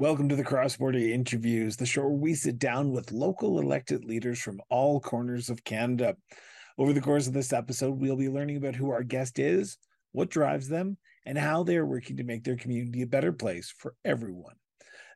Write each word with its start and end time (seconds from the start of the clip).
Welcome 0.00 0.30
to 0.30 0.34
the 0.34 0.42
Cross 0.42 0.78
Border 0.78 0.98
Interviews, 0.98 1.76
the 1.76 1.84
show 1.84 2.00
where 2.00 2.10
we 2.12 2.32
sit 2.32 2.58
down 2.58 2.90
with 2.90 3.12
local 3.12 3.60
elected 3.60 4.02
leaders 4.02 4.40
from 4.40 4.62
all 4.70 4.98
corners 4.98 5.50
of 5.50 5.62
Canada. 5.62 6.16
Over 6.78 6.94
the 6.94 7.02
course 7.02 7.26
of 7.26 7.34
this 7.34 7.52
episode, 7.52 8.00
we'll 8.00 8.16
be 8.16 8.30
learning 8.30 8.56
about 8.56 8.76
who 8.76 8.88
our 8.88 9.02
guest 9.02 9.38
is, 9.38 9.76
what 10.12 10.30
drives 10.30 10.68
them, 10.68 10.96
and 11.26 11.36
how 11.36 11.64
they 11.64 11.76
are 11.76 11.84
working 11.84 12.16
to 12.16 12.24
make 12.24 12.44
their 12.44 12.56
community 12.56 13.02
a 13.02 13.06
better 13.06 13.30
place 13.30 13.74
for 13.76 13.94
everyone. 14.02 14.54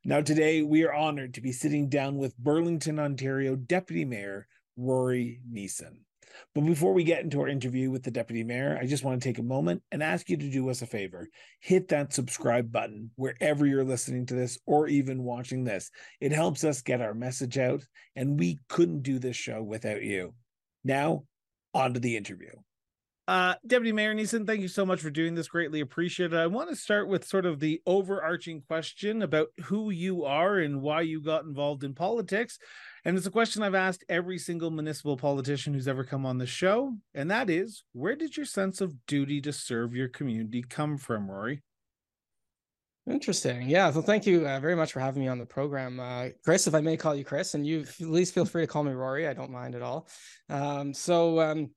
Now, 0.05 0.21
today 0.21 0.61
we 0.61 0.85
are 0.85 0.93
honored 0.93 1.33
to 1.33 1.41
be 1.41 1.53
sitting 1.53 1.89
down 1.89 2.19
with 2.19 2.37
Burlington, 2.37 2.99
Ontario 2.99 3.57
Deputy 3.57 4.05
Mayor 4.05 4.47
Rory 4.77 5.41
Nisan. 5.51 6.04
But 6.55 6.63
before 6.63 6.93
we 6.93 7.05
get 7.05 7.23
into 7.23 7.41
our 7.41 7.49
interview 7.49 7.91
with 7.91 8.03
the 8.03 8.11
deputy 8.11 8.45
mayor, 8.45 8.79
I 8.81 8.87
just 8.87 9.05
want 9.05 9.21
to 9.21 9.29
take 9.29 9.39
a 9.39 9.43
moment 9.43 9.83
and 9.93 10.03
ask 10.03 10.29
you 10.29 10.37
to 10.37 10.51
do 10.51 10.71
us 10.71 10.83
a 10.83 10.87
favor. 10.87 11.29
Hit 11.61 11.89
that 11.89 12.13
subscribe 12.13 12.71
button 12.71 13.11
wherever 13.17 13.67
you're 13.67 13.85
listening 13.85 14.27
to 14.27 14.35
this 14.35 14.59
or 14.67 14.89
even 14.89 15.25
watching 15.25 15.65
this. 15.65 15.91
It 16.21 16.33
helps 16.33 16.65
us 16.65 16.83
get 16.83 17.01
our 17.01 17.15
message 17.15 17.59
out, 17.59 17.83
and 18.17 18.39
we 18.39 18.61
couldn't 18.69 19.03
do 19.03 19.19
this 19.19 19.37
show 19.37 19.63
without 19.63 20.03
you. 20.03 20.35
Now, 20.85 21.25
on 21.73 21.95
to 21.95 22.01
the 22.01 22.17
interview. 22.17 22.51
Uh, 23.27 23.55
Deputy 23.67 23.91
Mayor 23.91 24.13
Nisan, 24.13 24.45
thank 24.45 24.61
you 24.61 24.69
so 24.69 24.85
much 24.85 25.01
for 25.01 25.09
doing 25.09 25.35
this. 25.35 25.49
Greatly 25.49 25.81
appreciated. 25.81 26.39
I 26.39 26.47
want 26.47 26.69
to 26.69 26.77
start 26.77 27.09
with 27.09 27.27
sort 27.27 27.47
of 27.47 27.59
the 27.59 27.81
overarching 27.87 28.61
question 28.61 29.23
about 29.23 29.49
who 29.65 29.89
you 29.89 30.25
are 30.25 30.59
and 30.59 30.83
why 30.83 31.01
you 31.01 31.23
got 31.23 31.45
involved 31.45 31.85
in 31.85 31.95
politics. 31.95 32.59
And 33.05 33.17
it's 33.17 33.27
a 33.27 33.31
question 33.31 33.63
I've 33.63 33.75
asked 33.75 34.05
every 34.09 34.39
single 34.39 34.71
municipal 34.71 35.17
politician 35.17 35.75
who's 35.75 35.89
ever 35.89 36.05
come 36.05 36.25
on 36.25 36.39
the 36.39 36.47
show. 36.47 36.95
And 37.15 37.31
that 37.31 37.51
is 37.51 37.85
where 37.93 38.17
did 38.17 38.37
your 38.37 38.47
sense 38.47 38.81
of 38.81 38.95
duty 39.07 39.41
to 39.43 39.53
serve 39.53 39.95
your 39.95 40.09
community 40.09 40.63
come 40.63 40.97
from, 40.97 41.31
Rory? 41.31 41.63
Interesting. 43.07 43.69
Yeah. 43.69 43.91
So 43.91 44.01
thank 44.01 44.27
you 44.27 44.49
uh, 44.49 44.59
very 44.61 44.75
much 44.75 44.93
for 44.93 45.01
having 45.01 45.23
me 45.23 45.29
on 45.29 45.39
the 45.39 45.45
program. 45.45 46.01
Uh, 46.01 46.29
Chris, 46.43 46.67
if 46.67 46.75
I 46.75 46.81
may 46.81 46.97
call 46.97 47.15
you 47.15 47.25
Chris, 47.25 47.53
and 47.53 47.67
you 47.67 47.81
at 47.81 48.01
least 48.01 48.33
feel 48.33 48.47
free 48.47 48.63
to 48.63 48.67
call 48.67 48.83
me 48.83 48.93
Rory. 48.93 49.29
I 49.29 49.35
don't 49.35 49.51
mind 49.51 49.75
at 49.75 49.83
all. 49.83 50.09
Um, 50.49 50.95
so, 50.95 51.39
um, 51.41 51.71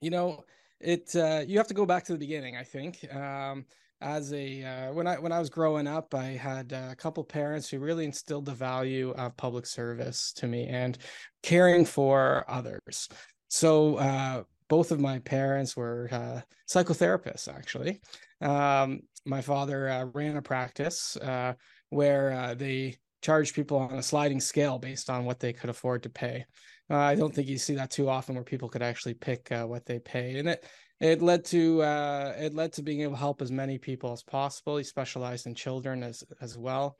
you 0.00 0.10
know, 0.10 0.44
it 0.80 1.14
uh, 1.16 1.42
you 1.44 1.58
have 1.58 1.66
to 1.68 1.74
go 1.74 1.86
back 1.86 2.04
to 2.04 2.12
the 2.12 2.18
beginning, 2.18 2.56
I 2.56 2.62
think. 2.62 3.04
Um, 3.12 3.64
as 4.00 4.32
a 4.32 4.62
uh, 4.62 4.92
when 4.92 5.06
I 5.06 5.18
when 5.18 5.32
I 5.32 5.38
was 5.38 5.50
growing 5.50 5.86
up, 5.86 6.14
I 6.14 6.26
had 6.26 6.72
a 6.72 6.94
couple 6.96 7.24
parents 7.24 7.68
who 7.68 7.78
really 7.78 8.04
instilled 8.04 8.44
the 8.44 8.54
value 8.54 9.10
of 9.12 9.36
public 9.36 9.66
service 9.66 10.32
to 10.36 10.46
me 10.46 10.66
and 10.66 10.98
caring 11.42 11.84
for 11.84 12.44
others. 12.48 13.08
So 13.48 13.96
uh, 13.96 14.42
both 14.68 14.90
of 14.90 15.00
my 15.00 15.20
parents 15.20 15.76
were 15.76 16.08
uh, 16.12 16.40
psychotherapists, 16.68 17.48
actually. 17.48 18.00
Um, 18.40 19.00
my 19.24 19.40
father 19.40 19.88
uh, 19.88 20.04
ran 20.12 20.36
a 20.36 20.42
practice 20.42 21.16
uh, 21.16 21.54
where 21.90 22.32
uh, 22.32 22.54
they 22.54 22.96
charged 23.22 23.54
people 23.54 23.78
on 23.78 23.94
a 23.94 24.02
sliding 24.02 24.40
scale 24.40 24.78
based 24.78 25.08
on 25.08 25.24
what 25.24 25.40
they 25.40 25.52
could 25.52 25.70
afford 25.70 26.02
to 26.02 26.10
pay. 26.10 26.44
I 26.90 27.14
don't 27.14 27.34
think 27.34 27.48
you 27.48 27.56
see 27.56 27.76
that 27.76 27.90
too 27.90 28.10
often 28.10 28.34
where 28.34 28.44
people 28.44 28.68
could 28.68 28.82
actually 28.82 29.14
pick 29.14 29.48
what 29.50 29.86
they 29.86 29.98
pay, 29.98 30.38
and 30.38 30.50
it 30.50 30.66
it 31.04 31.20
led 31.20 31.44
to 31.44 31.82
uh, 31.82 32.34
it 32.38 32.54
led 32.54 32.72
to 32.72 32.82
being 32.82 33.02
able 33.02 33.12
to 33.12 33.18
help 33.18 33.42
as 33.42 33.52
many 33.52 33.76
people 33.76 34.10
as 34.12 34.22
possible. 34.22 34.78
He 34.78 34.84
specialized 34.84 35.46
in 35.46 35.54
children 35.54 36.02
as 36.02 36.24
as 36.40 36.56
well. 36.56 36.96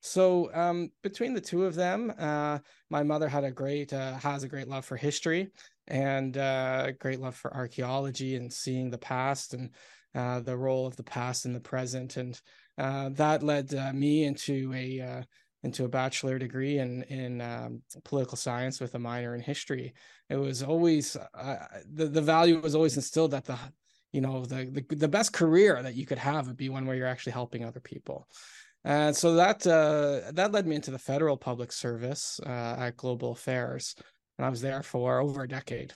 So 0.00 0.52
um, 0.54 0.90
between 1.02 1.34
the 1.34 1.40
two 1.40 1.64
of 1.66 1.74
them, 1.74 2.12
uh, 2.18 2.58
my 2.88 3.02
mother 3.02 3.28
had 3.28 3.44
a 3.44 3.50
great 3.50 3.92
uh, 3.92 4.14
has 4.14 4.42
a 4.42 4.48
great 4.48 4.68
love 4.68 4.86
for 4.86 4.96
history 4.96 5.50
and 5.86 6.36
uh, 6.38 6.92
great 6.92 7.20
love 7.20 7.36
for 7.36 7.54
archaeology 7.54 8.36
and 8.36 8.50
seeing 8.50 8.90
the 8.90 8.98
past 8.98 9.52
and 9.52 9.70
uh, 10.14 10.40
the 10.40 10.56
role 10.56 10.86
of 10.86 10.96
the 10.96 11.02
past 11.02 11.44
in 11.44 11.52
the 11.52 11.60
present, 11.60 12.16
and 12.16 12.40
uh, 12.78 13.10
that 13.10 13.42
led 13.42 13.70
me 13.94 14.24
into 14.24 14.72
a 14.74 15.24
into 15.62 15.84
a 15.84 15.88
bachelor 15.88 16.38
degree 16.38 16.78
in 16.78 17.02
in 17.04 17.40
um, 17.40 17.82
political 18.04 18.36
science 18.36 18.80
with 18.80 18.94
a 18.94 18.98
minor 18.98 19.34
in 19.34 19.40
history. 19.40 19.94
It 20.28 20.36
was 20.36 20.62
always 20.62 21.16
uh, 21.34 21.56
the 21.92 22.06
the 22.06 22.22
value 22.22 22.60
was 22.60 22.74
always 22.74 22.96
instilled 22.96 23.30
that 23.32 23.44
the 23.44 23.58
you 24.12 24.20
know 24.20 24.44
the, 24.44 24.64
the 24.64 24.96
the 24.96 25.08
best 25.08 25.32
career 25.32 25.82
that 25.82 25.94
you 25.94 26.06
could 26.06 26.18
have 26.18 26.46
would 26.46 26.56
be 26.56 26.68
one 26.68 26.86
where 26.86 26.96
you're 26.96 27.06
actually 27.06 27.32
helping 27.32 27.64
other 27.64 27.80
people. 27.80 28.28
And 28.84 29.16
so 29.16 29.34
that 29.36 29.64
uh, 29.66 30.32
that 30.32 30.52
led 30.52 30.66
me 30.66 30.76
into 30.76 30.90
the 30.90 30.98
federal 30.98 31.36
public 31.36 31.70
service 31.70 32.40
uh, 32.44 32.76
at 32.78 32.96
Global 32.96 33.30
Affairs, 33.32 33.94
and 34.38 34.46
I 34.46 34.50
was 34.50 34.60
there 34.60 34.82
for 34.82 35.20
over 35.20 35.42
a 35.42 35.48
decade. 35.48 35.92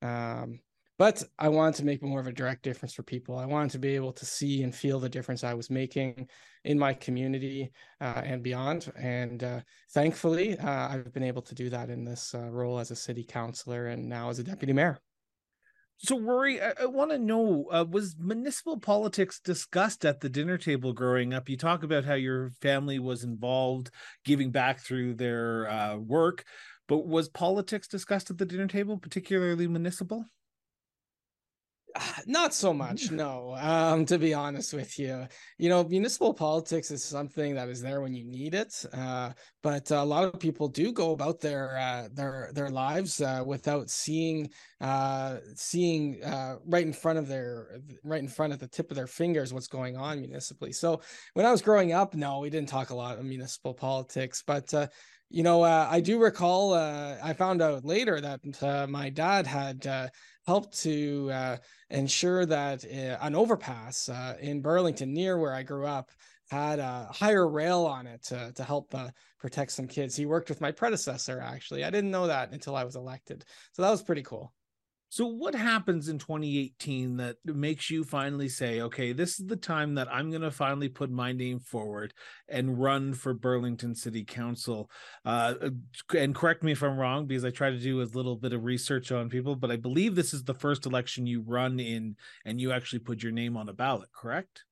Um, 0.00 0.60
but 1.00 1.22
I 1.38 1.48
wanted 1.48 1.76
to 1.76 1.86
make 1.86 2.02
more 2.02 2.20
of 2.20 2.26
a 2.26 2.32
direct 2.32 2.62
difference 2.62 2.92
for 2.92 3.02
people. 3.02 3.38
I 3.38 3.46
wanted 3.46 3.70
to 3.70 3.78
be 3.78 3.96
able 3.96 4.12
to 4.12 4.26
see 4.26 4.64
and 4.64 4.74
feel 4.74 5.00
the 5.00 5.08
difference 5.08 5.42
I 5.42 5.54
was 5.54 5.70
making 5.70 6.28
in 6.64 6.78
my 6.78 6.92
community 6.92 7.72
uh, 8.02 8.20
and 8.22 8.42
beyond. 8.42 8.92
And 8.98 9.42
uh, 9.42 9.60
thankfully, 9.94 10.58
uh, 10.58 10.88
I've 10.88 11.10
been 11.14 11.22
able 11.22 11.40
to 11.40 11.54
do 11.54 11.70
that 11.70 11.88
in 11.88 12.04
this 12.04 12.34
uh, 12.34 12.50
role 12.50 12.78
as 12.78 12.90
a 12.90 12.96
city 12.96 13.24
councilor 13.24 13.86
and 13.86 14.10
now 14.10 14.28
as 14.28 14.40
a 14.40 14.44
deputy 14.44 14.74
mayor. 14.74 14.98
So, 15.96 16.20
Rory, 16.20 16.60
I, 16.60 16.72
I 16.82 16.84
want 16.84 17.12
to 17.12 17.18
know 17.18 17.64
uh, 17.72 17.86
was 17.88 18.14
municipal 18.18 18.78
politics 18.78 19.40
discussed 19.42 20.04
at 20.04 20.20
the 20.20 20.28
dinner 20.28 20.58
table 20.58 20.92
growing 20.92 21.32
up? 21.32 21.48
You 21.48 21.56
talk 21.56 21.82
about 21.82 22.04
how 22.04 22.12
your 22.12 22.50
family 22.60 22.98
was 22.98 23.24
involved, 23.24 23.90
giving 24.26 24.50
back 24.50 24.80
through 24.80 25.14
their 25.14 25.66
uh, 25.66 25.96
work, 25.96 26.44
but 26.88 27.06
was 27.06 27.30
politics 27.30 27.88
discussed 27.88 28.28
at 28.28 28.36
the 28.36 28.44
dinner 28.44 28.66
table, 28.66 28.98
particularly 28.98 29.66
municipal? 29.66 30.26
Not 32.26 32.54
so 32.54 32.72
much, 32.72 33.10
no. 33.10 33.56
Um, 33.58 34.04
to 34.06 34.18
be 34.18 34.34
honest 34.34 34.72
with 34.74 34.98
you, 34.98 35.26
you 35.58 35.68
know, 35.68 35.84
municipal 35.84 36.34
politics 36.34 36.90
is 36.90 37.04
something 37.04 37.54
that 37.54 37.68
is 37.68 37.80
there 37.80 38.00
when 38.00 38.14
you 38.14 38.24
need 38.24 38.54
it. 38.54 38.84
Uh, 38.92 39.32
but 39.62 39.90
a 39.90 40.02
lot 40.02 40.24
of 40.24 40.40
people 40.40 40.68
do 40.68 40.92
go 40.92 41.12
about 41.12 41.40
their 41.40 41.76
uh, 41.76 42.08
their 42.12 42.50
their 42.54 42.70
lives 42.70 43.20
uh, 43.20 43.42
without 43.46 43.90
seeing 43.90 44.50
uh, 44.80 45.36
seeing 45.54 46.22
uh, 46.24 46.56
right 46.66 46.86
in 46.86 46.92
front 46.92 47.18
of 47.18 47.28
their 47.28 47.80
right 48.04 48.22
in 48.22 48.28
front 48.28 48.52
of 48.52 48.58
the 48.58 48.68
tip 48.68 48.90
of 48.90 48.96
their 48.96 49.06
fingers 49.06 49.52
what's 49.52 49.68
going 49.68 49.96
on 49.96 50.20
municipally. 50.20 50.72
So 50.72 51.00
when 51.34 51.46
I 51.46 51.50
was 51.50 51.62
growing 51.62 51.92
up, 51.92 52.14
no, 52.14 52.40
we 52.40 52.50
didn't 52.50 52.68
talk 52.68 52.90
a 52.90 52.94
lot 52.94 53.18
of 53.18 53.24
municipal 53.24 53.74
politics, 53.74 54.42
but 54.46 54.72
uh, 54.74 54.86
you 55.30 55.44
know, 55.44 55.62
uh, 55.62 55.86
I 55.88 56.00
do 56.00 56.20
recall. 56.20 56.74
Uh, 56.74 57.16
I 57.22 57.32
found 57.32 57.62
out 57.62 57.84
later 57.84 58.20
that 58.20 58.40
uh, 58.62 58.86
my 58.88 59.10
dad 59.10 59.46
had 59.46 59.86
uh, 59.86 60.08
helped 60.46 60.80
to 60.82 61.30
uh, 61.32 61.56
ensure 61.90 62.46
that 62.46 62.84
uh, 62.84 63.18
an 63.20 63.34
overpass 63.34 64.08
in 64.40 64.60
Burlington, 64.60 65.12
near 65.12 65.38
where 65.38 65.54
I 65.54 65.62
grew 65.62 65.86
up, 65.86 66.10
had 66.50 66.78
a 66.80 67.08
higher 67.12 67.46
rail 67.48 67.86
on 67.86 68.06
it 68.06 68.24
to, 68.24 68.52
to 68.52 68.64
help 68.64 68.94
protect 69.38 69.72
some 69.72 69.86
kids. 69.86 70.16
He 70.16 70.26
worked 70.26 70.48
with 70.48 70.60
my 70.60 70.72
predecessor, 70.72 71.40
actually. 71.40 71.84
I 71.84 71.90
didn't 71.90 72.10
know 72.10 72.26
that 72.26 72.52
until 72.52 72.74
I 72.74 72.84
was 72.84 72.96
elected, 72.96 73.44
so 73.72 73.82
that 73.82 73.90
was 73.90 74.02
pretty 74.02 74.22
cool. 74.22 74.52
So 75.12 75.26
what 75.26 75.56
happens 75.56 76.08
in 76.08 76.18
2018 76.18 77.16
that 77.16 77.36
makes 77.44 77.90
you 77.90 78.04
finally 78.04 78.48
say, 78.48 78.80
okay, 78.80 79.12
this 79.12 79.40
is 79.40 79.46
the 79.46 79.56
time 79.56 79.96
that 79.96 80.06
I'm 80.08 80.30
going 80.30 80.42
to 80.42 80.52
finally 80.52 80.88
put 80.88 81.10
my 81.10 81.32
name 81.32 81.58
forward 81.58 82.14
and 82.48 82.80
run 82.80 83.14
for 83.14 83.34
Burlington 83.34 83.96
City 83.96 84.22
Council? 84.22 84.88
Uh, 85.24 85.54
and 86.16 86.32
correct 86.32 86.62
me 86.62 86.70
if 86.70 86.84
I'm 86.84 86.96
wrong, 86.96 87.26
because 87.26 87.44
I 87.44 87.50
try 87.50 87.70
to 87.70 87.78
do 87.78 88.00
a 88.00 88.04
little 88.04 88.36
bit 88.36 88.52
of 88.52 88.62
research 88.62 89.10
on 89.10 89.28
people, 89.28 89.56
but 89.56 89.72
I 89.72 89.76
believe 89.76 90.14
this 90.14 90.32
is 90.32 90.44
the 90.44 90.54
first 90.54 90.86
election 90.86 91.26
you 91.26 91.42
run 91.42 91.80
in 91.80 92.14
and 92.44 92.60
you 92.60 92.70
actually 92.70 93.00
put 93.00 93.20
your 93.20 93.32
name 93.32 93.56
on 93.56 93.68
a 93.68 93.72
ballot, 93.72 94.10
correct? 94.14 94.62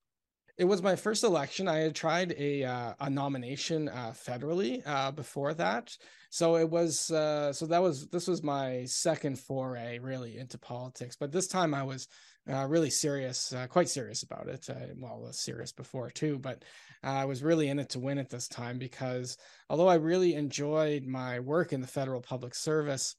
It 0.59 0.65
was 0.65 0.83
my 0.83 0.97
first 0.97 1.23
election. 1.23 1.69
I 1.69 1.79
had 1.79 1.95
tried 1.95 2.35
a 2.37 2.65
uh, 2.65 2.95
a 2.99 3.09
nomination 3.09 3.89
uh, 3.89 4.13
federally 4.13 4.83
uh, 4.85 5.13
before 5.13 5.55
that, 5.55 5.97
so 6.31 6.57
it 6.57 6.69
was 6.69 7.13
uh, 7.13 7.53
so 7.53 7.65
that 7.67 7.81
was 7.81 8.09
this 8.09 8.27
was 8.27 8.43
my 8.43 8.85
second 8.87 9.39
foray 9.39 10.01
really 10.01 10.37
into 10.37 10.59
politics. 10.59 11.17
But 11.19 11.31
this 11.31 11.47
time 11.47 11.75
I 11.75 11.85
was 11.85 12.09
uh, 12.53 12.67
really 12.67 12.91
serious, 12.91 13.53
uh, 13.53 13.69
quite 13.69 13.89
serious 13.89 14.25
about 14.25 14.49
it. 14.49 14.69
well, 14.97 15.21
I 15.23 15.27
was 15.29 15.39
serious 15.39 15.71
before 15.71 16.11
too, 16.11 16.39
but 16.41 16.65
I 17.05 17.25
was 17.25 17.45
really 17.45 17.69
in 17.69 17.79
it 17.79 17.91
to 17.91 18.01
win 18.01 18.19
it 18.19 18.29
this 18.29 18.49
time 18.49 18.79
because 18.79 19.37
although 19.71 19.89
I 19.89 19.95
really 19.95 20.35
enjoyed 20.35 21.05
my 21.05 21.39
work 21.39 21.73
in 21.73 21.81
the 21.81 21.87
federal 21.87 22.21
public 22.21 22.55
service. 22.55 23.15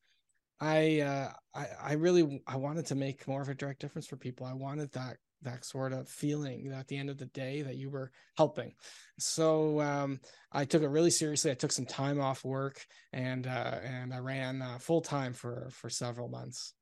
I, 0.61 1.31
I 1.55 1.67
I 1.81 1.93
really 1.93 2.43
I 2.45 2.57
wanted 2.57 2.85
to 2.87 2.95
make 2.95 3.25
more 3.29 3.41
of 3.41 3.47
a 3.47 3.55
direct 3.55 3.79
difference 3.79 4.07
for 4.07 4.17
people. 4.17 4.45
I 4.45 4.51
wanted 4.51 4.91
that 4.91 5.15
that 5.41 5.65
sort 5.65 5.93
of 5.93 6.09
feeling 6.09 6.71
at 6.73 6.87
the 6.87 6.97
end 6.97 7.09
of 7.09 7.17
the 7.17 7.25
day 7.27 7.61
that 7.61 7.77
you 7.77 7.89
were 7.89 8.11
helping. 8.37 8.73
So 9.17 9.79
um, 9.81 10.19
I 10.51 10.65
took 10.65 10.83
it 10.83 10.89
really 10.89 11.11
seriously. 11.11 11.51
I 11.51 11.55
took 11.55 11.71
some 11.71 11.85
time 11.85 12.19
off 12.19 12.43
work 12.43 12.85
and 13.13 13.47
uh, 13.47 13.79
and 13.83 14.13
I 14.13 14.19
ran 14.19 14.61
uh, 14.61 14.77
full 14.79 15.01
time 15.01 15.33
for 15.33 15.69
for 15.71 15.89
several 15.89 16.29
months. 16.29 16.73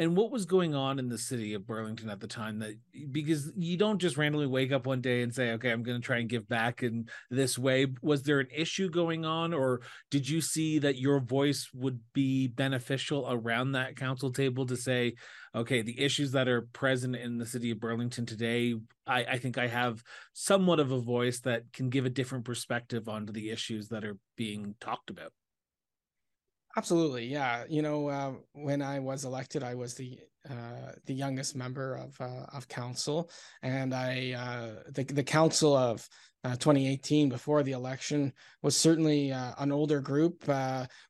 And 0.00 0.16
what 0.16 0.30
was 0.30 0.46
going 0.46 0.74
on 0.74 0.98
in 0.98 1.10
the 1.10 1.18
city 1.18 1.52
of 1.52 1.66
Burlington 1.66 2.08
at 2.08 2.20
the 2.20 2.26
time 2.26 2.58
that 2.60 2.74
because 3.12 3.52
you 3.54 3.76
don't 3.76 3.98
just 3.98 4.16
randomly 4.16 4.46
wake 4.46 4.72
up 4.72 4.86
one 4.86 5.02
day 5.02 5.20
and 5.20 5.32
say 5.32 5.52
okay 5.52 5.70
I'm 5.70 5.82
going 5.82 6.00
to 6.00 6.04
try 6.04 6.18
and 6.18 6.28
give 6.28 6.48
back 6.48 6.82
in 6.82 7.08
this 7.30 7.58
way 7.58 7.86
was 8.00 8.22
there 8.22 8.40
an 8.40 8.48
issue 8.52 8.88
going 8.88 9.24
on 9.26 9.52
or 9.52 9.82
did 10.10 10.26
you 10.28 10.40
see 10.40 10.78
that 10.80 10.98
your 10.98 11.20
voice 11.20 11.68
would 11.74 12.00
be 12.14 12.48
beneficial 12.48 13.26
around 13.28 13.72
that 13.72 13.94
council 13.94 14.32
table 14.32 14.64
to 14.66 14.76
say 14.76 15.14
okay 15.54 15.82
the 15.82 16.00
issues 16.00 16.32
that 16.32 16.48
are 16.48 16.62
present 16.72 17.14
in 17.14 17.36
the 17.36 17.46
city 17.46 17.70
of 17.70 17.78
Burlington 17.78 18.24
today 18.24 18.74
I, 19.06 19.24
I 19.24 19.38
think 19.38 19.58
I 19.58 19.66
have 19.66 20.02
somewhat 20.32 20.80
of 20.80 20.92
a 20.92 21.00
voice 21.00 21.40
that 21.40 21.64
can 21.74 21.90
give 21.90 22.06
a 22.06 22.10
different 22.10 22.46
perspective 22.46 23.06
onto 23.06 23.32
the 23.34 23.50
issues 23.50 23.88
that 23.88 24.04
are 24.04 24.16
being 24.36 24.76
talked 24.80 25.10
about 25.10 25.32
Absolutely, 26.76 27.26
yeah. 27.26 27.64
You 27.68 27.82
know, 27.82 28.08
uh, 28.08 28.32
when 28.52 28.80
I 28.80 29.00
was 29.00 29.24
elected, 29.24 29.62
I 29.62 29.74
was 29.74 29.94
the 29.94 30.18
uh, 30.48 30.92
the 31.04 31.12
youngest 31.14 31.54
member 31.54 31.96
of 31.96 32.18
uh, 32.20 32.46
of 32.54 32.68
council, 32.68 33.30
and 33.62 33.92
I 33.92 34.32
uh, 34.32 34.82
the 34.90 35.04
the 35.04 35.24
council 35.24 35.76
of 35.76 36.08
uh, 36.44 36.56
2018 36.56 37.28
before 37.28 37.62
the 37.62 37.72
election 37.72 38.32
was 38.62 38.76
certainly 38.76 39.32
uh, 39.32 39.52
an 39.58 39.72
older 39.72 40.00
group 40.00 40.44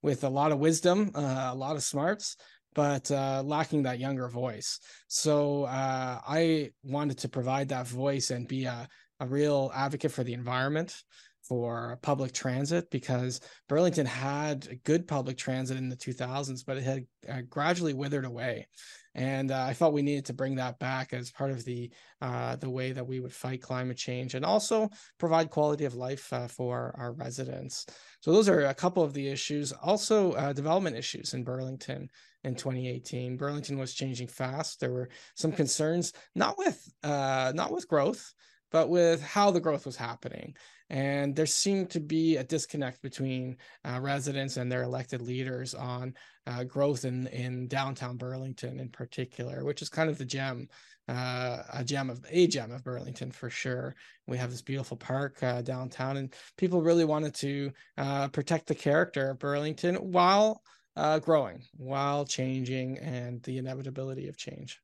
with 0.03 0.25
a 0.25 0.29
lot 0.29 0.51
of 0.51 0.59
wisdom, 0.59 1.11
a 1.15 1.55
lot 1.55 1.77
of 1.77 1.83
smarts, 1.83 2.37
but 2.75 3.11
lacking 3.11 3.83
that 3.83 3.99
younger 4.01 4.29
voice. 4.29 4.81
So 5.09 5.67
I 5.67 6.71
wanted 6.83 7.19
to 7.19 7.29
provide 7.29 7.69
that 7.69 7.87
voice 7.87 8.31
and 8.31 8.49
be 8.49 8.65
a 8.65 8.89
a 9.23 9.27
real 9.27 9.71
advocate 9.75 10.11
for 10.11 10.25
the 10.25 10.33
environment 10.33 11.03
for 11.51 11.99
public 12.01 12.31
transit 12.31 12.89
because 12.93 13.41
Burlington 13.69 14.07
had 14.07 14.79
good 14.85 15.09
public 15.09 15.37
transit 15.37 15.77
in 15.77 15.89
the 15.89 15.97
2000s, 15.97 16.65
but 16.65 16.77
it 16.77 16.85
had 16.85 17.07
uh, 17.29 17.41
gradually 17.51 17.93
withered 17.93 18.25
away. 18.25 18.69
And 19.17 19.51
uh, 19.51 19.65
I 19.65 19.75
felt 19.75 19.93
we 19.93 20.03
needed 20.03 20.27
to 20.27 20.33
bring 20.33 20.55
that 20.55 20.79
back 20.79 21.13
as 21.13 21.33
part 21.33 21.51
of 21.51 21.65
the 21.65 21.91
uh, 22.21 22.55
the 22.55 22.71
way 22.71 22.93
that 22.93 23.05
we 23.05 23.19
would 23.19 23.33
fight 23.33 23.61
climate 23.61 23.97
change 23.97 24.35
and 24.37 24.45
also 24.45 24.91
provide 25.19 25.51
quality 25.51 25.87
of 25.87 25.97
life 25.97 26.33
uh, 26.33 26.47
for 26.47 26.95
our 26.97 27.15
residents. 27.15 27.85
So 28.21 28.31
those 28.31 28.49
are 28.49 28.67
a 28.67 28.75
couple 28.75 29.03
of 29.03 29.13
the 29.13 29.27
issues. 29.27 29.73
Also, 29.73 30.31
uh, 30.35 30.53
development 30.53 30.95
issues 30.95 31.35
in 31.35 31.43
Burlington 31.43 32.09
in 32.45 32.55
2018. 32.55 33.37
Burlington 33.37 33.77
was 33.77 33.93
changing 33.93 34.29
fast. 34.29 34.79
There 34.79 34.93
were 34.93 35.09
some 35.35 35.51
concerns, 35.51 36.13
not 36.37 36.57
with 36.57 36.81
uh, 37.03 37.51
not 37.57 37.73
with 37.73 37.89
growth, 37.89 38.33
but 38.71 38.89
with 38.89 39.21
how 39.21 39.51
the 39.51 39.61
growth 39.61 39.87
was 39.87 39.97
happening. 39.97 40.55
And 40.91 41.37
there 41.37 41.47
seemed 41.47 41.91
to 41.91 42.01
be 42.01 42.37
a 42.37 42.45
disconnect 42.45 43.01
between 43.01 43.57
uh, 43.85 44.01
residents 44.01 44.57
and 44.57 44.71
their 44.71 44.83
elected 44.83 45.23
leaders 45.23 45.73
on 45.73 46.15
uh, 46.49 46.65
growth 46.65 47.05
in, 47.05 47.29
in 47.29 47.69
downtown 47.69 48.17
Burlington 48.17 48.81
in 48.81 48.89
particular, 48.89 49.65
which 49.65 49.83
is 49.83 49.89
kind 49.89 50.11
of 50.11 50.19
the 50.19 50.25
gem, 50.25 50.69
uh, 51.07 51.59
a 51.73 51.85
gem 51.85 52.11
of 52.11 52.25
a 52.29 52.49
gem 52.49 52.73
of 52.73 52.83
Burlington 52.83 53.31
for 53.31 53.49
sure. 53.49 53.95
We 54.27 54.37
have 54.39 54.51
this 54.51 54.63
beautiful 54.63 54.97
park 54.97 55.41
uh, 55.45 55.63
downtown, 55.63 56.17
and 56.17 56.35
people 56.57 56.83
really 56.83 57.05
wanted 57.05 57.35
to 57.37 57.73
uh, 57.97 58.29
protect 58.29 58.67
the 58.67 58.75
character 58.75 59.31
of 59.31 59.39
Burlington 59.39 59.95
while 59.95 60.61
uh, 60.97 61.21
growing, 61.21 61.63
while 61.77 62.25
changing, 62.25 62.99
and 62.99 63.41
the 63.45 63.59
inevitability 63.59 64.27
of 64.27 64.37
change. 64.37 64.81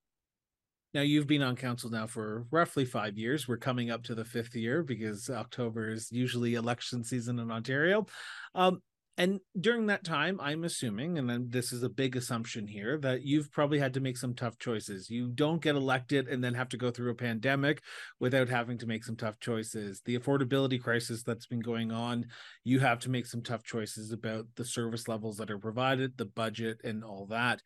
Now 0.97 1.03
you've 1.03 1.27
been 1.27 1.43
on 1.43 1.57
council 1.57 1.91
now 1.91 2.07
for 2.07 2.47
roughly 2.51 2.87
five 2.87 3.19
years. 3.19 3.47
We're 3.47 3.59
coming 3.59 3.91
up 3.91 4.03
to 4.05 4.15
the 4.15 4.25
fifth 4.25 4.57
year 4.57 4.83
because 4.83 5.29
October 5.29 5.91
is 5.91 6.11
usually 6.11 6.55
election 6.55 7.05
season 7.05 7.39
in 7.39 7.51
Ontario. 7.51 8.07
Um, 8.55 8.81
and 9.19 9.41
during 9.61 9.89
that 9.89 10.05
time, 10.05 10.41
I'm 10.41 10.65
assuming, 10.65 11.19
and 11.19 11.53
this 11.53 11.71
is 11.71 11.83
a 11.83 11.91
big 11.91 12.17
assumption 12.17 12.67
here, 12.67 12.97
that 13.01 13.21
you've 13.21 13.53
probably 13.53 13.79
had 13.79 13.93
to 13.93 14.01
make 14.01 14.17
some 14.17 14.33
tough 14.33 14.59
choices. 14.59 15.11
You 15.11 15.29
don't 15.29 15.61
get 15.61 15.77
elected 15.77 16.29
and 16.29 16.43
then 16.43 16.55
have 16.55 16.71
to 16.71 16.79
go 16.79 16.91
through 16.91 17.11
a 17.11 17.15
pandemic 17.15 17.83
without 18.19 18.49
having 18.49 18.79
to 18.79 18.87
make 18.87 19.05
some 19.05 19.17
tough 19.17 19.39
choices. 19.39 20.01
The 20.07 20.19
affordability 20.19 20.83
crisis 20.83 21.23
that's 21.23 21.47
been 21.47 21.61
going 21.61 21.93
on, 21.93 22.25
you 22.65 22.81
have 22.81 23.01
to 23.01 23.11
make 23.11 23.27
some 23.27 23.43
tough 23.43 23.65
choices 23.65 24.13
about 24.13 24.47
the 24.57 24.65
service 24.65 25.09
levels 25.09 25.37
that 25.37 25.51
are 25.51 25.59
provided, 25.59 26.17
the 26.17 26.25
budget, 26.25 26.81
and 26.85 27.05
all 27.05 27.27
that. 27.27 27.61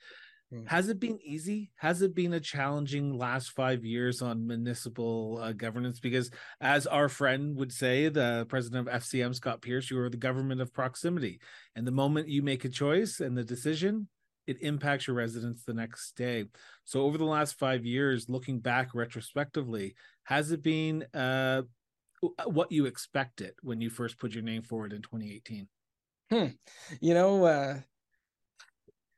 Mm. 0.53 0.69
Has 0.69 0.89
it 0.89 0.99
been 0.99 1.19
easy? 1.23 1.71
Has 1.77 2.03
it 2.03 2.15
been 2.15 2.33
a 2.33 2.41
challenging 2.41 3.17
last 3.17 3.51
five 3.51 3.85
years 3.85 4.21
on 4.21 4.47
municipal 4.47 5.39
uh, 5.41 5.53
governance? 5.53 6.01
Because, 6.01 6.31
as 6.61 6.87
our 6.87 7.09
friend 7.09 7.57
would 7.57 7.73
say, 7.73 8.09
the 8.09 8.47
president 8.49 8.89
of 8.89 9.03
FCM, 9.03 9.35
Scott 9.35 9.63
Pearce, 9.63 9.91
you 9.91 9.99
are 10.01 10.11
the 10.11 10.17
government 10.17 10.61
of 10.61 10.73
proximity. 10.73 11.41
And 11.77 11.87
the 11.87 11.93
moment 11.93 12.29
you 12.29 12.43
make 12.43 12.65
a 12.65 12.69
choice 12.69 13.21
and 13.21 13.37
the 13.37 13.45
decision, 13.45 14.09
it 14.49 14.61
impacts 14.63 15.07
your 15.07 15.15
residents 15.15 15.63
the 15.65 15.75
next 15.75 16.17
day. 16.17 16.47
So, 16.85 17.03
over 17.03 17.17
the 17.17 17.25
last 17.25 17.57
five 17.57 17.85
years, 17.85 18.29
looking 18.29 18.59
back 18.59 18.89
retrospectively, 18.93 19.95
has 20.25 20.51
it 20.51 20.63
been 20.63 21.05
uh, 21.15 21.63
what 22.45 22.73
you 22.73 22.87
expected 22.87 23.53
when 23.63 23.81
you 23.81 23.89
first 23.89 24.19
put 24.19 24.33
your 24.33 24.43
name 24.43 24.63
forward 24.63 24.93
in 24.93 25.03
2018? 25.03 25.69
Hmm. 26.31 26.47
You 27.01 27.15
know, 27.15 27.45
uh, 27.45 27.79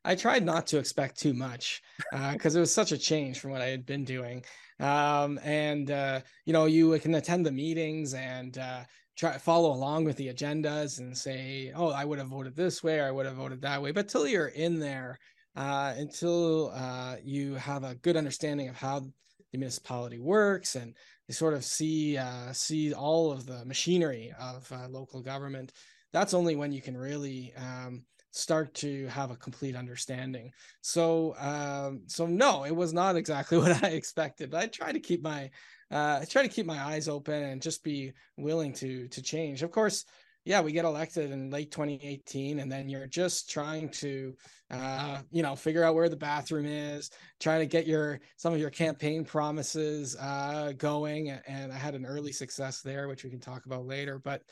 I 0.05 0.15
tried 0.15 0.45
not 0.45 0.67
to 0.69 0.79
expect 0.79 1.19
too 1.21 1.33
much 1.33 1.83
because 2.11 2.57
uh, 2.57 2.59
it 2.59 2.61
was 2.61 2.73
such 2.73 2.93
a 2.93 2.99
change 2.99 3.39
from 3.39 3.53
what 3.53 3.63
I 3.63 3.69
had 3.69 3.87
been 3.87 4.05
doing. 4.05 4.45
Um, 4.81 5.39
and 5.45 5.91
uh, 5.91 6.21
you 6.45 6.53
know, 6.53 6.67
you 6.67 6.99
can 6.99 7.15
attend 7.15 7.47
the 7.47 7.53
meetings 7.53 8.15
and 8.15 8.57
uh, 8.59 8.85
try 9.17 9.39
follow 9.39 9.73
along 9.73 10.05
with 10.05 10.17
the 10.17 10.29
agendas 10.29 10.99
and 10.99 11.17
say, 11.17 11.73
"Oh, 11.75 11.91
I 11.91 12.05
would 12.05 12.19
have 12.19 12.29
voted 12.29 12.57
this 12.57 12.83
way, 12.83 12.99
or 12.99 13.05
I 13.05 13.11
would 13.13 13.27
have 13.27 13.37
voted 13.37 13.63
that 13.63 13.81
way." 13.81 13.93
But 13.93 14.09
till 14.09 14.27
you're 14.27 14.49
in 14.49 14.81
there, 14.81 15.19
uh, 15.55 15.95
until 15.97 16.73
uh, 16.75 17.17
you 17.23 17.55
have 17.55 17.85
a 17.85 17.95
good 17.95 18.17
understanding 18.17 18.69
of 18.69 18.77
how 18.77 19.01
the 19.01 19.13
municipality 19.53 20.19
works 20.19 20.77
and 20.77 20.95
you 21.29 21.35
sort 21.35 21.55
of 21.55 21.65
see 21.65 22.17
uh, 22.17 22.53
see 22.53 22.93
all 22.93 23.31
of 23.31 23.47
the 23.47 23.65
machinery 23.65 24.33
of 24.41 24.73
local 24.91 25.21
government, 25.23 25.73
that's 26.13 26.35
only 26.35 26.57
when 26.57 26.73
you 26.73 26.83
can 26.83 26.97
really 26.97 27.53
um, 27.57 28.05
start 28.33 28.75
to 28.75 29.07
have 29.07 29.31
a 29.31 29.37
complete 29.37 29.77
understanding. 29.77 30.51
So, 30.81 31.37
um, 31.39 32.03
so 32.07 32.27
no, 32.27 32.65
it 32.65 32.75
was 32.75 32.93
not 32.93 33.15
exactly 33.15 33.59
what 33.63 33.85
I 33.85 33.89
expected. 33.89 34.51
But 34.51 34.63
I 34.63 34.67
try 34.67 34.93
to 34.93 35.01
keep 35.01 35.23
my, 35.23 35.51
uh, 35.91 36.19
I 36.23 36.25
try 36.29 36.43
to 36.43 36.49
keep 36.49 36.67
my 36.67 36.83
eyes 36.83 37.09
open 37.09 37.43
and 37.43 37.63
just 37.63 37.85
be 37.85 38.13
willing 38.37 38.73
to 38.75 39.07
to 39.09 39.23
change. 39.23 39.63
Of 39.63 39.71
course, 39.71 40.05
yeah, 40.45 40.61
we 40.61 40.73
get 40.73 40.85
elected 40.85 41.31
in 41.31 41.51
late 41.51 41.71
2018, 41.71 42.59
and 42.59 42.73
then 42.73 42.89
you're 42.89 43.07
just 43.07 43.49
trying 43.49 43.91
to, 43.91 44.35
uh, 44.71 45.19
you 45.31 45.43
know, 45.43 45.55
figure 45.55 45.85
out 45.85 45.95
where 45.95 46.09
the 46.09 46.17
bathroom 46.17 46.67
is, 46.67 47.11
trying 47.39 47.61
to 47.61 47.67
get 47.67 47.87
your 47.87 48.19
some 48.39 48.53
of 48.53 48.59
your 48.59 48.71
campaign 48.71 49.25
promises 49.25 50.17
uh, 50.17 50.73
going. 50.79 51.31
And 51.47 51.71
I 51.71 51.77
had 51.77 51.95
an 51.95 52.07
early 52.07 52.33
success 52.33 52.81
there, 52.81 53.07
which 53.07 53.23
we 53.23 53.31
can 53.31 53.41
talk 53.41 53.67
about 53.67 53.87
later. 53.87 54.19
But 54.19 54.43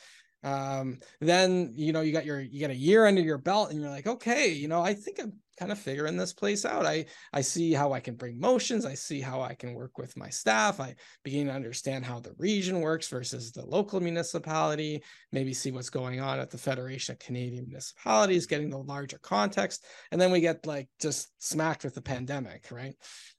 um 0.42 0.98
then 1.20 1.72
you 1.74 1.92
know 1.92 2.00
you 2.00 2.12
got 2.12 2.24
your 2.24 2.40
you 2.40 2.58
get 2.58 2.70
a 2.70 2.74
year 2.74 3.06
under 3.06 3.20
your 3.20 3.38
belt 3.38 3.70
and 3.70 3.80
you're 3.80 3.90
like 3.90 4.06
okay 4.06 4.48
you 4.48 4.68
know 4.68 4.80
i 4.82 4.94
think 4.94 5.18
i'm 5.20 5.32
kind 5.60 5.70
of 5.70 5.78
figuring 5.78 6.16
this 6.16 6.32
place 6.32 6.64
out. 6.64 6.86
I 6.86 7.04
i 7.34 7.42
see 7.42 7.74
how 7.74 7.92
i 7.92 8.00
can 8.00 8.14
bring 8.14 8.40
motions. 8.40 8.86
I 8.86 8.94
see 8.94 9.20
how 9.20 9.42
i 9.42 9.52
can 9.52 9.74
work 9.74 9.98
with 9.98 10.16
my 10.16 10.30
staff. 10.30 10.80
I 10.80 10.94
begin 11.22 11.48
to 11.48 11.52
understand 11.52 12.06
how 12.06 12.18
the 12.18 12.32
region 12.38 12.80
works 12.80 13.08
versus 13.08 13.52
the 13.52 13.66
local 13.66 14.00
municipality 14.00 15.02
maybe 15.32 15.52
see 15.52 15.70
what's 15.70 15.90
going 15.90 16.18
on 16.18 16.40
at 16.40 16.50
the 16.50 16.56
federation 16.56 17.12
of 17.12 17.18
canadian 17.18 17.66
municipalities 17.66 18.46
getting 18.46 18.70
the 18.70 18.78
larger 18.78 19.18
context. 19.18 19.84
And 20.10 20.18
then 20.18 20.32
we 20.32 20.40
get 20.40 20.66
like 20.66 20.88
just 20.98 21.30
smacked 21.38 21.84
with 21.84 21.94
the 21.94 22.02
pandemic 22.02 22.68
right? 22.70 22.94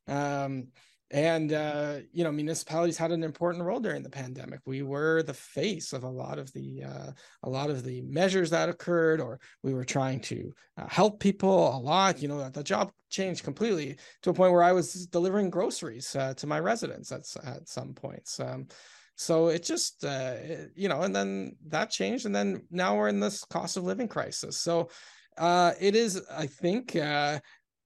Um 0.08 0.68
and 1.12 1.52
uh, 1.52 1.98
you 2.14 2.24
know 2.24 2.32
municipalities 2.32 2.98
had 2.98 3.12
an 3.12 3.24
important 3.24 3.64
role 3.64 3.80
during 3.80 4.02
the 4.02 4.10
pandemic. 4.10 4.62
We 4.66 4.82
were 4.82 5.24
the 5.24 5.34
face 5.34 5.94
of 5.94 6.04
a 6.04 6.10
lot 6.10 6.40
of 6.40 6.52
the 6.54 6.84
uh, 6.84 7.12
a 7.44 7.50
lot 7.50 7.70
of 7.70 7.84
the 7.84 8.02
measures 8.02 8.50
that 8.52 8.70
occurred 8.70 9.20
or 9.20 9.40
we 9.62 9.74
were 9.74 9.84
trying 9.84 10.22
to 10.22 10.54
uh, 10.78 10.88
help 10.88 11.20
people 11.20 11.76
a 11.76 11.78
lot 11.78 12.22
you 12.22 12.28
know 12.28 12.50
the 12.50 12.64
job 12.64 12.92
changed 13.10 13.44
completely 13.44 13.98
to 14.22 14.30
a 14.30 14.34
point 14.34 14.54
where 14.54 14.64
i 14.64 14.72
was 14.72 15.06
delivering 15.08 15.50
groceries 15.50 16.16
uh, 16.16 16.34
to 16.36 16.48
my 16.48 16.60
residents 16.60 17.12
at, 17.12 17.22
at 17.46 17.68
some 17.68 17.94
points. 17.94 18.40
Um, 18.40 18.68
so 19.16 19.50
it 19.50 19.64
just 19.64 20.06
uh, 20.06 20.36
it, 20.38 20.72
you 20.76 20.88
know 20.88 21.02
and 21.02 21.16
then 21.16 21.58
that 21.68 21.92
changed 21.92 22.26
and 22.26 22.36
then 22.36 22.64
now 22.72 22.96
we're 22.96 23.10
in 23.10 23.20
this 23.20 23.44
cost 23.46 23.76
of 23.76 23.84
living 23.84 24.08
crisis. 24.08 24.58
So 24.58 24.90
uh, 25.38 25.74
it 25.80 25.96
is 25.96 26.22
i 26.30 26.46
think 26.46 26.96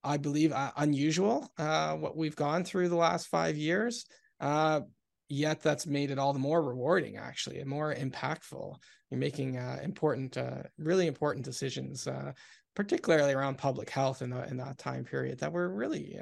I 0.05 0.17
believe, 0.17 0.53
uh, 0.53 0.71
unusual 0.77 1.51
uh, 1.57 1.95
what 1.95 2.15
we've 2.15 2.35
gone 2.35 2.63
through 2.63 2.89
the 2.89 2.95
last 2.95 3.27
five 3.27 3.57
years. 3.57 4.05
Uh, 4.39 4.81
yet 5.27 5.61
that's 5.61 5.87
made 5.87 6.11
it 6.11 6.19
all 6.19 6.33
the 6.33 6.39
more 6.39 6.61
rewarding, 6.61 7.17
actually, 7.17 7.59
and 7.59 7.69
more 7.69 7.93
impactful. 7.93 8.75
You're 9.09 9.19
making 9.19 9.57
uh, 9.57 9.79
important, 9.83 10.37
uh, 10.37 10.63
really 10.77 11.07
important 11.07 11.43
decisions, 11.43 12.07
uh, 12.07 12.33
particularly 12.75 13.33
around 13.33 13.57
public 13.57 13.89
health 13.89 14.21
in, 14.21 14.29
the, 14.29 14.47
in 14.47 14.57
that 14.57 14.77
time 14.77 15.03
period 15.03 15.39
that 15.39 15.51
were 15.51 15.67
really, 15.67 16.19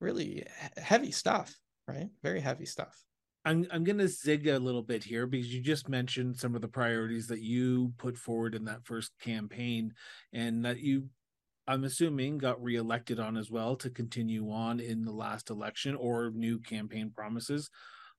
really 0.00 0.46
heavy 0.78 1.10
stuff, 1.10 1.54
right? 1.86 2.08
Very 2.22 2.40
heavy 2.40 2.66
stuff. 2.66 3.04
I'm 3.44 3.66
I'm 3.72 3.82
gonna 3.82 4.06
zig 4.06 4.46
a 4.46 4.58
little 4.58 4.82
bit 4.82 5.02
here 5.02 5.26
because 5.26 5.52
you 5.52 5.60
just 5.60 5.88
mentioned 5.88 6.36
some 6.36 6.54
of 6.54 6.62
the 6.62 6.68
priorities 6.68 7.26
that 7.26 7.40
you 7.40 7.92
put 7.98 8.16
forward 8.16 8.54
in 8.54 8.64
that 8.66 8.84
first 8.84 9.10
campaign, 9.20 9.94
and 10.32 10.64
that 10.64 10.78
you 10.78 11.08
I'm 11.66 11.84
assuming, 11.84 12.38
got 12.38 12.62
reelected 12.62 13.20
on 13.20 13.36
as 13.36 13.50
well 13.50 13.76
to 13.76 13.90
continue 13.90 14.50
on 14.50 14.80
in 14.80 15.04
the 15.04 15.12
last 15.12 15.50
election 15.50 15.94
or 15.94 16.30
new 16.30 16.58
campaign 16.58 17.10
promises. 17.10 17.70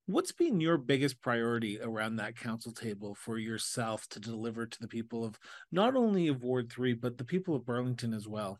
What's 0.05 0.31
been 0.31 0.59
your 0.59 0.77
biggest 0.77 1.21
priority 1.21 1.79
around 1.79 2.17
that 2.17 2.37
council 2.37 2.73
table 2.73 3.15
for 3.15 3.37
yourself 3.37 4.07
to 4.09 4.19
deliver 4.19 4.65
to 4.65 4.79
the 4.79 4.87
people 4.87 5.23
of 5.23 5.39
not 5.71 5.95
only 5.95 6.27
of 6.27 6.43
Ward 6.43 6.71
3, 6.71 6.93
but 6.93 7.17
the 7.17 7.25
people 7.25 7.55
of 7.55 7.65
Burlington 7.65 8.13
as 8.13 8.27
well? 8.27 8.59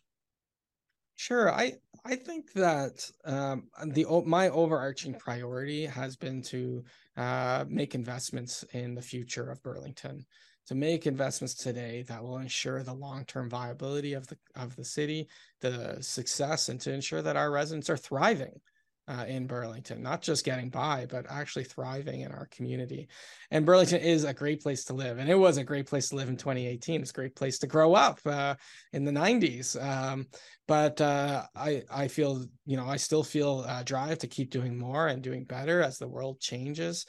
Sure, 1.15 1.51
I 1.51 1.73
I 2.03 2.15
think 2.15 2.53
that 2.53 3.09
um, 3.23 3.69
the 3.85 4.05
my 4.25 4.49
overarching 4.49 5.15
priority 5.15 5.85
has 5.85 6.15
been 6.15 6.41
to 6.43 6.83
uh, 7.15 7.65
make 7.67 7.93
investments 7.93 8.63
in 8.73 8.95
the 8.95 9.01
future 9.01 9.51
of 9.51 9.61
Burlington, 9.61 10.25
to 10.67 10.75
make 10.75 11.05
investments 11.05 11.55
today 11.55 12.03
that 12.07 12.23
will 12.23 12.37
ensure 12.37 12.83
the 12.83 12.93
long 12.93 13.25
term 13.25 13.49
viability 13.49 14.13
of 14.13 14.27
the 14.27 14.37
of 14.55 14.75
the 14.75 14.85
city, 14.85 15.27
the 15.61 15.97
success, 16.01 16.69
and 16.69 16.79
to 16.81 16.93
ensure 16.93 17.21
that 17.21 17.35
our 17.35 17.51
residents 17.51 17.89
are 17.89 17.97
thriving 17.97 18.59
uh, 19.07 19.25
in 19.27 19.47
Burlington, 19.47 20.01
not 20.01 20.21
just 20.21 20.45
getting 20.45 20.69
by, 20.69 21.05
but 21.09 21.25
actually 21.29 21.65
thriving 21.65 22.21
in 22.21 22.31
our 22.31 22.47
community. 22.51 23.07
And 23.51 23.65
Burlington 23.65 23.99
is 23.99 24.23
a 24.23 24.33
great 24.33 24.61
place 24.61 24.85
to 24.85 24.93
live. 24.93 25.17
And 25.17 25.29
it 25.29 25.35
was 25.35 25.57
a 25.57 25.63
great 25.63 25.87
place 25.87 26.09
to 26.09 26.15
live 26.15 26.29
in 26.29 26.37
2018. 26.37 27.01
It's 27.01 27.11
a 27.11 27.13
great 27.13 27.35
place 27.35 27.59
to 27.59 27.67
grow 27.67 27.93
up 27.93 28.19
uh, 28.25 28.55
in 28.93 29.03
the 29.03 29.11
90s. 29.11 29.81
Um, 29.81 30.27
but 30.67 31.01
uh, 31.01 31.43
I, 31.55 31.83
I 31.91 32.07
feel, 32.07 32.45
you 32.65 32.77
know, 32.77 32.87
I 32.87 32.95
still 32.95 33.23
feel 33.23 33.65
a 33.67 33.83
drive 33.83 34.19
to 34.19 34.27
keep 34.27 34.51
doing 34.51 34.77
more 34.77 35.07
and 35.07 35.21
doing 35.21 35.43
better 35.43 35.81
as 35.81 35.97
the 35.97 36.07
world 36.07 36.39
changes. 36.39 37.05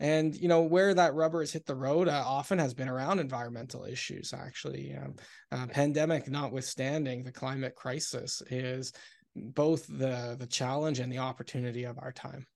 And 0.00 0.34
you 0.34 0.48
know 0.48 0.62
where 0.62 0.94
that 0.94 1.14
rubber 1.14 1.40
has 1.40 1.52
hit 1.52 1.66
the 1.66 1.74
road 1.74 2.08
uh, 2.08 2.22
often 2.24 2.58
has 2.58 2.72
been 2.72 2.88
around 2.88 3.18
environmental 3.18 3.84
issues. 3.84 4.32
Actually, 4.32 4.94
um, 4.94 5.16
uh, 5.50 5.66
pandemic 5.66 6.28
notwithstanding, 6.28 7.24
the 7.24 7.32
climate 7.32 7.74
crisis 7.74 8.42
is 8.50 8.92
both 9.34 9.86
the 9.86 10.36
the 10.38 10.46
challenge 10.46 10.98
and 10.98 11.12
the 11.12 11.18
opportunity 11.18 11.84
of 11.84 11.98
our 11.98 12.12
time 12.12 12.46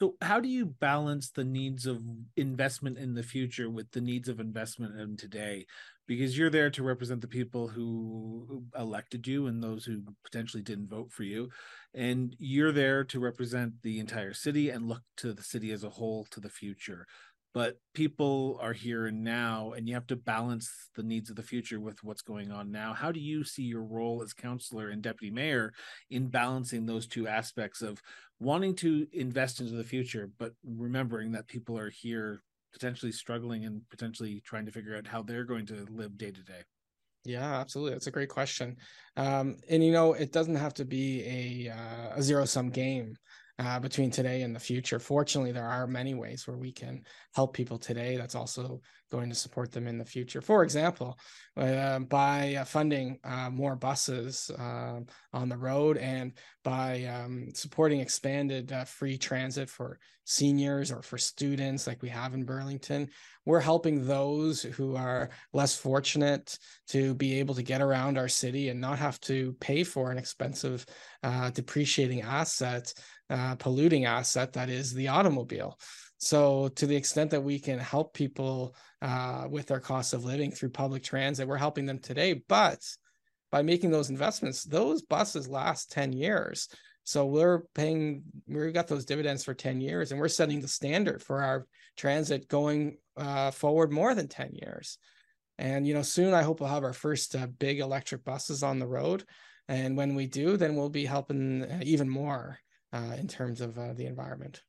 so 0.00 0.14
how 0.20 0.40
do 0.40 0.48
you 0.48 0.66
balance 0.66 1.30
the 1.30 1.44
needs 1.44 1.86
of 1.86 2.02
investment 2.36 2.98
in 2.98 3.14
the 3.14 3.22
future 3.22 3.70
with 3.70 3.90
the 3.92 4.00
needs 4.00 4.28
of 4.28 4.40
investment 4.40 4.98
in 5.00 5.16
today 5.16 5.66
because 6.06 6.36
you're 6.36 6.50
there 6.50 6.70
to 6.70 6.82
represent 6.82 7.20
the 7.20 7.28
people 7.28 7.66
who 7.68 8.62
elected 8.78 9.26
you 9.26 9.46
and 9.46 9.62
those 9.62 9.84
who 9.84 10.02
potentially 10.24 10.62
didn't 10.62 10.88
vote 10.88 11.10
for 11.12 11.22
you 11.22 11.48
and 11.96 12.36
you're 12.38 12.72
there 12.72 13.02
to 13.04 13.18
represent 13.18 13.72
the 13.82 13.98
entire 13.98 14.34
city 14.34 14.68
and 14.68 14.86
look 14.86 15.00
to 15.16 15.32
the 15.32 15.42
city 15.42 15.72
as 15.72 15.82
a 15.82 15.88
whole 15.90 16.26
to 16.30 16.40
the 16.40 16.50
future. 16.50 17.06
But 17.54 17.78
people 17.94 18.58
are 18.60 18.74
here 18.74 19.06
and 19.06 19.24
now 19.24 19.72
and 19.72 19.88
you 19.88 19.94
have 19.94 20.06
to 20.08 20.16
balance 20.16 20.70
the 20.94 21.02
needs 21.02 21.30
of 21.30 21.36
the 21.36 21.42
future 21.42 21.80
with 21.80 22.04
what's 22.04 22.20
going 22.20 22.52
on 22.52 22.70
now. 22.70 22.92
How 22.92 23.10
do 23.12 23.18
you 23.18 23.44
see 23.44 23.62
your 23.62 23.82
role 23.82 24.22
as 24.22 24.34
councillor 24.34 24.90
and 24.90 25.00
deputy 25.00 25.30
mayor 25.30 25.72
in 26.10 26.28
balancing 26.28 26.84
those 26.84 27.06
two 27.06 27.26
aspects 27.26 27.80
of 27.80 28.02
wanting 28.40 28.74
to 28.76 29.06
invest 29.14 29.60
into 29.60 29.72
the 29.72 29.82
future 29.82 30.28
but 30.38 30.52
remembering 30.62 31.32
that 31.32 31.48
people 31.48 31.78
are 31.78 31.88
here 31.88 32.42
potentially 32.74 33.10
struggling 33.10 33.64
and 33.64 33.80
potentially 33.88 34.42
trying 34.44 34.66
to 34.66 34.72
figure 34.72 34.94
out 34.94 35.06
how 35.06 35.22
they're 35.22 35.44
going 35.44 35.64
to 35.64 35.86
live 35.88 36.18
day 36.18 36.30
to 36.30 36.42
day 36.42 36.60
yeah, 37.26 37.60
absolutely. 37.60 37.92
That's 37.92 38.06
a 38.06 38.12
great 38.12 38.28
question. 38.28 38.76
Um, 39.16 39.56
and 39.68 39.84
you 39.84 39.92
know, 39.92 40.12
it 40.12 40.32
doesn't 40.32 40.56
have 40.56 40.74
to 40.74 40.84
be 40.84 41.66
a, 41.68 41.72
uh, 41.72 42.16
a 42.16 42.22
zero 42.22 42.44
sum 42.44 42.70
game 42.70 43.16
uh, 43.58 43.80
between 43.80 44.10
today 44.10 44.42
and 44.42 44.54
the 44.54 44.60
future. 44.60 44.98
Fortunately, 44.98 45.52
there 45.52 45.68
are 45.68 45.86
many 45.86 46.14
ways 46.14 46.46
where 46.46 46.56
we 46.56 46.72
can 46.72 47.02
help 47.34 47.54
people 47.54 47.78
today 47.78 48.16
that's 48.16 48.34
also 48.34 48.80
going 49.10 49.28
to 49.28 49.34
support 49.34 49.72
them 49.72 49.86
in 49.86 49.98
the 49.98 50.04
future. 50.04 50.40
For 50.40 50.62
example, 50.62 51.18
uh, 51.56 52.00
by 52.00 52.56
uh, 52.56 52.64
funding 52.64 53.18
uh, 53.24 53.50
more 53.50 53.76
buses 53.76 54.50
um, 54.58 55.06
on 55.32 55.48
the 55.48 55.56
road 55.56 55.96
and 55.96 56.32
by 56.64 57.04
um, 57.04 57.48
supporting 57.54 58.00
expanded 58.00 58.72
uh, 58.72 58.84
free 58.84 59.16
transit 59.16 59.70
for 59.70 59.98
seniors 60.24 60.90
or 60.90 61.02
for 61.02 61.18
students 61.18 61.86
like 61.86 62.02
we 62.02 62.08
have 62.08 62.34
in 62.34 62.44
Burlington, 62.44 63.08
we're 63.44 63.60
helping 63.60 64.04
those 64.04 64.62
who 64.62 64.96
are 64.96 65.30
less 65.52 65.76
fortunate 65.76 66.58
to 66.88 67.14
be 67.14 67.38
able 67.38 67.54
to 67.54 67.62
get 67.62 67.80
around 67.80 68.18
our 68.18 68.28
city 68.28 68.68
and 68.68 68.80
not 68.80 68.98
have 68.98 69.20
to 69.20 69.54
pay 69.60 69.84
for 69.84 70.10
an 70.10 70.18
expensive 70.18 70.84
uh, 71.22 71.50
depreciating 71.50 72.22
asset 72.22 72.92
uh, 73.30 73.56
polluting 73.56 74.04
asset 74.04 74.52
that 74.52 74.68
is 74.68 74.92
the 74.92 75.08
automobile. 75.08 75.78
So, 76.18 76.68
to 76.68 76.86
the 76.86 76.96
extent 76.96 77.30
that 77.32 77.42
we 77.42 77.58
can 77.58 77.78
help 77.78 78.14
people 78.14 78.74
uh, 79.02 79.46
with 79.50 79.66
their 79.66 79.80
cost 79.80 80.14
of 80.14 80.24
living 80.24 80.50
through 80.50 80.70
public 80.70 81.02
transit, 81.02 81.46
we're 81.46 81.56
helping 81.56 81.86
them 81.86 81.98
today. 81.98 82.42
But 82.48 82.80
by 83.52 83.62
making 83.62 83.90
those 83.90 84.10
investments, 84.10 84.64
those 84.64 85.02
buses 85.02 85.48
last 85.48 85.92
10 85.92 86.12
years. 86.12 86.68
So, 87.04 87.26
we're 87.26 87.62
paying, 87.74 88.22
we've 88.48 88.72
got 88.72 88.88
those 88.88 89.04
dividends 89.04 89.44
for 89.44 89.54
10 89.54 89.80
years, 89.80 90.10
and 90.10 90.20
we're 90.20 90.28
setting 90.28 90.60
the 90.60 90.68
standard 90.68 91.22
for 91.22 91.42
our 91.42 91.66
transit 91.96 92.48
going 92.48 92.96
uh, 93.16 93.50
forward 93.50 93.92
more 93.92 94.14
than 94.14 94.28
10 94.28 94.52
years. 94.54 94.98
And, 95.58 95.86
you 95.86 95.94
know, 95.94 96.02
soon 96.02 96.34
I 96.34 96.42
hope 96.42 96.60
we'll 96.60 96.68
have 96.68 96.84
our 96.84 96.92
first 96.92 97.34
uh, 97.34 97.46
big 97.46 97.80
electric 97.80 98.24
buses 98.24 98.62
on 98.62 98.78
the 98.78 98.86
road. 98.86 99.24
And 99.68 99.96
when 99.96 100.14
we 100.14 100.26
do, 100.26 100.56
then 100.56 100.76
we'll 100.76 100.90
be 100.90 101.06
helping 101.06 101.62
uh, 101.62 101.80
even 101.82 102.08
more 102.08 102.58
uh, 102.92 103.16
in 103.18 103.26
terms 103.26 103.60
of 103.60 103.78
uh, 103.78 103.92
the 103.94 104.06
environment. 104.06 104.62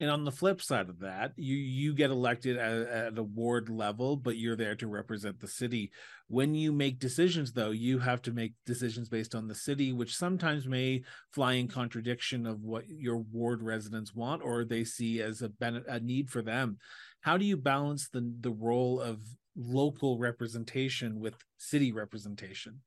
And 0.00 0.10
on 0.10 0.24
the 0.24 0.30
flip 0.30 0.62
side 0.62 0.88
of 0.88 1.00
that, 1.00 1.32
you 1.36 1.56
you 1.56 1.92
get 1.92 2.10
elected 2.10 2.56
at, 2.56 2.88
at 2.88 3.18
a 3.18 3.22
ward 3.22 3.68
level, 3.68 4.16
but 4.16 4.36
you're 4.36 4.54
there 4.54 4.76
to 4.76 4.86
represent 4.86 5.40
the 5.40 5.48
city. 5.48 5.90
When 6.28 6.54
you 6.54 6.72
make 6.72 7.00
decisions, 7.00 7.52
though, 7.52 7.70
you 7.70 7.98
have 7.98 8.22
to 8.22 8.32
make 8.32 8.52
decisions 8.64 9.08
based 9.08 9.34
on 9.34 9.48
the 9.48 9.56
city, 9.56 9.92
which 9.92 10.16
sometimes 10.16 10.68
may 10.68 11.02
fly 11.32 11.54
in 11.54 11.66
contradiction 11.66 12.46
of 12.46 12.62
what 12.62 12.84
your 12.88 13.18
ward 13.18 13.60
residents 13.60 14.14
want 14.14 14.42
or 14.42 14.64
they 14.64 14.84
see 14.84 15.20
as 15.20 15.42
a, 15.42 15.48
ben- 15.48 15.84
a 15.88 15.98
need 15.98 16.30
for 16.30 16.42
them. 16.42 16.78
How 17.22 17.36
do 17.36 17.44
you 17.44 17.56
balance 17.56 18.08
the 18.08 18.32
the 18.40 18.52
role 18.52 19.00
of 19.00 19.18
local 19.56 20.16
representation 20.18 21.18
with 21.18 21.34
city 21.56 21.90
representation? 21.90 22.82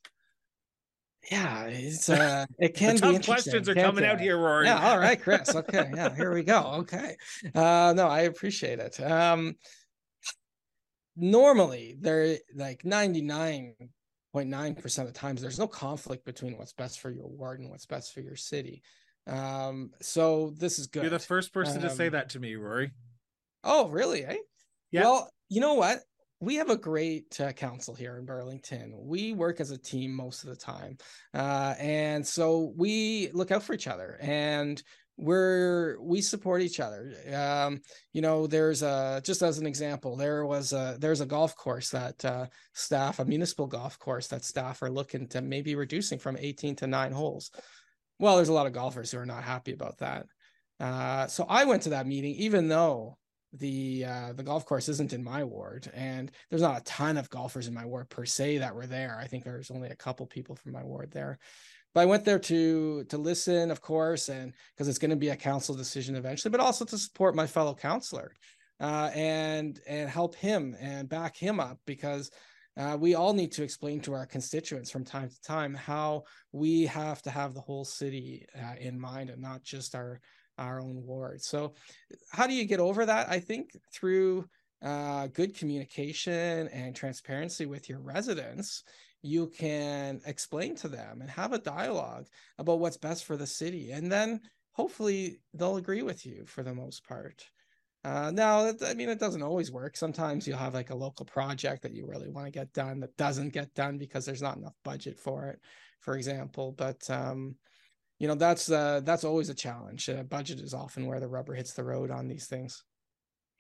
Yeah, 1.30 1.66
it's 1.66 2.10
uh, 2.10 2.46
it 2.58 2.74
can 2.74 2.96
the 2.96 3.02
tough 3.02 3.26
questions 3.26 3.70
are 3.70 3.76
coming 3.76 4.06
out 4.06 4.20
here, 4.20 4.38
Rory. 4.38 4.66
Yeah, 4.66 4.90
all 4.90 4.98
right, 4.98 5.22
Chris. 5.22 5.54
Okay, 5.54 5.92
yeah, 5.94 6.14
here 6.16 6.34
we 6.34 6.44
go. 6.44 6.62
Okay, 6.80 7.16
uh, 7.54 7.94
no, 7.96 8.08
I 8.08 8.22
appreciate 8.22 8.80
it. 8.80 9.00
Um, 9.00 9.56
normally, 11.16 11.98
there 12.00 12.38
like 12.56 12.86
ninety 12.86 13.22
nine 13.22 13.76
point 14.34 14.50
nine 14.50 14.76
percent 14.76 15.08
of 15.08 15.14
the 15.14 15.20
times, 15.20 15.42
there's 15.42 15.60
no 15.60 15.68
conflict 15.68 16.26
between 16.26 16.58
what's 16.58 16.74
best 16.74 17.00
for 17.00 17.12
your 17.12 17.28
ward 17.28 17.60
and 17.60 17.70
what's 17.70 17.86
best 17.86 18.14
for 18.14 18.22
your 18.22 18.36
city. 18.36 18.82
Um, 19.28 19.92
so 20.02 20.54
this 20.58 20.80
is 20.80 20.88
good. 20.88 21.04
You're 21.04 21.12
the 21.12 21.20
first 21.20 21.54
person 21.54 21.78
um, 21.78 21.84
to 21.84 21.90
say 21.90 22.08
um, 22.08 22.14
that 22.14 22.30
to 22.30 22.40
me, 22.40 22.56
Rory. 22.56 22.92
Oh, 23.64 23.90
really? 23.90 24.26
Eh? 24.26 24.38
Yeah. 24.92 25.02
Well, 25.02 25.30
you 25.50 25.62
know 25.62 25.76
what? 25.76 26.00
We 26.42 26.56
have 26.56 26.72
a 26.72 26.78
great 26.78 27.40
uh, 27.40 27.54
council 27.54 27.94
here 27.94 28.18
in 28.18 28.26
Burlington. 28.26 28.94
We 28.98 29.34
work 29.34 29.62
as 29.62 29.70
a 29.70 29.78
team 29.78 30.14
most 30.14 30.44
of 30.44 30.50
the 30.50 30.56
time. 30.56 30.98
Uh, 31.36 31.76
and 31.80 32.26
so 32.26 32.74
we 32.76 33.30
look 33.32 33.52
out 33.52 33.62
for 33.62 33.74
each 33.74 33.88
other 33.88 34.18
and 34.20 34.82
we're 35.18 36.02
we 36.02 36.20
support 36.20 36.62
each 36.62 36.80
other 36.80 37.14
um, 37.36 37.80
you 38.12 38.22
know 38.22 38.48
there's 38.48 38.82
a 38.82 39.22
just 39.24 39.44
as 39.44 39.60
an 39.60 39.68
example 39.68 40.16
there 40.16 40.46
was 40.46 40.74
a 40.74 40.98
there's 41.00 41.22
a 41.22 41.26
golf 41.26 41.56
course 41.56 41.90
that 41.90 42.24
uh, 42.26 42.48
staff 42.74 43.20
a 43.20 43.26
municipal 43.26 43.68
golf 43.68 44.00
course 44.00 44.28
that 44.28 44.44
staff 44.44 44.82
are 44.82 44.90
looking 44.90 45.28
to 45.28 45.42
maybe 45.42 45.76
reducing 45.76 46.18
from 46.18 46.38
18 46.40 46.78
to 46.78 46.88
9 46.88 47.12
holes 47.12 47.52
well 48.20 48.38
there's 48.38 48.50
a 48.50 48.54
lot 48.54 48.66
of 48.66 48.74
golfers 48.74 49.12
who 49.12 49.20
are 49.20 49.26
not 49.26 49.44
happy 49.44 49.74
about 49.74 49.98
that 50.00 50.26
uh, 50.80 51.28
so 51.28 51.46
i 51.48 51.66
went 51.66 51.84
to 51.84 51.90
that 51.90 52.08
meeting 52.08 52.34
even 52.36 52.68
though 52.68 53.18
the 53.54 54.06
uh, 54.06 54.34
the 54.34 54.44
golf 54.44 54.66
course 54.66 54.88
isn't 54.88 55.14
in 55.14 55.24
my 55.24 55.44
ward, 55.44 55.92
and 55.94 56.32
there's 56.50 56.62
not 56.62 56.80
a 56.80 56.84
ton 56.84 57.18
of 57.18 57.30
golfers 57.30 57.68
in 57.68 57.74
my 57.74 57.86
ward 57.86 58.10
per 58.10 58.26
se 58.26 58.60
that 58.60 58.76
were 58.76 58.88
there. 58.88 59.18
I 59.20 59.28
think 59.28 59.44
there's 59.44 59.72
only 59.72 59.90
a 59.90 59.96
couple 59.96 60.26
people 60.26 60.56
from 60.56 60.72
my 60.72 60.84
ward 60.84 61.12
there, 61.12 61.38
but 61.94 62.02
I 62.02 62.06
went 62.06 62.24
there 62.24 62.40
to 62.40 63.04
to 63.06 63.18
listen, 63.18 63.70
of 63.70 63.82
course, 63.82 64.30
and 64.30 64.54
because 64.74 64.88
it's 64.88 65.00
going 65.00 65.12
to 65.12 65.18
be 65.18 65.30
a 65.30 65.36
council 65.36 65.76
decision 65.76 66.16
eventually, 66.16 66.52
but 66.52 66.62
also 66.62 66.86
to 66.86 66.98
support 66.98 67.36
my 67.36 67.46
fellow 67.46 67.76
councilor 67.76 68.32
uh, 68.80 69.12
and 69.14 69.80
and 69.86 70.10
help 70.10 70.36
him 70.36 70.76
and 70.80 71.10
back 71.10 71.36
him 71.36 71.60
up 71.60 71.80
because. 71.86 72.32
Uh, 72.78 72.96
we 72.98 73.16
all 73.16 73.34
need 73.34 73.52
to 73.52 73.64
explain 73.64 74.00
to 74.00 74.14
our 74.14 74.26
constituents 74.26 74.90
from 74.90 75.04
time 75.04 75.28
to 75.28 75.42
time 75.42 75.74
how 75.74 76.24
we 76.54 76.86
have 76.86 77.22
to 77.22 77.30
have 77.30 77.54
the 77.54 77.60
whole 77.60 77.84
city 77.84 78.46
uh, 78.58 78.76
in 78.80 78.98
mind 78.98 79.30
and 79.30 79.42
not 79.42 79.62
just 79.62 79.94
our 79.94 80.22
our 80.58 80.82
own 80.82 81.04
ward. 81.06 81.42
So, 81.42 81.74
how 82.32 82.48
do 82.48 82.54
you 82.54 82.66
get 82.66 82.80
over 82.80 83.06
that? 83.06 83.30
I 83.30 83.40
think 83.40 83.72
through 83.94 84.46
uh, 84.82 85.28
good 85.28 85.56
communication 85.56 86.68
and 86.70 86.96
transparency 86.96 87.66
with 87.66 87.90
your 87.90 88.00
residents, 88.00 88.84
you 89.22 89.48
can 89.48 90.22
explain 90.26 90.76
to 90.76 90.88
them 90.88 91.22
and 91.22 91.30
have 91.30 91.54
a 91.54 91.60
dialogue 91.60 92.26
about 92.58 92.80
what's 92.80 92.98
best 92.98 93.26
for 93.26 93.38
the 93.38 93.46
city. 93.46 93.92
And 93.92 94.12
then 94.12 94.40
hopefully 94.72 95.40
they'll 95.54 95.78
agree 95.78 96.02
with 96.02 96.26
you 96.26 96.46
for 96.46 96.64
the 96.64 96.74
most 96.74 97.06
part. 97.08 97.46
Uh, 98.04 98.32
now, 98.32 98.72
I 98.84 98.96
mean, 98.96 99.10
it 99.10 99.20
doesn't 99.20 99.44
always 99.44 99.72
work. 99.72 99.96
Sometimes 99.96 100.48
you'll 100.48 100.58
have 100.58 100.74
like 100.74 100.90
a 100.90 100.96
local 100.96 101.26
project 101.26 101.84
that 101.84 101.94
you 101.94 102.08
really 102.08 102.30
want 102.30 102.48
to 102.48 102.52
get 102.52 102.74
done 102.74 103.00
that 103.02 103.16
doesn't 103.16 103.54
get 103.54 103.74
done 103.76 104.00
because 104.00 104.26
there's 104.26 104.42
not 104.42 104.58
enough 104.58 104.74
budget 104.84 105.20
for 105.20 105.50
it, 105.50 105.60
for 106.00 106.16
example. 106.16 106.74
But 106.76 107.08
um, 107.12 107.56
you 108.22 108.28
know, 108.28 108.36
that's 108.36 108.70
uh, 108.70 109.02
that's 109.04 109.24
always 109.24 109.50
a 109.50 109.56
challenge. 109.56 110.08
Uh, 110.08 110.22
budget 110.22 110.60
is 110.60 110.76
often 110.76 111.08
where 111.08 111.20
the 111.20 111.28
rubber 111.28 111.56
hits 111.56 111.74
the 111.74 111.84
road 111.84 112.12
on 112.12 112.28
these 112.28 112.46
things 112.46 112.84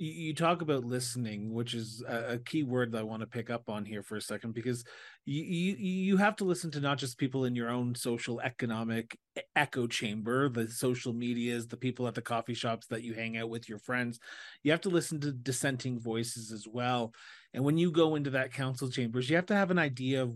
you 0.04 0.34
talk 0.34 0.64
about 0.64 0.84
listening, 0.84 1.54
which 1.54 1.76
is 1.76 2.04
a, 2.08 2.40
key 2.40 2.64
word 2.64 2.92
that 2.92 3.02
I 3.02 3.04
want 3.04 3.22
to 3.22 3.28
pick 3.28 3.52
up 3.52 3.70
on 3.70 3.86
here 3.86 4.02
for 4.02 4.16
a 4.16 4.22
second, 4.22 4.56
because 4.56 4.84
you, 5.26 5.44
you 5.44 5.76
you 5.78 6.18
have 6.18 6.36
to 6.38 6.44
listen 6.44 6.72
to 6.72 6.80
not 6.80 6.98
just 6.98 7.20
people 7.20 7.46
in 7.46 7.56
your 7.56 7.70
own 7.70 7.94
social 7.94 8.42
economic 8.42 9.16
echo 9.56 9.86
chamber, 9.86 10.50
the 10.50 10.68
social 10.70 11.14
medias, 11.14 11.68
the 11.68 11.78
people 11.78 12.08
at 12.08 12.16
the 12.16 12.22
coffee 12.22 12.56
shops 12.56 12.88
that 12.88 13.04
you 13.04 13.14
hang 13.14 13.38
out 13.38 13.52
with, 13.52 13.70
your 13.70 13.78
friends. 13.78 14.20
You 14.64 14.72
have 14.72 14.82
to 14.82 14.90
listen 14.90 15.20
to 15.20 15.32
dissenting 15.32 16.00
voices 16.00 16.52
as 16.52 16.66
well. 16.68 17.14
And 17.54 17.66
when 17.66 17.78
you 17.78 17.92
go 17.92 18.16
into 18.16 18.30
that 18.30 18.54
council 18.54 18.90
chambers, 18.90 19.30
you 19.30 19.36
have 19.36 19.48
to 19.48 19.56
have 19.56 19.72
an 19.72 19.80
idea 19.80 20.24
of 20.24 20.34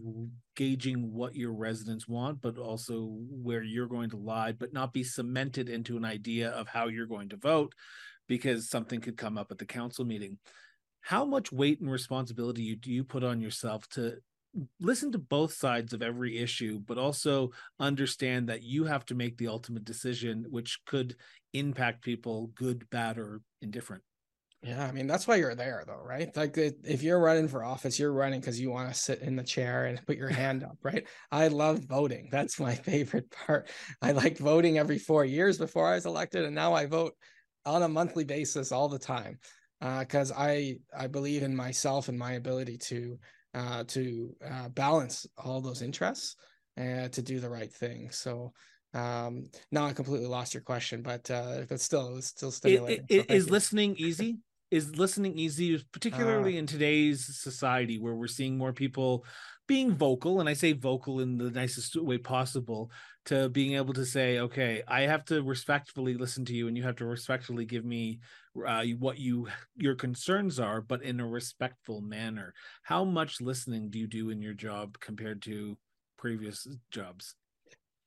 gauging 0.56 1.14
what 1.14 1.36
your 1.36 1.54
residents 1.54 2.08
want, 2.08 2.42
but 2.42 2.58
also 2.58 3.08
where 3.30 3.64
you're 3.64 3.88
going 3.88 4.10
to 4.10 4.18
lie, 4.18 4.52
but 4.52 4.74
not 4.74 4.92
be 4.92 5.04
cemented 5.04 5.70
into 5.70 5.96
an 5.96 6.04
idea 6.04 6.50
of 6.50 6.68
how 6.68 6.88
you're 6.88 7.06
going 7.06 7.30
to 7.30 7.38
vote 7.38 7.74
because 8.28 8.70
something 8.70 9.00
could 9.00 9.18
come 9.18 9.38
up 9.38 9.50
at 9.50 9.58
the 9.58 9.66
council 9.66 10.04
meeting. 10.04 10.38
How 11.02 11.24
much 11.24 11.52
weight 11.52 11.80
and 11.80 11.90
responsibility 11.90 12.76
do 12.76 12.92
you 12.92 13.04
put 13.04 13.24
on 13.24 13.40
yourself 13.40 13.88
to 13.90 14.18
listen 14.80 15.12
to 15.12 15.18
both 15.18 15.54
sides 15.54 15.94
of 15.94 16.02
every 16.02 16.38
issue, 16.38 16.80
but 16.80 16.98
also 16.98 17.52
understand 17.80 18.50
that 18.50 18.64
you 18.64 18.86
have 18.86 19.06
to 19.06 19.16
make 19.16 19.38
the 19.38 19.48
ultimate 19.48 19.86
decision, 19.86 20.46
which 20.50 20.80
could 20.86 21.16
impact 21.54 22.04
people, 22.04 22.48
good, 22.56 22.90
bad, 22.90 23.18
or 23.18 23.42
indifferent? 23.62 24.04
Yeah, 24.66 24.84
I 24.84 24.92
mean 24.92 25.06
that's 25.06 25.28
why 25.28 25.36
you're 25.36 25.54
there, 25.54 25.84
though, 25.86 26.02
right? 26.04 26.36
Like 26.36 26.58
if 26.58 27.04
you're 27.04 27.20
running 27.20 27.48
for 27.48 27.64
office, 27.64 28.00
you're 28.00 28.12
running 28.12 28.40
because 28.40 28.60
you 28.60 28.72
want 28.72 28.92
to 28.92 29.00
sit 29.00 29.22
in 29.22 29.36
the 29.36 29.44
chair 29.44 29.86
and 29.86 30.04
put 30.08 30.18
your 30.18 30.30
hand 30.30 30.64
up, 30.64 30.80
right? 30.82 31.06
I 31.32 31.50
love 31.50 31.86
voting. 31.86 32.30
That's 32.32 32.60
my 32.60 32.74
favorite 32.92 33.30
part. 33.30 33.70
I 34.02 34.14
liked 34.14 34.40
voting 34.40 34.80
every 34.80 34.98
four 34.98 35.24
years 35.24 35.60
before 35.60 35.86
I 35.88 35.94
was 35.94 36.08
elected, 36.08 36.46
and 36.46 36.56
now 36.56 36.74
I 36.74 36.88
vote 36.88 37.14
on 37.64 37.84
a 37.84 37.88
monthly 37.88 38.24
basis 38.24 38.72
all 38.72 38.90
the 38.90 38.98
time 38.98 39.38
because 40.00 40.32
uh, 40.32 40.36
I 40.40 40.78
I 40.98 41.06
believe 41.06 41.44
in 41.44 41.56
myself 41.56 42.10
and 42.10 42.18
my 42.18 42.32
ability 42.32 42.80
to 42.90 43.20
uh, 43.54 43.84
to 43.90 44.36
uh, 44.44 44.70
balance 44.70 45.28
all 45.38 45.62
those 45.62 45.84
interests 45.84 46.38
and 46.76 47.14
to 47.14 47.22
do 47.22 47.40
the 47.40 47.50
right 47.52 47.72
thing. 47.72 48.10
So 48.10 48.52
um, 48.96 49.44
now 49.72 49.86
I 49.86 49.94
completely 49.94 50.28
lost 50.28 50.56
your 50.56 50.64
question, 50.64 51.04
but 51.04 51.30
uh, 51.30 51.66
but 51.70 51.80
still, 51.80 52.08
it 52.08 52.14
was 52.16 52.26
still 52.26 52.50
stimulating. 52.50 53.06
It, 53.10 53.16
it, 53.16 53.28
so 53.30 53.36
is 53.36 53.46
you. 53.46 53.52
listening 53.52 53.96
easy? 54.00 54.40
Is 54.72 54.98
listening 54.98 55.38
easy, 55.38 55.84
particularly 55.92 56.56
uh, 56.56 56.60
in 56.60 56.66
today's 56.66 57.24
society 57.38 58.00
where 58.00 58.16
we're 58.16 58.28
seeing 58.28 58.58
more 58.58 58.74
people 58.74 59.24
being 59.68 59.94
vocal, 59.94 60.40
and 60.40 60.50
I 60.50 60.54
say 60.54 60.74
vocal 60.74 61.20
in 61.20 61.38
the 61.38 61.52
nicest 61.52 61.96
way 61.96 62.18
possible, 62.18 62.92
to 63.26 63.50
being 63.50 63.76
able 63.76 63.94
to 63.94 64.06
say, 64.06 64.40
okay, 64.40 64.84
I 64.88 65.02
have 65.02 65.24
to 65.26 65.42
respectfully 65.44 66.16
listen 66.16 66.46
to 66.46 66.54
you, 66.54 66.68
and 66.68 66.76
you 66.76 66.84
have 66.84 66.96
to 66.98 67.06
respectfully 67.06 67.66
give 67.66 67.86
me 67.86 68.20
uh, 68.68 68.84
what 69.00 69.20
you 69.20 69.48
your 69.76 69.96
concerns 69.96 70.60
are, 70.60 70.82
but 70.82 71.04
in 71.04 71.20
a 71.20 71.28
respectful 71.28 72.02
manner. 72.02 72.54
How 72.84 73.04
much 73.04 73.42
listening 73.42 73.90
do 73.90 74.00
you 74.00 74.08
do 74.08 74.30
in 74.30 74.42
your 74.42 74.54
job 74.54 75.00
compared 75.00 75.42
to 75.44 75.78
previous 76.18 76.68
jobs? 76.92 77.36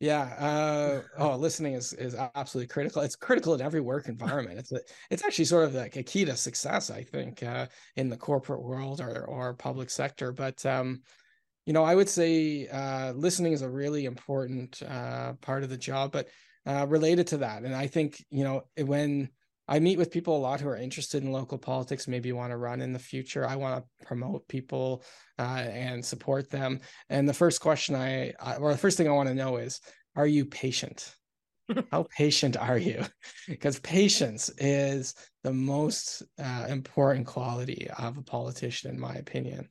Yeah. 0.01 0.23
Uh, 0.39 1.03
oh, 1.19 1.37
listening 1.39 1.75
is 1.75 1.93
is 1.93 2.15
absolutely 2.35 2.69
critical. 2.69 3.03
It's 3.03 3.17
critical 3.17 3.55
in 3.55 3.61
every 3.61 3.81
work 3.81 4.09
environment. 4.09 4.59
It's 4.59 4.73
a, 4.73 4.81
it's 5.11 5.25
actually 5.25 5.47
sort 5.47 5.65
of 5.65 5.75
like 5.75 5.97
a 5.97 6.03
key 6.03 6.25
to 6.25 6.37
success, 6.37 6.91
I 6.91 7.03
think, 7.03 7.43
uh, 7.43 7.67
in 7.97 8.09
the 8.09 8.17
corporate 8.17 8.63
world 8.63 9.01
or 9.01 9.25
or 9.27 9.55
public 9.55 9.91
sector. 9.91 10.33
But 10.33 10.65
um, 10.65 11.03
you 11.67 11.73
know, 11.73 11.85
I 11.85 11.95
would 11.95 12.09
say 12.09 12.69
uh, 12.69 13.13
listening 13.13 13.53
is 13.53 13.63
a 13.63 13.71
really 13.71 14.07
important 14.07 14.83
uh, 14.83 15.35
part 15.35 15.65
of 15.65 15.71
the 15.71 15.77
job, 15.79 16.13
but 16.13 16.29
uh, 16.67 16.87
related 16.89 17.27
to 17.29 17.39
that, 17.39 17.65
and 17.65 17.75
I 17.75 17.87
think 17.89 18.25
you 18.31 18.45
know 18.45 18.65
when 18.79 19.31
I 19.69 19.79
meet 19.79 19.99
with 19.99 20.11
people 20.11 20.37
a 20.37 20.39
lot 20.39 20.61
who 20.61 20.69
are 20.69 20.77
interested 20.77 21.23
in 21.23 21.31
local 21.31 21.59
politics, 21.59 22.09
maybe 22.09 22.33
want 22.33 22.53
to 22.53 22.57
run 22.57 22.81
in 22.81 22.93
the 22.93 22.99
future. 22.99 23.47
I 23.47 23.57
want 23.57 23.85
to 23.85 24.07
promote 24.07 24.49
people 24.49 25.05
uh, 25.39 25.43
and 25.69 26.05
support 26.05 26.51
them. 26.51 26.81
And 27.11 27.29
the 27.29 27.35
first 27.35 27.61
question 27.61 27.95
I, 27.95 28.33
or 28.59 28.73
the 28.73 28.79
first 28.79 28.97
thing 28.97 29.09
I 29.09 29.13
want 29.13 29.29
to 29.29 29.35
know 29.35 29.59
is, 29.59 29.81
are 30.17 30.27
you 30.27 30.47
patient? 30.47 31.15
How 31.91 32.07
patient 32.17 32.57
are 32.57 32.79
you? 32.79 33.05
because 33.49 33.79
patience 33.81 34.51
is 34.59 35.15
the 35.45 35.53
most 35.53 36.23
uh, 36.43 36.67
important 36.69 37.27
quality 37.27 37.89
of 37.99 38.17
a 38.17 38.23
politician, 38.23 38.91
in 38.91 38.99
my 38.99 39.15
opinion 39.15 39.69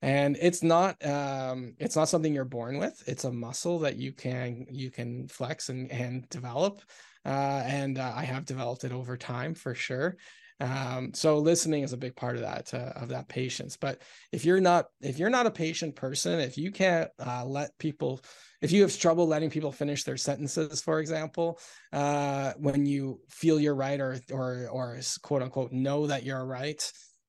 and 0.00 0.36
it's 0.40 0.62
not 0.62 0.94
um, 1.04 1.74
it's 1.78 1.96
not 1.96 2.08
something 2.08 2.32
you're 2.32 2.44
born 2.44 2.78
with 2.78 3.02
it's 3.06 3.24
a 3.24 3.32
muscle 3.32 3.80
that 3.80 3.96
you 3.96 4.12
can 4.12 4.66
you 4.70 4.90
can 4.90 5.26
flex 5.28 5.70
and 5.70 5.90
and 5.90 6.28
develop 6.28 6.80
uh, 7.24 7.62
and 7.64 7.98
uh, 7.98 8.12
i 8.14 8.24
have 8.24 8.44
developed 8.44 8.84
it 8.84 8.92
over 8.92 9.16
time 9.16 9.54
for 9.54 9.74
sure. 9.74 10.16
Um, 10.60 11.12
so 11.14 11.38
listening 11.38 11.84
is 11.84 11.92
a 11.92 11.96
big 11.96 12.16
part 12.16 12.34
of 12.34 12.42
that 12.42 12.74
uh, 12.74 12.92
of 12.96 13.10
that 13.10 13.28
patience. 13.28 13.76
But 13.76 14.02
if 14.32 14.44
you're 14.44 14.60
not 14.60 14.86
if 15.00 15.16
you're 15.16 15.30
not 15.30 15.46
a 15.46 15.52
patient 15.52 15.94
person 15.94 16.40
if 16.40 16.58
you 16.58 16.72
can't 16.72 17.10
uh, 17.24 17.44
let 17.44 17.78
people 17.78 18.20
if 18.60 18.72
you 18.72 18.82
have 18.82 18.98
trouble 18.98 19.28
letting 19.28 19.50
people 19.50 19.70
finish 19.70 20.02
their 20.02 20.16
sentences 20.16 20.80
for 20.82 20.98
example 20.98 21.60
uh, 21.92 22.54
when 22.56 22.86
you 22.86 23.20
feel 23.28 23.60
you're 23.60 23.76
right 23.76 24.00
or 24.00 24.18
or 24.32 24.68
or 24.72 24.98
quote 25.22 25.42
unquote 25.42 25.70
know 25.70 26.08
that 26.08 26.24
you're 26.24 26.44
right 26.44 26.82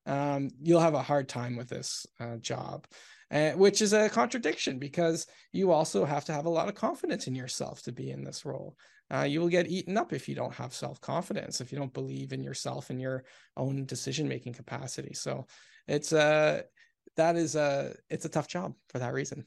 um, 0.10 0.50
you'll 0.62 0.80
have 0.80 0.96
a 0.96 1.04
hard 1.04 1.30
time 1.30 1.56
with 1.56 1.70
this 1.70 2.06
uh, 2.20 2.38
job, 2.38 2.88
uh, 3.32 3.52
which 3.52 3.82
is 3.82 3.94
a 3.94 4.10
contradiction 4.10 4.80
because 4.80 5.28
you 5.52 5.72
also 5.72 6.04
have 6.04 6.26
to 6.26 6.34
have 6.34 6.46
a 6.46 6.50
lot 6.50 6.68
of 6.68 6.76
confidence 6.76 7.28
in 7.28 7.36
yourself 7.36 7.84
to 7.84 7.92
be 7.92 8.10
in 8.10 8.24
this 8.24 8.44
role. 8.44 8.76
Uh, 9.12 9.24
you 9.24 9.40
will 9.40 9.50
get 9.50 9.68
eaten 9.68 9.98
up 9.98 10.14
if 10.14 10.30
you 10.30 10.36
don't 10.36 10.54
have 10.54 10.74
self 10.74 11.02
confidence, 11.02 11.62
if 11.62 11.72
you 11.72 11.78
don't 11.78 11.94
believe 11.94 12.32
in 12.32 12.44
yourself 12.44 12.90
and 12.90 13.02
your 13.02 13.24
own 13.58 13.86
decision 13.86 14.28
making 14.28 14.54
capacity. 14.54 15.14
So 15.14 15.46
it's 15.88 16.12
a 16.14 16.22
uh, 16.22 16.62
that 17.16 17.36
is 17.36 17.56
a 17.56 17.96
it's 18.10 18.26
a 18.26 18.30
tough 18.30 18.48
job 18.48 18.74
for 18.90 19.00
that 19.00 19.14
reason. 19.14 19.46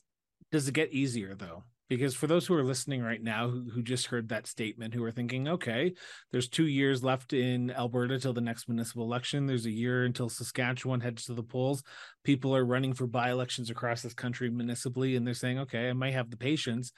Does 0.50 0.68
it 0.68 0.74
get 0.74 0.92
easier 0.92 1.34
though? 1.34 1.64
because 1.92 2.14
for 2.14 2.26
those 2.26 2.46
who 2.46 2.54
are 2.54 2.64
listening 2.64 3.02
right 3.02 3.22
now 3.22 3.50
who, 3.50 3.68
who 3.70 3.82
just 3.82 4.06
heard 4.06 4.26
that 4.30 4.46
statement 4.46 4.94
who 4.94 5.04
are 5.04 5.10
thinking 5.10 5.46
okay 5.46 5.92
there's 6.30 6.48
two 6.48 6.66
years 6.66 7.04
left 7.04 7.34
in 7.34 7.70
alberta 7.70 8.18
till 8.18 8.32
the 8.32 8.40
next 8.40 8.66
municipal 8.66 9.04
election 9.04 9.44
there's 9.44 9.66
a 9.66 9.70
year 9.70 10.04
until 10.06 10.30
saskatchewan 10.30 11.00
heads 11.00 11.26
to 11.26 11.34
the 11.34 11.42
polls 11.42 11.82
people 12.24 12.56
are 12.56 12.64
running 12.64 12.94
for 12.94 13.06
by-elections 13.06 13.68
across 13.68 14.00
this 14.00 14.14
country 14.14 14.48
municipally 14.48 15.16
and 15.16 15.26
they're 15.26 15.34
saying 15.34 15.58
okay 15.58 15.90
i 15.90 15.92
might 15.92 16.14
have 16.14 16.30
the 16.30 16.36
patience 16.36 16.92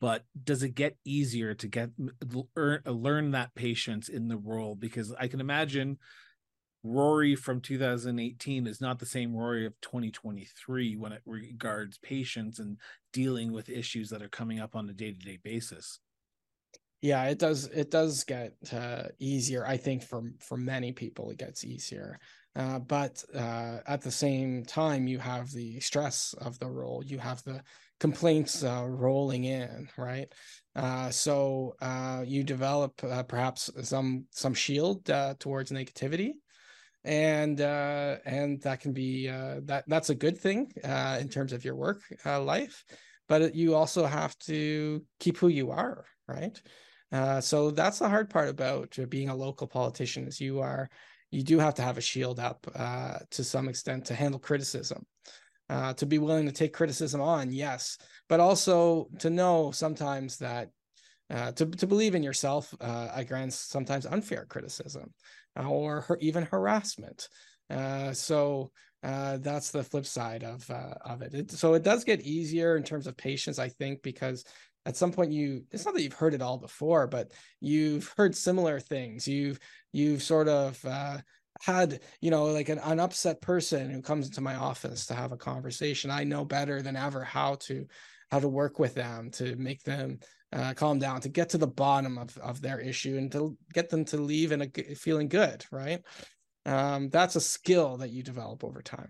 but 0.00 0.24
does 0.42 0.62
it 0.62 0.74
get 0.74 0.96
easier 1.04 1.54
to 1.54 1.68
get 1.68 1.90
learn, 2.56 2.80
learn 2.86 3.30
that 3.32 3.54
patience 3.54 4.08
in 4.08 4.28
the 4.28 4.36
role 4.36 4.74
because 4.74 5.12
i 5.18 5.28
can 5.28 5.40
imagine 5.40 5.98
Rory 6.82 7.34
from 7.36 7.60
2018 7.60 8.66
is 8.66 8.80
not 8.80 8.98
the 8.98 9.06
same 9.06 9.34
Rory 9.34 9.66
of 9.66 9.78
2023 9.82 10.96
when 10.96 11.12
it 11.12 11.22
regards 11.26 11.98
patience 11.98 12.58
and 12.58 12.78
dealing 13.12 13.52
with 13.52 13.68
issues 13.68 14.08
that 14.10 14.22
are 14.22 14.28
coming 14.28 14.60
up 14.60 14.74
on 14.74 14.88
a 14.88 14.92
day-to-day 14.92 15.40
basis. 15.42 16.00
Yeah, 17.02 17.24
it 17.24 17.38
does. 17.38 17.66
It 17.66 17.90
does 17.90 18.24
get 18.24 18.54
uh, 18.72 19.04
easier. 19.18 19.66
I 19.66 19.76
think 19.78 20.02
for 20.02 20.22
for 20.38 20.56
many 20.56 20.92
people, 20.92 21.30
it 21.30 21.38
gets 21.38 21.64
easier. 21.64 22.18
Uh, 22.56 22.80
but 22.80 23.22
uh, 23.34 23.78
at 23.86 24.02
the 24.02 24.10
same 24.10 24.64
time, 24.64 25.06
you 25.06 25.18
have 25.18 25.50
the 25.52 25.78
stress 25.80 26.34
of 26.38 26.58
the 26.58 26.68
role. 26.68 27.02
You 27.04 27.18
have 27.18 27.42
the 27.44 27.62
complaints 28.00 28.64
uh, 28.64 28.84
rolling 28.88 29.44
in, 29.44 29.88
right? 29.96 30.26
Uh, 30.74 31.10
so 31.10 31.74
uh, 31.80 32.24
you 32.26 32.42
develop 32.42 32.96
perhaps 33.28 33.70
some 33.82 34.24
some 34.30 34.54
shield 34.54 35.04
towards 35.38 35.70
negativity 35.70 36.32
and 37.04 37.60
and 37.60 38.60
that 38.62 38.80
can 38.80 38.92
be 38.92 39.26
that 39.26 39.84
that's 39.86 40.10
a 40.10 40.14
good 40.14 40.38
thing 40.38 40.70
in 40.84 41.28
terms 41.28 41.52
of 41.52 41.64
your 41.64 41.74
work 41.74 42.02
life 42.24 42.84
but 43.26 43.54
you 43.54 43.74
also 43.74 44.04
have 44.04 44.36
to 44.38 45.02
keep 45.18 45.38
who 45.38 45.48
you 45.48 45.70
are 45.70 46.04
right 46.28 46.60
so 47.42 47.70
that's 47.70 47.98
the 47.98 48.08
hard 48.08 48.28
part 48.28 48.48
about 48.48 48.96
being 49.08 49.30
a 49.30 49.34
local 49.34 49.66
politician 49.66 50.28
is 50.28 50.40
you 50.40 50.60
are 50.60 50.88
you 51.30 51.42
do 51.42 51.58
have 51.58 51.74
to 51.74 51.82
have 51.82 51.98
a 51.98 52.02
shield 52.02 52.40
up 52.40 52.66
uh, 52.74 53.18
to 53.30 53.44
some 53.44 53.68
extent 53.68 54.04
to 54.06 54.14
handle 54.14 54.40
criticism 54.40 55.04
to 55.96 56.04
be 56.04 56.18
willing 56.18 56.46
to 56.46 56.52
take 56.52 56.72
criticism 56.72 57.20
on 57.20 57.52
yes 57.52 57.96
but 58.28 58.40
also 58.40 59.08
to 59.18 59.30
know 59.30 59.70
sometimes 59.70 60.36
that 60.38 60.70
to, 61.30 61.64
to 61.64 61.86
believe 61.86 62.16
in 62.16 62.24
yourself 62.24 62.74
against 62.80 63.70
sometimes 63.70 64.04
unfair 64.04 64.46
criticism 64.46 65.14
or 65.56 66.02
her, 66.02 66.18
even 66.20 66.44
harassment. 66.44 67.28
Uh, 67.68 68.12
so 68.12 68.70
uh, 69.02 69.38
that's 69.38 69.70
the 69.70 69.82
flip 69.82 70.04
side 70.04 70.44
of 70.44 70.68
uh, 70.70 70.94
of 71.04 71.22
it. 71.22 71.34
it. 71.34 71.50
So 71.50 71.74
it 71.74 71.82
does 71.82 72.04
get 72.04 72.20
easier 72.20 72.76
in 72.76 72.82
terms 72.82 73.06
of 73.06 73.16
patience, 73.16 73.58
I 73.58 73.68
think, 73.68 74.02
because 74.02 74.44
at 74.90 74.96
some 74.96 75.12
point 75.12 75.30
you 75.30 75.64
it's 75.70 75.84
not 75.84 75.94
that 75.94 76.02
you've 76.02 76.12
heard 76.12 76.34
it 76.34 76.42
all 76.42 76.58
before, 76.58 77.06
but 77.06 77.30
you've 77.60 78.12
heard 78.16 78.34
similar 78.34 78.80
things. 78.80 79.28
You've 79.28 79.60
you've 79.92 80.20
sort 80.20 80.48
of 80.48 80.84
uh, 80.84 81.18
had 81.60 82.00
you 82.20 82.32
know 82.32 82.46
like 82.46 82.68
an, 82.68 82.80
an 82.80 82.98
upset 82.98 83.40
person 83.40 83.88
who 83.88 84.02
comes 84.02 84.26
into 84.26 84.40
my 84.40 84.56
office 84.56 85.06
to 85.06 85.14
have 85.14 85.30
a 85.30 85.36
conversation. 85.36 86.10
I 86.10 86.24
know 86.24 86.44
better 86.44 86.82
than 86.82 86.96
ever 86.96 87.22
how 87.22 87.54
to 87.66 87.86
how 88.32 88.40
to 88.40 88.48
work 88.48 88.80
with 88.80 88.94
them 88.94 89.30
to 89.32 89.54
make 89.54 89.84
them 89.84 90.18
uh, 90.52 90.74
calm 90.74 90.98
down 90.98 91.20
to 91.20 91.28
get 91.28 91.50
to 91.50 91.58
the 91.58 91.68
bottom 91.68 92.18
of, 92.18 92.36
of 92.38 92.60
their 92.60 92.80
issue 92.80 93.16
and 93.16 93.30
to 93.30 93.56
get 93.72 93.90
them 93.90 94.04
to 94.06 94.16
leave 94.16 94.50
in 94.50 94.62
a 94.62 94.94
feeling 94.96 95.28
good 95.28 95.64
right? 95.70 96.00
Um, 96.66 97.10
that's 97.10 97.36
a 97.36 97.40
skill 97.40 97.98
that 97.98 98.10
you 98.10 98.24
develop 98.24 98.64
over 98.64 98.82
time 98.82 99.08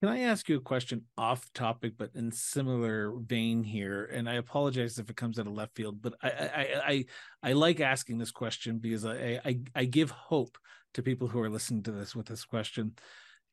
can 0.00 0.10
I 0.10 0.20
ask 0.20 0.48
you 0.48 0.56
a 0.56 0.60
question 0.60 1.04
off 1.16 1.50
topic, 1.54 1.94
but 1.96 2.10
in 2.14 2.30
similar 2.30 3.12
vein 3.18 3.62
here? 3.62 4.04
And 4.12 4.28
I 4.28 4.34
apologize 4.34 4.98
if 4.98 5.08
it 5.08 5.16
comes 5.16 5.38
out 5.38 5.46
of 5.46 5.54
left 5.54 5.74
field, 5.74 6.02
but 6.02 6.14
I 6.22 6.28
I 6.30 6.82
I, 6.86 7.04
I 7.42 7.52
like 7.52 7.80
asking 7.80 8.18
this 8.18 8.30
question 8.30 8.78
because 8.78 9.06
I, 9.06 9.40
I 9.44 9.60
I 9.74 9.84
give 9.84 10.10
hope 10.10 10.58
to 10.94 11.02
people 11.02 11.28
who 11.28 11.40
are 11.40 11.50
listening 11.50 11.82
to 11.84 11.92
this 11.92 12.14
with 12.14 12.26
this 12.26 12.44
question. 12.44 12.92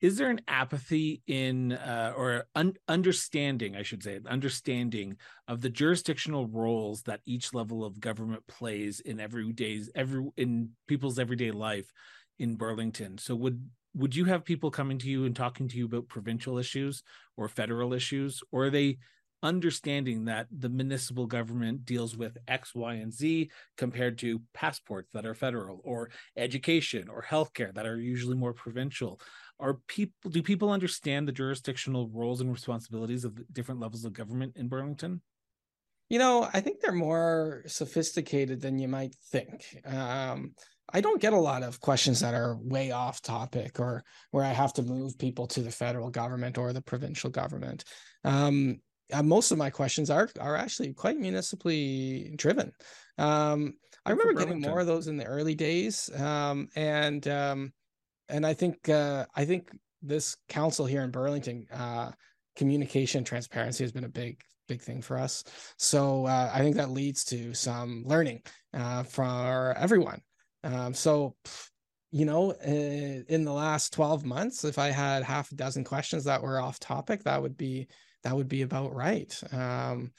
Is 0.01 0.17
there 0.17 0.29
an 0.29 0.41
apathy 0.49 1.21
in 1.27 1.71
uh, 1.71 2.13
or 2.17 2.45
un- 2.55 2.75
understanding, 2.89 3.77
I 3.77 3.83
should 3.83 4.03
say, 4.03 4.19
understanding 4.27 5.15
of 5.47 5.61
the 5.61 5.69
jurisdictional 5.69 6.47
roles 6.47 7.03
that 7.03 7.21
each 7.25 7.53
level 7.53 7.85
of 7.85 8.01
government 8.01 8.45
plays 8.47 8.99
in 8.99 9.21
everyday's 9.21 9.89
every 9.95 10.27
in 10.35 10.71
people's 10.87 11.19
everyday 11.19 11.51
life 11.51 11.89
in 12.37 12.57
Burlington? 12.57 13.17
So 13.17 13.33
would 13.35 13.69
would 13.95 14.15
you 14.15 14.25
have 14.25 14.43
people 14.43 14.71
coming 14.71 14.97
to 14.99 15.09
you 15.09 15.25
and 15.25 15.35
talking 15.35 15.67
to 15.67 15.77
you 15.77 15.85
about 15.85 16.07
provincial 16.07 16.57
issues 16.57 17.03
or 17.37 17.47
federal 17.47 17.93
issues? 17.93 18.41
Or 18.51 18.65
are 18.65 18.69
they 18.69 18.97
understanding 19.43 20.25
that 20.25 20.47
the 20.57 20.69
municipal 20.69 21.27
government 21.27 21.85
deals 21.85 22.15
with 22.15 22.37
x 22.47 22.73
y 22.73 22.93
and 22.95 23.13
z 23.13 23.51
compared 23.77 24.17
to 24.17 24.41
passports 24.53 25.11
that 25.11 25.25
are 25.25 25.35
federal 25.35 25.81
or 25.83 26.09
education 26.37 27.09
or 27.09 27.21
healthcare 27.21 27.73
that 27.73 27.85
are 27.85 27.99
usually 27.99 28.37
more 28.37 28.53
provincial? 28.53 29.19
Are 29.59 29.75
people 29.87 30.31
do 30.31 30.41
people 30.41 30.71
understand 30.71 31.27
the 31.27 31.33
jurisdictional 31.33 32.09
roles 32.09 32.41
and 32.41 32.51
responsibilities 32.51 33.25
of 33.25 33.37
different 33.53 33.81
levels 33.81 34.05
of 34.05 34.13
government 34.13 34.53
in 34.55 34.69
burlington? 34.69 35.21
You 36.09 36.19
know 36.19 36.49
i 36.53 36.61
think 36.61 36.79
they're 36.79 36.93
more 36.93 37.63
sophisticated 37.67 38.61
than 38.61 38.79
you 38.79 38.87
might 38.87 39.13
think. 39.29 39.77
Um, 39.85 40.55
I 40.93 41.01
don't 41.01 41.21
get 41.21 41.33
a 41.33 41.39
lot 41.39 41.63
of 41.63 41.79
questions 41.79 42.19
that 42.19 42.35
are 42.35 42.57
way 42.61 42.91
off 42.91 43.21
topic 43.21 43.79
or 43.79 44.03
where 44.31 44.45
I 44.45 44.53
have 44.53 44.73
to 44.73 44.83
move 44.83 45.17
people 45.17 45.47
to 45.47 45.61
the 45.61 45.71
federal 45.71 46.11
government 46.11 46.57
or 46.57 46.71
the 46.71 46.81
provincial 46.81 47.31
government. 47.31 47.83
Um, 48.23 48.79
uh, 49.11 49.23
most 49.23 49.51
of 49.51 49.57
my 49.57 49.69
questions 49.69 50.09
are 50.09 50.29
are 50.39 50.55
actually 50.55 50.93
quite 50.93 51.17
municipally 51.17 52.33
driven. 52.35 52.71
Um, 53.17 53.73
I 54.05 54.11
remember 54.11 54.33
getting 54.33 54.61
more 54.61 54.79
of 54.79 54.87
those 54.87 55.07
in 55.07 55.17
the 55.17 55.25
early 55.25 55.55
days, 55.55 56.09
um, 56.19 56.69
and 56.75 57.27
um, 57.27 57.73
and 58.29 58.45
I 58.45 58.53
think 58.53 58.87
uh, 58.89 59.25
I 59.35 59.45
think 59.45 59.69
this 60.01 60.37
council 60.47 60.85
here 60.85 61.03
in 61.03 61.11
Burlington, 61.11 61.65
uh, 61.71 62.11
communication 62.55 63.23
transparency 63.23 63.83
has 63.83 63.91
been 63.91 64.03
a 64.03 64.09
big 64.09 64.41
big 64.67 64.81
thing 64.81 65.01
for 65.01 65.17
us. 65.17 65.43
So 65.77 66.25
uh, 66.25 66.51
I 66.53 66.59
think 66.59 66.75
that 66.77 66.91
leads 66.91 67.23
to 67.25 67.53
some 67.53 68.03
learning 68.05 68.41
uh, 68.73 69.03
for 69.03 69.75
everyone. 69.77 70.21
Um, 70.63 70.93
so, 70.93 71.35
you 72.11 72.25
know, 72.25 72.51
uh, 72.51 73.23
in 73.27 73.43
the 73.43 73.53
last 73.53 73.93
12 73.93 74.25
months, 74.25 74.63
if 74.63 74.77
I 74.77 74.89
had 74.89 75.23
half 75.23 75.51
a 75.51 75.55
dozen 75.55 75.83
questions 75.83 76.25
that 76.25 76.41
were 76.41 76.59
off 76.59 76.79
topic, 76.79 77.23
that 77.23 77.41
would 77.41 77.57
be 77.57 77.87
that 78.23 78.35
would 78.35 78.47
be 78.47 78.61
about 78.61 78.95
right. 78.95 79.37
Um, 79.51 80.11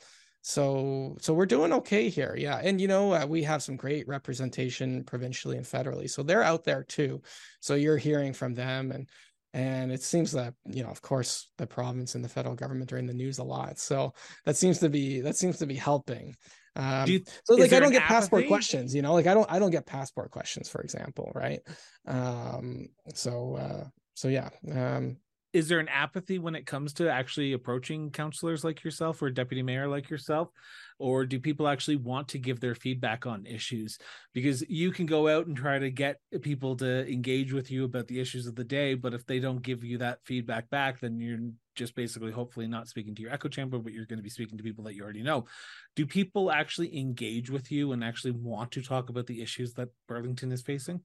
so 0.42 1.16
so 1.20 1.32
we're 1.32 1.46
doing 1.46 1.72
okay 1.72 2.10
here, 2.10 2.34
yeah. 2.36 2.60
And 2.62 2.78
you 2.78 2.86
know, 2.86 3.14
uh, 3.14 3.24
we 3.26 3.42
have 3.44 3.62
some 3.62 3.76
great 3.76 4.06
representation 4.06 5.02
provincially 5.04 5.56
and 5.56 5.64
federally, 5.64 6.08
so 6.08 6.22
they're 6.22 6.42
out 6.42 6.64
there 6.64 6.84
too. 6.84 7.22
So 7.60 7.76
you're 7.76 7.96
hearing 7.96 8.34
from 8.34 8.52
them, 8.52 8.90
and 8.92 9.08
and 9.54 9.90
it 9.90 10.02
seems 10.02 10.32
that 10.32 10.52
you 10.66 10.82
know, 10.82 10.90
of 10.90 11.00
course, 11.00 11.50
the 11.56 11.66
province 11.66 12.14
and 12.14 12.22
the 12.22 12.28
federal 12.28 12.56
government 12.56 12.92
are 12.92 12.98
in 12.98 13.06
the 13.06 13.14
news 13.14 13.38
a 13.38 13.44
lot. 13.44 13.78
So 13.78 14.12
that 14.44 14.56
seems 14.56 14.80
to 14.80 14.90
be 14.90 15.22
that 15.22 15.36
seems 15.36 15.58
to 15.58 15.66
be 15.66 15.76
helping. 15.76 16.34
Um, 16.76 17.08
you, 17.08 17.22
so 17.44 17.54
like 17.54 17.72
I 17.72 17.80
don't 17.80 17.92
get 17.92 18.02
apathy? 18.02 18.14
passport 18.14 18.46
questions, 18.48 18.94
you 18.94 19.02
know, 19.02 19.12
like 19.14 19.26
I 19.26 19.34
don't 19.34 19.50
I 19.50 19.58
don't 19.58 19.70
get 19.70 19.86
passport 19.86 20.30
questions, 20.30 20.68
for 20.68 20.80
example, 20.80 21.30
right? 21.34 21.60
Um, 22.06 22.88
so 23.14 23.56
uh, 23.56 23.84
so 24.14 24.28
yeah. 24.28 24.50
Um, 24.70 25.18
is 25.54 25.68
there 25.68 25.78
an 25.78 25.88
apathy 25.88 26.40
when 26.40 26.56
it 26.56 26.66
comes 26.66 26.92
to 26.94 27.08
actually 27.08 27.52
approaching 27.52 28.10
counselors 28.10 28.64
like 28.64 28.82
yourself 28.82 29.22
or 29.22 29.30
deputy 29.30 29.62
mayor 29.62 29.86
like 29.86 30.10
yourself? 30.10 30.50
Or 30.98 31.24
do 31.24 31.38
people 31.38 31.68
actually 31.68 31.96
want 31.96 32.28
to 32.28 32.38
give 32.38 32.58
their 32.58 32.74
feedback 32.74 33.24
on 33.24 33.46
issues? 33.46 33.98
Because 34.32 34.68
you 34.68 34.90
can 34.90 35.06
go 35.06 35.28
out 35.28 35.46
and 35.46 35.56
try 35.56 35.78
to 35.78 35.90
get 35.90 36.18
people 36.42 36.76
to 36.76 37.10
engage 37.10 37.52
with 37.52 37.70
you 37.70 37.84
about 37.84 38.08
the 38.08 38.20
issues 38.20 38.46
of 38.46 38.56
the 38.56 38.64
day 38.64 38.94
but 38.94 39.14
if 39.14 39.24
they 39.26 39.38
don't 39.38 39.62
give 39.62 39.84
you 39.84 39.98
that 39.98 40.18
feedback 40.24 40.68
back 40.70 41.00
then 41.00 41.20
you're 41.20 41.38
just 41.74 41.94
basically 41.94 42.32
hopefully 42.32 42.66
not 42.66 42.88
speaking 42.88 43.14
to 43.14 43.22
your 43.22 43.32
echo 43.32 43.48
chamber 43.48 43.78
but 43.78 43.92
you're 43.92 44.06
going 44.06 44.18
to 44.18 44.22
be 44.22 44.30
speaking 44.30 44.58
to 44.58 44.64
people 44.64 44.84
that 44.84 44.94
you 44.94 45.02
already 45.02 45.22
know. 45.22 45.44
Do 45.94 46.04
people 46.04 46.50
actually 46.50 46.98
engage 46.98 47.50
with 47.50 47.70
you 47.70 47.92
and 47.92 48.02
actually 48.02 48.32
want 48.32 48.72
to 48.72 48.82
talk 48.82 49.08
about 49.08 49.26
the 49.26 49.40
issues 49.40 49.74
that 49.74 49.88
burlington 50.08 50.50
is 50.50 50.62
facing? 50.62 51.00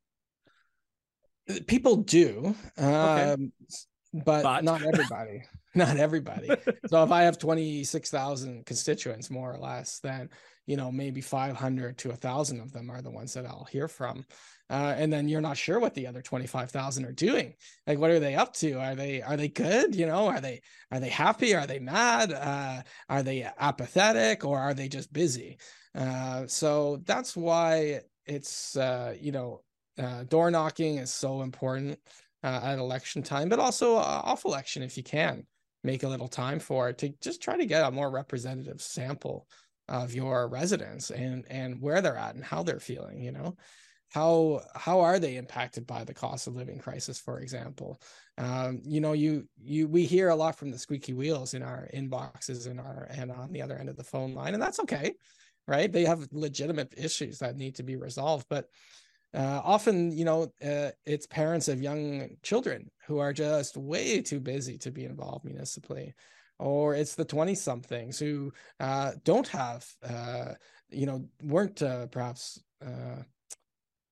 Uh, 1.50 1.56
people 1.68 1.98
do. 1.98 2.56
Okay. 2.78 3.32
Um, 3.32 3.52
but, 4.14 4.44
but. 4.44 4.64
not 4.64 4.82
everybody 4.84 5.44
not 5.76 5.98
everybody. 5.98 6.50
So 6.88 7.04
if 7.04 7.12
i 7.12 7.24
have 7.24 7.38
26000 7.38 8.66
constituents 8.66 9.30
more 9.30 9.54
or 9.54 9.60
less 9.60 10.00
then 10.00 10.30
you 10.66 10.78
know 10.78 10.92
maybe 10.92 11.22
500 11.22 11.98
to 12.00 12.10
1000 12.10 12.60
of 12.60 12.72
them 12.72 12.90
are 12.90 13.02
the 13.02 13.12
ones 13.12 13.34
that 13.34 13.46
i'll 13.46 13.68
hear 13.72 13.88
from. 13.88 14.26
Uh, 14.72 14.94
and 14.98 15.12
then 15.12 15.28
you're 15.28 15.42
not 15.42 15.58
sure 15.58 15.80
what 15.80 15.96
the 15.96 16.06
other 16.06 16.22
25000 16.22 17.04
are 17.04 17.12
doing. 17.12 17.56
Like 17.88 17.98
what 17.98 18.12
are 18.12 18.20
they 18.20 18.36
up 18.36 18.54
to? 18.58 18.74
Are 18.74 18.94
they 18.94 19.22
are 19.22 19.36
they 19.36 19.48
good? 19.48 19.96
You 19.96 20.06
know 20.06 20.28
are 20.28 20.42
they 20.42 20.62
are 20.92 21.00
they 21.00 21.10
happy? 21.10 21.56
Are 21.56 21.66
they 21.66 21.80
mad? 21.80 22.32
Uh, 22.32 22.82
are 23.10 23.24
they 23.24 23.48
apathetic 23.58 24.46
or 24.46 24.60
are 24.60 24.76
they 24.76 24.88
just 24.88 25.12
busy? 25.12 25.58
Uh, 25.96 26.46
so 26.46 27.02
that's 27.06 27.36
why 27.36 28.02
it's 28.26 28.78
uh, 28.78 29.16
you 29.20 29.32
know 29.32 29.62
uh, 29.98 30.24
door 30.24 30.52
knocking 30.52 30.98
is 30.98 31.12
so 31.12 31.42
important 31.42 31.98
uh, 32.44 32.60
at 32.64 32.78
election 32.78 33.22
time, 33.22 33.50
but 33.50 33.60
also 33.60 33.96
uh, 33.96 34.22
off 34.24 34.46
election 34.46 34.84
if 34.84 34.98
you 34.98 35.04
can 35.04 35.46
make 35.84 36.04
a 36.04 36.08
little 36.08 36.28
time 36.28 36.60
for 36.60 36.90
it 36.90 36.98
to 36.98 37.10
just 37.22 37.42
try 37.42 37.58
to 37.58 37.66
get 37.66 37.86
a 37.86 37.92
more 37.92 38.10
representative 38.10 38.82
sample 38.82 39.48
of 39.88 40.14
your 40.14 40.48
residents 40.48 41.10
and 41.10 41.46
and 41.50 41.82
where 41.82 42.02
they're 42.02 42.18
at 42.18 42.36
and 42.36 42.44
how 42.44 42.64
they're 42.64 42.80
feeling. 42.80 43.22
You 43.22 43.32
know, 43.32 43.58
how 44.10 44.62
how 44.76 45.00
are 45.02 45.20
they 45.20 45.38
impacted 45.38 45.86
by 45.86 46.04
the 46.04 46.14
cost 46.14 46.48
of 46.48 46.56
living 46.56 46.80
crisis, 46.80 47.20
for 47.20 47.40
example? 47.40 48.00
Um, 48.38 48.82
you 48.84 49.02
know, 49.02 49.14
you 49.14 49.48
you 49.58 49.88
we 49.88 50.06
hear 50.06 50.30
a 50.30 50.36
lot 50.36 50.58
from 50.58 50.72
the 50.72 50.78
squeaky 50.78 51.14
wheels 51.14 51.54
in 51.54 51.64
our 51.64 51.90
inboxes 51.94 52.68
and 52.68 52.80
our 52.80 53.08
and 53.12 53.32
on 53.32 53.52
the 53.52 53.62
other 53.62 53.78
end 53.78 53.90
of 53.90 53.98
the 53.98 54.04
phone 54.04 54.34
line, 54.34 54.54
and 54.54 54.62
that's 54.62 54.80
okay, 54.82 55.14
right? 55.68 55.92
They 55.92 56.06
have 56.06 56.28
legitimate 56.32 56.94
issues 56.98 57.40
that 57.40 57.58
need 57.58 57.76
to 57.76 57.84
be 57.84 57.96
resolved, 57.96 58.46
but 58.50 58.68
uh, 59.34 59.62
often 59.64 60.12
you 60.12 60.26
know 60.26 60.44
uh, 60.66 60.90
it's 61.06 61.28
parents 61.28 61.68
of 61.68 61.82
young 61.82 62.30
children 62.42 62.90
who 63.08 63.20
are 63.20 63.34
just 63.34 63.78
way 63.78 64.22
too 64.22 64.40
busy 64.40 64.78
to 64.78 64.92
be 64.92 65.06
involved 65.06 65.46
municipally 65.46 66.14
or 66.58 66.96
it's 66.96 67.16
the 67.16 67.26
20 67.26 67.56
somethings 67.56 68.20
who 68.20 68.52
uh, 68.80 69.12
don't 69.24 69.48
have 69.48 69.86
uh, 70.04 70.54
you 70.90 71.06
know 71.06 71.24
weren't 71.44 71.82
uh, 71.82 72.08
perhaps 72.08 72.62
uh, 72.86 73.22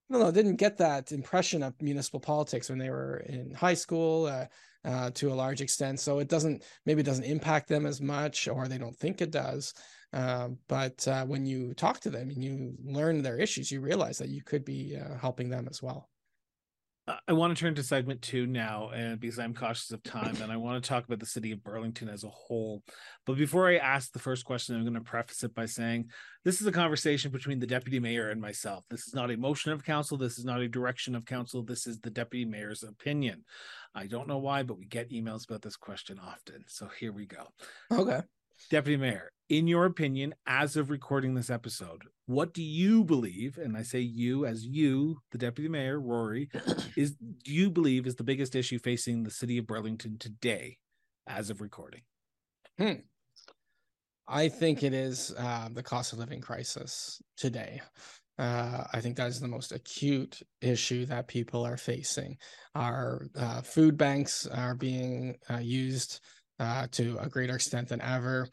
don't 0.10 0.21
know, 0.21 0.32
didn't 0.32 0.56
get 0.56 0.77
that 0.77 1.12
impression 1.12 1.62
of 1.63 1.73
municipal 1.82 2.19
politics 2.19 2.69
when 2.69 2.80
they 2.80 2.89
were 2.89 3.17
in 3.27 3.53
high 3.53 3.73
school 3.73 4.32
to 5.13 5.30
a 5.30 5.34
large 5.34 5.60
extent. 5.60 5.99
So 5.99 6.19
it 6.19 6.30
doesn't, 6.30 6.63
maybe 6.86 7.01
it 7.01 7.06
doesn't 7.06 7.25
impact 7.25 7.67
them 7.67 7.86
as 7.86 7.99
much, 7.99 8.47
or 8.47 8.69
they 8.69 8.77
don't 8.77 8.95
think 8.95 9.19
it 9.19 9.32
does. 9.32 9.73
Um, 10.13 10.58
but 10.67 11.08
uh, 11.08 11.26
when 11.26 11.46
you 11.46 11.74
talk 11.74 12.00
to 12.02 12.10
them 12.10 12.30
and 12.30 12.43
you 12.43 12.76
learn 12.84 13.22
their 13.22 13.38
issues, 13.38 13.72
you 13.72 13.82
realize 13.82 14.17
that 14.20 14.30
you 14.30 14.43
could 14.43 14.65
be 14.65 14.98
uh, 14.98 15.17
helping 15.17 15.50
them 15.50 15.67
as 15.70 15.82
well. 15.82 16.10
I 17.26 17.32
want 17.32 17.56
to 17.56 17.62
turn 17.62 17.74
to 17.76 17.84
segment 17.84 18.22
two 18.22 18.46
now, 18.46 18.89
and 18.89 19.17
because 19.17 19.39
I'm 19.39 19.54
cautious 19.54 19.91
of 19.91 20.04
time, 20.04 20.36
and 20.41 20.52
I 20.52 20.58
want 20.58 20.84
to 20.84 20.88
talk 20.88 21.06
about 21.06 21.22
the 21.22 21.26
city 21.26 21.54
of 21.54 21.63
Burlington 21.63 22.10
as 22.10 22.26
a 22.26 22.30
whole. 22.30 22.84
But 23.26 23.38
before 23.38 23.70
I 23.70 23.78
ask 23.78 24.12
the 24.12 24.20
first 24.20 24.43
question, 24.43 24.76
I'm 24.76 24.82
going 24.82 24.93
to 24.93 25.00
preface 25.00 25.41
it 25.43 25.56
by 25.56 25.67
saying 25.67 26.10
this 26.43 26.60
is 26.60 26.67
a 26.67 26.72
conversation 26.72 27.32
between 27.32 27.60
the 27.60 27.67
deputy 27.67 28.02
mayor 28.02 28.30
and 28.30 28.41
myself. 28.41 28.84
This 28.89 29.08
is 29.08 29.15
not 29.15 29.32
a 29.32 29.38
motion 29.38 29.72
of 29.72 29.86
council. 29.86 30.17
This 30.17 30.38
is 30.38 30.43
not 30.43 30.60
a 30.60 30.67
direction 30.67 31.15
of 31.15 31.24
council. 31.24 31.63
This 31.63 31.88
is 31.88 31.98
the 32.02 32.10
deputy 32.10 32.43
mayor's 32.43 32.84
opinion. 32.84 33.46
I 33.96 34.08
don't 34.08 34.28
know 34.28 34.39
why, 34.39 34.63
but 34.63 34.78
we 34.78 34.86
get 34.86 35.10
emails 35.10 35.48
about 35.48 35.62
this 35.62 35.78
question 35.78 36.20
often. 36.20 36.65
So 36.67 36.89
here 37.00 37.13
we 37.13 37.26
go. 37.26 37.48
Okay. 37.89 38.20
Deputy 38.70 38.98
Mayor, 38.98 39.32
in 39.49 39.67
your 39.67 39.86
opinion, 39.86 40.36
as 40.45 40.75
of 40.75 40.89
recording 40.89 41.33
this 41.33 41.49
episode, 41.49 42.03
what 42.25 42.53
do 42.53 42.62
you 42.62 43.03
believe? 43.03 43.57
And 43.57 43.77
I 43.77 43.83
say 43.83 43.99
you 43.99 44.45
as 44.45 44.65
you, 44.65 45.19
the 45.31 45.38
Deputy 45.38 45.69
Mayor, 45.69 45.99
Rory, 45.99 46.49
is 46.97 47.15
do 47.15 47.53
you 47.53 47.69
believe 47.69 48.05
is 48.05 48.15
the 48.15 48.23
biggest 48.23 48.55
issue 48.55 48.79
facing 48.79 49.23
the 49.23 49.31
city 49.31 49.57
of 49.57 49.67
Burlington 49.67 50.17
today, 50.17 50.77
as 51.25 51.49
of 51.49 51.62
recording? 51.62 52.01
Hmm. 52.77 52.93
I 54.27 54.49
think 54.49 54.83
it 54.83 54.93
is 54.93 55.33
uh, 55.38 55.69
the 55.71 55.83
cost 55.83 56.12
of 56.12 56.19
living 56.19 56.41
crisis 56.41 57.21
today. 57.38 57.81
Uh, 58.38 58.83
I 58.93 58.99
think 58.99 59.15
that 59.15 59.29
is 59.29 59.39
the 59.39 59.47
most 59.47 59.71
acute 59.71 60.41
issue 60.62 61.05
that 61.05 61.27
people 61.27 61.65
are 61.65 61.77
facing. 61.77 62.38
Our 62.75 63.25
uh, 63.36 63.62
food 63.62 63.97
banks 63.97 64.45
are 64.45 64.75
being 64.75 65.38
uh, 65.49 65.60
used 65.60 66.19
uh, 66.60 66.88
to 66.91 67.17
a 67.19 67.29
greater 67.29 67.55
extent 67.55 67.88
than 67.88 68.01
ever. 68.01 68.49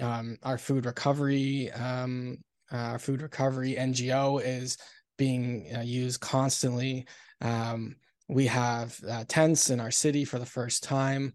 Um, 0.00 0.36
our 0.42 0.58
food 0.58 0.86
recovery, 0.86 1.70
um, 1.72 2.38
our 2.70 2.98
food 2.98 3.22
recovery 3.22 3.76
NGO 3.78 4.42
is 4.44 4.76
being 5.16 5.70
uh, 5.76 5.82
used 5.82 6.20
constantly. 6.20 7.06
Um, 7.40 7.96
we 8.28 8.46
have 8.46 8.98
uh, 9.08 9.24
tents 9.28 9.70
in 9.70 9.80
our 9.80 9.90
city 9.90 10.24
for 10.24 10.38
the 10.38 10.46
first 10.46 10.82
time. 10.82 11.34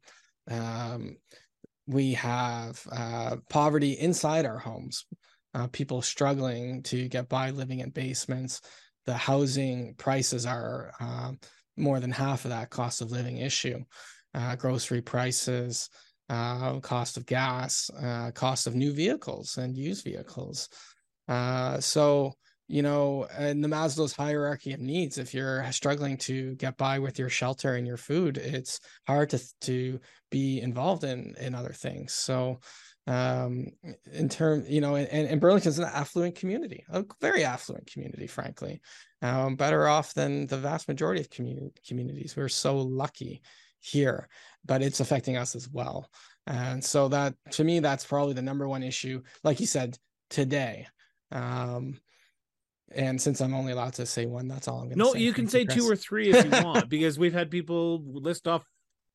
Um, 0.50 1.18
we 1.88 2.14
have 2.14 2.86
uh, 2.92 3.38
poverty 3.50 3.94
inside 3.94 4.46
our 4.46 4.58
homes, 4.58 5.06
uh, 5.54 5.68
people 5.68 6.02
struggling 6.02 6.84
to 6.84 7.08
get 7.08 7.30
by 7.30 7.52
living 7.52 7.80
in 7.80 7.90
basements. 7.90 8.62
The 9.06 9.16
housing 9.16 9.96
prices 9.96 10.46
are 10.46 10.92
uh, 11.00 11.32
more 11.78 12.00
than 12.00 12.12
half 12.12 12.46
of 12.46 12.52
that 12.52 12.70
cost 12.70 13.02
of 13.02 13.12
living 13.12 13.38
issue. 13.38 13.80
Uh, 14.36 14.56
grocery 14.56 15.02
prices, 15.02 15.90
uh, 16.30 16.80
cost 16.80 17.18
of 17.18 17.26
gas, 17.26 17.90
cost 18.34 18.68
of 18.68 18.76
new 18.76 18.94
vehicles 18.94 19.58
and 19.58 19.78
used 19.78 20.04
vehicles. 20.04 20.70
so 21.80 22.34
you 22.70 22.84
know, 22.84 23.28
in 23.40 23.62
the 23.62 23.68
Maslow's 23.68 24.14
hierarchy 24.14 24.74
of 24.74 24.80
needs, 24.80 25.18
if 25.18 25.34
you're 25.34 25.70
struggling 25.72 26.18
to 26.18 26.54
get 26.56 26.78
by 26.78 27.00
with 27.00 27.18
your 27.18 27.28
shelter 27.28 27.74
and 27.74 27.88
your 27.88 27.98
food, 27.98 28.38
it's 28.38 28.80
hard 29.08 29.32
to 29.32 29.40
to 29.62 30.00
be 30.30 30.62
involved 30.62 31.04
in 31.04 31.34
in 31.42 31.56
other 31.56 31.74
things. 31.74 32.14
So, 32.14 32.60
um, 33.08 33.72
in 34.14 34.30
term, 34.30 34.66
you 34.68 34.82
know, 34.82 34.96
and, 34.96 35.10
and 35.10 35.42
Burlington's 35.42 35.80
an 35.80 35.86
affluent 35.86 36.36
community, 36.36 36.86
a 36.90 37.04
very 37.20 37.44
affluent 37.44 37.92
community, 37.92 38.28
frankly, 38.28 38.82
um, 39.24 39.56
better 39.56 39.88
off 39.88 40.14
than 40.14 40.46
the 40.46 40.58
vast 40.58 40.88
majority 40.88 41.22
of 41.22 41.30
communities. 41.32 42.36
We're 42.38 42.50
so 42.50 42.78
lucky 42.78 43.42
here, 43.80 44.28
but 44.66 44.82
it's 44.82 45.00
affecting 45.00 45.38
us 45.38 45.56
as 45.56 45.70
well. 45.70 46.10
And 46.48 46.84
so 46.84 47.08
that 47.10 47.36
to 47.52 47.64
me, 47.64 47.80
that's 47.80 48.06
probably 48.06 48.34
the 48.34 48.42
number 48.42 48.68
one 48.68 48.84
issue. 48.84 49.22
Like 49.44 49.60
you 49.60 49.68
said 49.68 49.98
today. 50.30 50.88
Um, 51.32 52.00
and 52.92 53.22
since 53.22 53.40
I'm 53.40 53.54
only 53.54 53.72
allowed 53.72 53.94
to 53.96 54.06
say 54.06 54.26
one, 54.26 54.48
that's 54.48 54.68
all 54.68 54.80
I'm 54.80 54.86
going 54.88 54.98
to 54.98 54.98
no, 54.98 55.14
say. 55.14 55.20
No, 55.20 55.26
you 55.26 55.34
can 55.34 55.48
say 55.48 55.66
two 55.66 55.90
or 55.90 55.96
three 55.96 56.30
if 56.30 56.46
you 56.46 56.52
want, 56.66 56.90
because 56.90 57.20
we've 57.20 57.34
had 57.34 57.52
people 57.52 58.02
list 58.04 58.48
off 58.48 58.64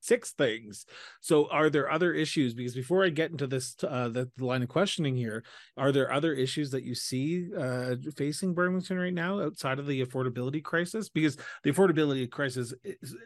six 0.00 0.32
things. 0.32 0.86
So, 1.20 1.48
are 1.50 1.70
there 1.70 1.90
other 1.90 2.12
issues? 2.12 2.54
Because 2.54 2.74
before 2.74 3.04
I 3.04 3.08
get 3.08 3.30
into 3.30 3.46
this, 3.46 3.74
uh, 3.82 4.08
the, 4.10 4.30
the 4.36 4.44
line 4.44 4.62
of 4.62 4.68
questioning 4.68 5.16
here, 5.16 5.44
are 5.76 5.92
there 5.92 6.12
other 6.12 6.32
issues 6.32 6.70
that 6.70 6.84
you 6.84 6.94
see 6.94 7.48
uh, 7.58 7.96
facing 8.16 8.54
Burlington 8.54 8.98
right 8.98 9.14
now 9.14 9.40
outside 9.40 9.78
of 9.78 9.86
the 9.86 10.04
affordability 10.04 10.62
crisis? 10.62 11.08
Because 11.08 11.36
the 11.64 11.72
affordability 11.72 12.30
crisis 12.30 12.72
is, 12.84 13.16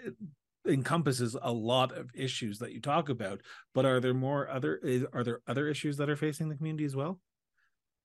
encompasses 0.68 1.36
a 1.40 1.52
lot 1.52 1.96
of 1.96 2.10
issues 2.14 2.58
that 2.58 2.72
you 2.72 2.80
talk 2.80 3.08
about. 3.08 3.40
But 3.74 3.84
are 3.84 4.00
there 4.00 4.14
more 4.14 4.48
other? 4.48 4.80
Are 5.12 5.24
there 5.24 5.40
other 5.46 5.68
issues 5.68 5.96
that 5.96 6.10
are 6.10 6.16
facing 6.16 6.48
the 6.48 6.56
community 6.56 6.84
as 6.84 6.96
well? 6.96 7.20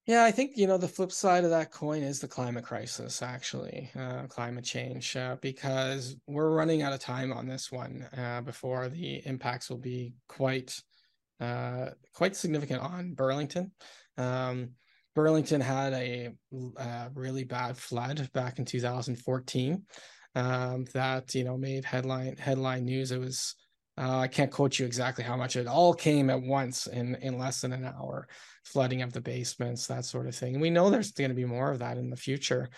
Yeah, 0.05 0.25
I 0.25 0.31
think 0.31 0.57
you 0.57 0.67
know 0.67 0.77
the 0.77 0.87
flip 0.87 1.13
side 1.13 1.45
of 1.45 1.51
that 1.51 1.71
coin 1.71 2.03
is 2.03 2.19
the 2.19 2.27
climate 2.27 2.65
crisis, 2.65 3.21
actually, 3.21 3.89
uh, 3.97 4.23
climate 4.27 4.65
change, 4.65 5.15
uh, 5.15 5.37
because 5.41 6.17
we're 6.27 6.53
running 6.53 6.81
out 6.81 6.91
of 6.91 6.99
time 6.99 7.31
on 7.31 7.47
this 7.47 7.71
one 7.71 8.07
uh, 8.17 8.41
before 8.41 8.89
the 8.89 9.25
impacts 9.25 9.69
will 9.69 9.77
be 9.77 10.13
quite, 10.27 10.77
uh, 11.39 11.91
quite 12.13 12.35
significant 12.35 12.81
on 12.81 13.13
Burlington. 13.13 13.71
Um, 14.17 14.71
Burlington 15.15 15.61
had 15.61 15.93
a, 15.93 16.31
a, 16.51 16.81
uh, 16.81 17.09
really 17.13 17.45
bad 17.45 17.77
flood 17.77 18.29
back 18.33 18.59
in 18.59 18.65
2014 18.65 19.83
um, 20.35 20.85
that 20.93 21.33
you 21.35 21.43
know 21.43 21.57
made 21.57 21.85
headline 21.85 22.37
headline 22.37 22.85
news. 22.85 23.11
It 23.11 23.19
was 23.19 23.55
uh, 23.97 24.19
I 24.19 24.27
can't 24.27 24.51
quote 24.51 24.79
you 24.79 24.85
exactly 24.85 25.23
how 25.23 25.37
much 25.37 25.55
it 25.55 25.67
all 25.67 25.93
came 25.93 26.29
at 26.29 26.41
once 26.41 26.87
in 26.87 27.15
in 27.15 27.37
less 27.37 27.61
than 27.61 27.73
an 27.73 27.85
hour 27.85 28.27
flooding 28.63 29.01
of 29.01 29.13
the 29.13 29.21
basements, 29.21 29.87
that 29.87 30.05
sort 30.05 30.27
of 30.27 30.35
thing. 30.35 30.53
And 30.53 30.61
we 30.61 30.69
know 30.69 30.89
there's 30.89 31.11
going 31.11 31.29
to 31.29 31.35
be 31.35 31.45
more 31.45 31.71
of 31.71 31.79
that 31.79 31.97
in 31.97 32.09
the 32.09 32.15
future. 32.15 32.69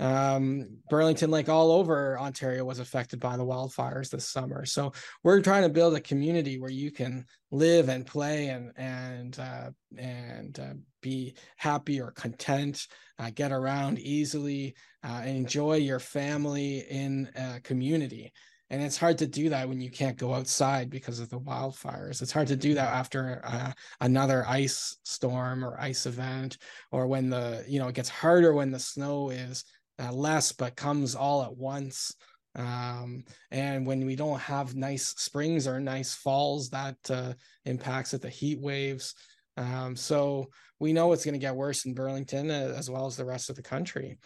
Um, 0.00 0.78
Burlington, 0.88 1.30
like 1.30 1.48
all 1.48 1.70
over 1.70 2.18
Ontario, 2.18 2.64
was 2.64 2.78
affected 2.78 3.20
by 3.20 3.36
the 3.36 3.44
wildfires 3.44 4.10
this 4.10 4.26
summer. 4.26 4.64
So 4.64 4.92
we're 5.22 5.42
trying 5.42 5.62
to 5.62 5.68
build 5.68 5.94
a 5.94 6.00
community 6.00 6.58
where 6.58 6.70
you 6.70 6.90
can 6.90 7.26
live 7.50 7.88
and 7.90 8.06
play 8.06 8.48
and 8.48 8.72
and 8.76 9.38
uh, 9.38 9.70
and 9.98 10.58
uh, 10.58 10.74
be 11.02 11.34
happy 11.56 12.00
or 12.00 12.12
content, 12.12 12.86
uh, 13.18 13.30
get 13.34 13.52
around 13.52 13.98
easily, 13.98 14.74
uh, 15.04 15.20
and 15.22 15.36
enjoy 15.36 15.76
your 15.76 16.00
family 16.00 16.78
in 16.90 17.30
a 17.36 17.60
community 17.60 18.32
and 18.70 18.82
it's 18.82 18.96
hard 18.96 19.18
to 19.18 19.26
do 19.26 19.48
that 19.48 19.68
when 19.68 19.80
you 19.80 19.90
can't 19.90 20.16
go 20.16 20.32
outside 20.32 20.88
because 20.88 21.18
of 21.18 21.28
the 21.28 21.38
wildfires 21.38 22.22
it's 22.22 22.32
hard 22.32 22.48
to 22.48 22.56
do 22.56 22.74
that 22.74 22.92
after 22.92 23.40
uh, 23.44 23.72
another 24.00 24.44
ice 24.46 24.96
storm 25.02 25.64
or 25.64 25.78
ice 25.80 26.06
event 26.06 26.58
or 26.92 27.06
when 27.06 27.28
the 27.28 27.64
you 27.68 27.78
know 27.78 27.88
it 27.88 27.94
gets 27.94 28.08
harder 28.08 28.52
when 28.54 28.70
the 28.70 28.78
snow 28.78 29.30
is 29.30 29.64
uh, 30.00 30.12
less 30.12 30.52
but 30.52 30.76
comes 30.76 31.14
all 31.14 31.42
at 31.42 31.56
once 31.56 32.14
um, 32.56 33.24
and 33.52 33.86
when 33.86 34.04
we 34.04 34.16
don't 34.16 34.40
have 34.40 34.74
nice 34.74 35.08
springs 35.18 35.68
or 35.68 35.78
nice 35.78 36.14
falls 36.14 36.68
that 36.70 36.96
uh, 37.10 37.32
impacts 37.64 38.12
at 38.14 38.22
the 38.22 38.28
heat 38.28 38.60
waves 38.60 39.14
um, 39.56 39.94
so 39.94 40.48
we 40.78 40.92
know 40.92 41.12
it's 41.12 41.24
going 41.24 41.34
to 41.34 41.38
get 41.38 41.54
worse 41.54 41.84
in 41.84 41.94
burlington 41.94 42.50
uh, 42.50 42.74
as 42.76 42.90
well 42.90 43.06
as 43.06 43.16
the 43.16 43.24
rest 43.24 43.50
of 43.50 43.56
the 43.56 43.62
country 43.62 44.18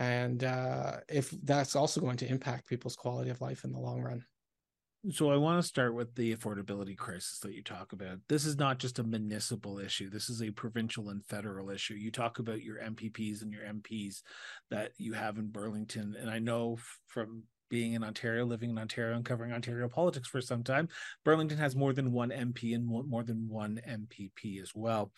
and 0.00 0.44
uh, 0.44 0.96
if 1.10 1.30
that's 1.44 1.76
also 1.76 2.00
going 2.00 2.16
to 2.16 2.28
impact 2.28 2.66
people's 2.66 2.96
quality 2.96 3.28
of 3.28 3.42
life 3.42 3.64
in 3.64 3.72
the 3.72 3.78
long 3.78 4.00
run. 4.00 4.24
So 5.08 5.30
I 5.30 5.36
want 5.36 5.62
to 5.62 5.66
start 5.66 5.94
with 5.94 6.14
the 6.14 6.36
affordability 6.36 6.94
crisis 6.94 7.38
that 7.42 7.54
you 7.54 7.62
talk 7.62 7.92
about. 7.92 8.18
This 8.28 8.44
is 8.44 8.58
not 8.58 8.78
just 8.78 8.98
a 8.98 9.02
municipal 9.02 9.78
issue. 9.78 10.10
This 10.10 10.28
is 10.28 10.42
a 10.42 10.50
provincial 10.50 11.08
and 11.08 11.24
federal 11.24 11.70
issue. 11.70 11.94
You 11.94 12.10
talk 12.10 12.38
about 12.38 12.62
your 12.62 12.76
MPPs 12.76 13.40
and 13.40 13.50
your 13.50 13.62
MPs 13.62 14.16
that 14.70 14.92
you 14.98 15.14
have 15.14 15.38
in 15.38 15.48
Burlington, 15.48 16.16
and 16.20 16.28
I 16.28 16.38
know 16.38 16.76
from 17.06 17.44
being 17.70 17.94
in 17.94 18.04
Ontario, 18.04 18.44
living 18.44 18.68
in 18.68 18.78
Ontario, 18.78 19.16
and 19.16 19.24
covering 19.24 19.52
Ontario 19.52 19.88
politics 19.88 20.28
for 20.28 20.42
some 20.42 20.62
time, 20.62 20.86
Burlington 21.24 21.56
has 21.56 21.74
more 21.74 21.94
than 21.94 22.12
one 22.12 22.28
MP 22.28 22.74
and 22.74 22.84
more 22.84 23.22
than 23.22 23.48
one 23.48 23.80
MPP 23.88 24.60
as 24.60 24.72
well. 24.74 25.12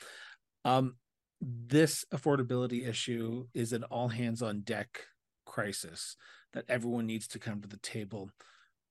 Um, 0.65 0.95
this 1.41 2.05
affordability 2.15 2.87
issue 2.87 3.47
is 3.53 3.73
an 3.73 3.83
all 3.85 4.09
hands 4.09 4.43
on 4.43 4.61
deck 4.61 5.07
crisis 5.45 6.15
that 6.53 6.67
everyone 6.69 7.07
needs 7.07 7.27
to 7.29 7.41
come 7.41 7.61
to 7.61 7.69
the 7.69 7.79
table. 7.79 8.31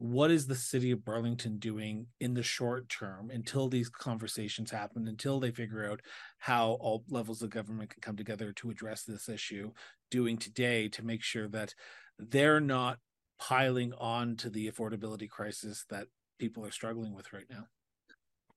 What 0.02 0.32
is 0.32 0.48
the 0.48 0.56
city 0.56 0.90
of 0.90 1.06
Burlington 1.06 1.60
doing 1.60 2.08
in 2.20 2.34
the 2.34 2.42
short 2.42 2.90
term 2.90 3.30
until 3.30 3.70
these 3.70 3.88
conversations 3.88 4.72
happen, 4.72 5.08
until 5.08 5.40
they 5.40 5.52
figure 5.52 5.88
out 5.88 6.02
how 6.40 6.72
all 6.80 7.04
levels 7.08 7.44
of 7.44 7.52
government 7.52 7.92
can 7.92 8.02
come 8.02 8.18
together 8.18 8.52
to 8.54 8.72
address 8.72 9.04
this 9.04 9.30
issue, 9.30 9.72
doing 10.10 10.38
today 10.38 10.88
to 10.88 11.06
make 11.06 11.22
sure 11.22 11.48
that 11.50 11.76
they're 12.18 12.60
not 12.60 12.98
piling 13.38 13.94
on 14.00 14.38
to 14.38 14.50
the 14.50 14.72
affordability 14.72 15.30
crisis 15.30 15.86
that 15.92 16.08
people 16.40 16.66
are 16.66 16.72
struggling 16.72 17.14
with 17.14 17.32
right 17.32 17.46
now? 17.52 17.68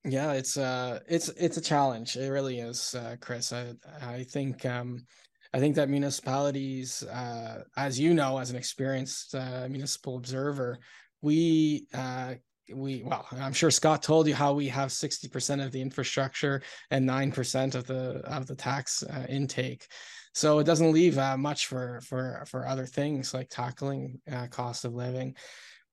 Yeah, 0.02 0.32
it's 0.32 0.56
uh 0.56 1.00
it's 1.06 1.28
it's 1.28 1.58
a 1.58 1.62
challenge. 1.62 2.16
It 2.16 2.30
really 2.30 2.60
is, 2.60 2.94
uh, 2.94 3.16
Chris. 3.20 3.52
I 3.52 3.74
I 4.00 4.22
think 4.22 4.64
um 4.64 5.04
I 5.52 5.60
think 5.60 5.76
that 5.76 5.88
municipalities, 5.88 7.04
uh, 7.04 7.62
as 7.76 8.00
you 8.00 8.12
know, 8.12 8.38
as 8.38 8.50
an 8.50 8.56
experienced 8.56 9.36
uh, 9.36 9.68
municipal 9.70 10.16
observer, 10.16 10.80
we 11.24 11.86
uh, 11.94 12.34
we 12.72 13.02
well, 13.04 13.26
I'm 13.32 13.52
sure 13.52 13.70
Scott 13.70 14.02
told 14.02 14.26
you 14.26 14.34
how 14.34 14.52
we 14.54 14.68
have 14.68 14.90
60% 14.90 15.64
of 15.64 15.70
the 15.72 15.82
infrastructure 15.82 16.62
and 16.90 17.08
9% 17.08 17.74
of 17.74 17.86
the 17.86 18.22
of 18.24 18.46
the 18.46 18.56
tax 18.56 19.02
uh, 19.02 19.26
intake. 19.28 19.86
So 20.34 20.58
it 20.58 20.64
doesn't 20.64 20.92
leave 20.92 21.18
uh, 21.18 21.36
much 21.36 21.66
for 21.66 22.00
for 22.02 22.44
for 22.46 22.66
other 22.66 22.86
things 22.86 23.34
like 23.34 23.48
tackling 23.50 24.20
uh, 24.30 24.46
cost 24.48 24.84
of 24.84 24.94
living 24.94 25.34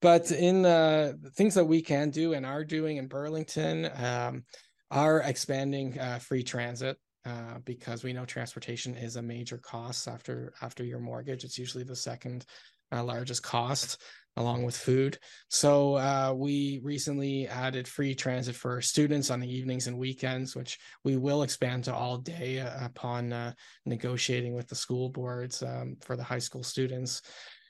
but 0.01 0.31
in 0.31 0.63
the 0.63 1.17
things 1.35 1.53
that 1.53 1.65
we 1.65 1.81
can 1.81 2.09
do 2.09 2.33
and 2.33 2.45
are 2.45 2.65
doing 2.65 2.97
in 2.97 3.07
Burlington 3.07 3.89
um, 4.03 4.43
are 4.89 5.21
expanding 5.21 5.97
uh, 5.99 6.19
free 6.19 6.43
transit 6.43 6.97
uh, 7.25 7.59
because 7.65 8.03
we 8.03 8.13
know 8.13 8.25
transportation 8.25 8.95
is 8.95 9.15
a 9.15 9.21
major 9.21 9.57
cost 9.59 10.07
after 10.07 10.53
after 10.61 10.83
your 10.83 10.99
mortgage. 10.99 11.43
It's 11.43 11.57
usually 11.57 11.83
the 11.83 11.95
second 11.95 12.45
uh, 12.91 13.03
largest 13.03 13.43
cost 13.43 14.01
along 14.37 14.63
with 14.63 14.75
food. 14.75 15.17
So 15.49 15.95
uh, 15.95 16.33
we 16.35 16.79
recently 16.83 17.47
added 17.47 17.87
free 17.87 18.15
transit 18.15 18.55
for 18.55 18.81
students 18.81 19.29
on 19.29 19.39
the 19.39 19.53
evenings 19.53 19.87
and 19.87 19.97
weekends, 19.97 20.55
which 20.55 20.79
we 21.03 21.17
will 21.17 21.43
expand 21.43 21.83
to 21.85 21.93
all 21.93 22.17
day 22.17 22.65
upon 22.79 23.33
uh, 23.33 23.53
negotiating 23.85 24.55
with 24.55 24.67
the 24.67 24.75
school 24.75 25.09
boards 25.09 25.61
um, 25.63 25.97
for 26.01 26.15
the 26.15 26.23
high 26.23 26.39
school 26.39 26.63
students. 26.63 27.21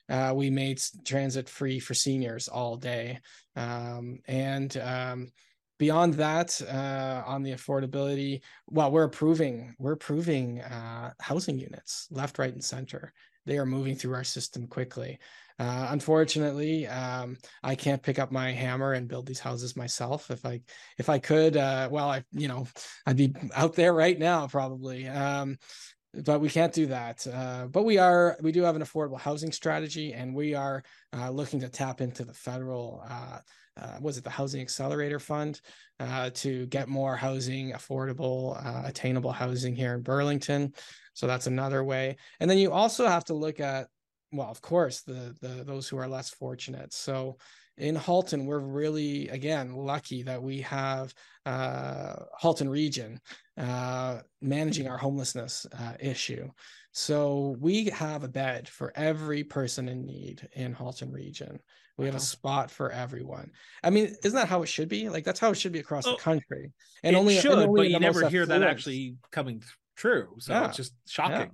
Uh, 0.10 0.34
we 0.36 0.50
made 0.50 0.80
transit 1.06 1.47
free 1.47 1.80
for 1.80 1.93
seniors 1.93 2.47
all 2.47 2.76
day. 2.76 3.19
Um, 3.56 4.19
and 4.28 4.76
um, 4.78 5.32
beyond 5.80 6.15
that, 6.15 6.62
uh, 6.62 7.24
on 7.26 7.43
the 7.43 7.54
affordability, 7.54 8.41
well, 8.67 8.91
we're 8.91 9.06
approving 9.06 9.74
we're 9.80 9.93
approving 9.93 10.62
uh, 10.62 11.13
housing 11.19 11.58
units 11.58 12.08
left, 12.12 12.38
right, 12.39 12.54
and 12.54 12.63
center. 12.63 13.13
They 13.45 13.58
are 13.58 13.65
moving 13.65 13.95
through 13.95 14.13
our 14.13 14.24
system 14.24 14.67
quickly. 14.67 15.17
Uh, 15.62 15.89
unfortunately, 15.91 16.88
um, 16.88 17.38
I 17.62 17.76
can't 17.76 18.02
pick 18.02 18.17
up 18.17 18.32
my 18.32 18.52
hammer 18.52 18.93
and 18.93 19.08
build 19.08 19.28
these 19.28 19.39
houses 19.39 19.76
myself. 19.76 20.32
If 20.32 20.43
I 20.43 20.62
if 20.97 21.08
I 21.08 21.19
could, 21.19 21.56
uh, 21.56 21.88
well, 21.91 22.10
I 22.10 22.24
you 22.32 22.47
know 22.47 22.65
I'd 23.06 23.17
be 23.17 23.32
out 23.54 23.76
there 23.76 23.93
right 23.93 24.17
now 24.17 24.47
probably. 24.47 25.08
Um, 25.08 25.60
but 26.26 26.41
we 26.41 26.50
can't 26.50 26.74
do 26.74 26.88
that. 26.88 27.28
Uh, 27.28 27.67
but 27.67 27.84
we 27.84 28.00
are 28.00 28.38
we 28.41 28.52
do 28.52 28.63
have 28.63 28.76
an 28.76 28.82
affordable 28.82 29.19
housing 29.19 29.52
strategy, 29.52 30.13
and 30.13 30.34
we 30.34 30.56
are 30.56 30.82
uh, 31.13 31.30
looking 31.30 31.60
to 31.60 31.69
tap 31.69 32.02
into 32.02 32.26
the 32.26 32.34
federal. 32.34 33.04
Uh, 33.08 33.39
uh 33.78 33.97
was 34.02 34.17
it 34.17 34.24
the 34.24 34.32
Housing 34.32 34.62
Accelerator 34.62 35.19
Fund 35.19 35.62
uh, 36.00 36.32
to 36.34 36.65
get 36.67 36.89
more 36.89 37.15
housing, 37.15 37.74
affordable, 37.74 38.58
uh, 38.65 38.82
attainable 38.88 39.32
housing 39.32 39.76
here 39.76 39.93
in 39.93 40.02
Burlington? 40.02 40.74
So 41.13 41.28
that's 41.28 41.45
another 41.45 41.84
way. 41.84 42.17
And 42.39 42.50
then 42.50 42.58
you 42.58 42.71
also 42.71 43.06
have 43.08 43.26
to 43.26 43.36
look 43.36 43.60
at 43.60 43.88
well, 44.32 44.50
of 44.50 44.62
course, 44.62 45.02
the 45.02 45.36
the 45.41 45.63
those 45.63 45.88
who 45.88 45.98
are 45.98 46.08
less 46.08 46.30
fortunate. 46.30 46.94
So 46.94 47.38
in 47.78 47.96
Halton, 47.96 48.46
we're 48.46 48.60
really 48.60 49.28
again 49.30 49.74
lucky 49.74 50.24
that 50.24 50.41
we 50.41 50.62
have 50.62 51.13
uh, 51.46 52.15
Halton 52.38 52.70
Region 52.70 53.20
uh, 53.58 54.20
managing 54.41 54.88
our 54.88 54.98
homelessness 54.98 55.65
uh, 55.78 55.94
issue. 56.00 56.50
So 56.94 57.56
we 57.60 57.86
have 57.86 58.24
a 58.24 58.30
bed 58.30 58.67
for 58.67 58.91
every 58.96 59.44
person 59.44 59.89
in 59.89 60.06
need 60.06 60.48
in 60.54 60.74
Halton 60.74 61.12
Region. 61.12 61.60
We 61.98 62.06
have 62.08 62.15
a 62.15 62.20
spot 62.20 62.72
for 62.72 62.91
everyone. 62.91 63.52
I 63.84 63.91
mean, 63.91 64.15
isn't 64.24 64.34
that 64.34 64.48
how 64.48 64.63
it 64.63 64.67
should 64.67 64.89
be? 64.89 65.08
Like 65.08 65.24
that's 65.24 65.39
how 65.39 65.52
it 65.52 65.56
should 65.56 65.72
be 65.72 65.80
across 65.80 66.08
oh, 66.08 66.12
the 66.12 66.17
country. 66.17 66.72
And 67.04 67.15
only 67.15 67.38
should, 67.38 67.52
and 67.52 67.62
only 67.62 67.82
but 67.82 67.89
you 67.91 68.00
never 68.00 68.28
hear 68.28 68.46
that 68.46 68.63
actually 68.63 69.17
coming 69.32 69.62
true. 69.96 70.30
So 70.39 70.54
yeah. 70.54 70.67
it's 70.67 70.78
just 70.78 70.94
shocking. 71.06 71.36
Yeah 71.36 71.48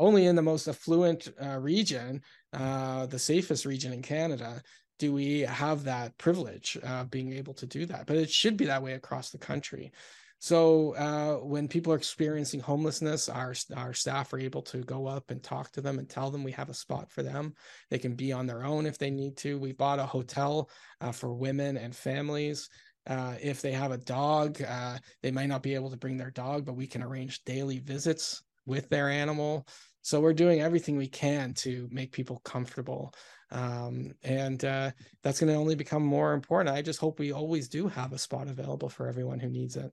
only 0.00 0.26
in 0.26 0.34
the 0.34 0.42
most 0.42 0.66
affluent 0.66 1.28
uh, 1.40 1.58
region, 1.58 2.22
uh, 2.54 3.06
the 3.06 3.18
safest 3.18 3.66
region 3.66 3.92
in 3.92 4.02
Canada, 4.02 4.62
do 4.98 5.12
we 5.12 5.40
have 5.40 5.84
that 5.84 6.16
privilege 6.18 6.78
uh, 6.84 7.04
being 7.04 7.32
able 7.32 7.54
to 7.54 7.66
do 7.66 7.86
that. 7.86 8.06
But 8.06 8.16
it 8.16 8.30
should 8.30 8.56
be 8.56 8.64
that 8.66 8.82
way 8.82 8.94
across 8.94 9.30
the 9.30 9.38
country. 9.38 9.92
So 10.38 10.94
uh, 10.94 11.44
when 11.44 11.68
people 11.68 11.92
are 11.92 11.96
experiencing 11.96 12.60
homelessness, 12.60 13.28
our 13.28 13.54
our 13.76 13.92
staff 13.92 14.32
are 14.32 14.38
able 14.38 14.62
to 14.62 14.78
go 14.78 15.06
up 15.06 15.30
and 15.30 15.42
talk 15.42 15.70
to 15.72 15.82
them 15.82 15.98
and 15.98 16.08
tell 16.08 16.30
them 16.30 16.42
we 16.42 16.52
have 16.52 16.70
a 16.70 16.74
spot 16.74 17.10
for 17.10 17.22
them. 17.22 17.54
They 17.90 17.98
can 17.98 18.14
be 18.14 18.32
on 18.32 18.46
their 18.46 18.64
own 18.64 18.86
if 18.86 18.96
they 18.96 19.10
need 19.10 19.36
to. 19.38 19.58
We 19.58 19.72
bought 19.72 19.98
a 19.98 20.06
hotel 20.06 20.70
uh, 21.02 21.12
for 21.12 21.34
women 21.34 21.76
and 21.76 21.94
families. 21.94 22.70
Uh, 23.06 23.34
if 23.42 23.60
they 23.60 23.72
have 23.72 23.92
a 23.92 23.98
dog, 23.98 24.62
uh, 24.62 24.96
they 25.22 25.30
might 25.30 25.48
not 25.48 25.62
be 25.62 25.74
able 25.74 25.90
to 25.90 25.98
bring 25.98 26.16
their 26.16 26.30
dog, 26.30 26.64
but 26.64 26.76
we 26.76 26.86
can 26.86 27.02
arrange 27.02 27.44
daily 27.44 27.78
visits 27.78 28.42
with 28.64 28.88
their 28.88 29.10
animal. 29.10 29.66
So 30.02 30.20
we're 30.20 30.32
doing 30.32 30.60
everything 30.60 30.96
we 30.96 31.08
can 31.08 31.54
to 31.54 31.88
make 31.90 32.12
people 32.12 32.40
comfortable. 32.44 33.14
Um, 33.50 34.12
and 34.22 34.64
uh, 34.64 34.92
that's 35.22 35.40
going 35.40 35.52
to 35.52 35.58
only 35.58 35.74
become 35.74 36.04
more 36.04 36.32
important. 36.32 36.74
I 36.74 36.82
just 36.82 37.00
hope 37.00 37.18
we 37.18 37.32
always 37.32 37.68
do 37.68 37.88
have 37.88 38.12
a 38.12 38.18
spot 38.18 38.48
available 38.48 38.88
for 38.88 39.08
everyone 39.08 39.40
who 39.40 39.48
needs 39.48 39.76
it. 39.76 39.92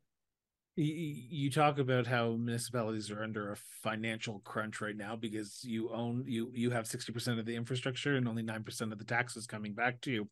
You 0.79 1.49
talk 1.49 1.79
about 1.79 2.05
how 2.05 2.33
municipalities 2.33 3.09
are 3.09 3.23
under 3.23 3.51
a 3.51 3.57
financial 3.81 4.41
crunch 4.45 4.79
right 4.79 4.95
now 4.95 5.15
because 5.15 5.63
you 5.63 5.89
own 5.89 6.23
you 6.27 6.51
you 6.53 6.69
have 6.69 6.85
60% 6.85 7.39
of 7.39 7.47
the 7.47 7.55
infrastructure 7.55 8.15
and 8.15 8.27
only 8.27 8.43
9% 8.43 8.91
of 8.91 8.99
the 8.99 9.03
taxes 9.03 9.47
coming 9.47 9.73
back 9.73 9.99
to 10.01 10.11
you 10.11 10.29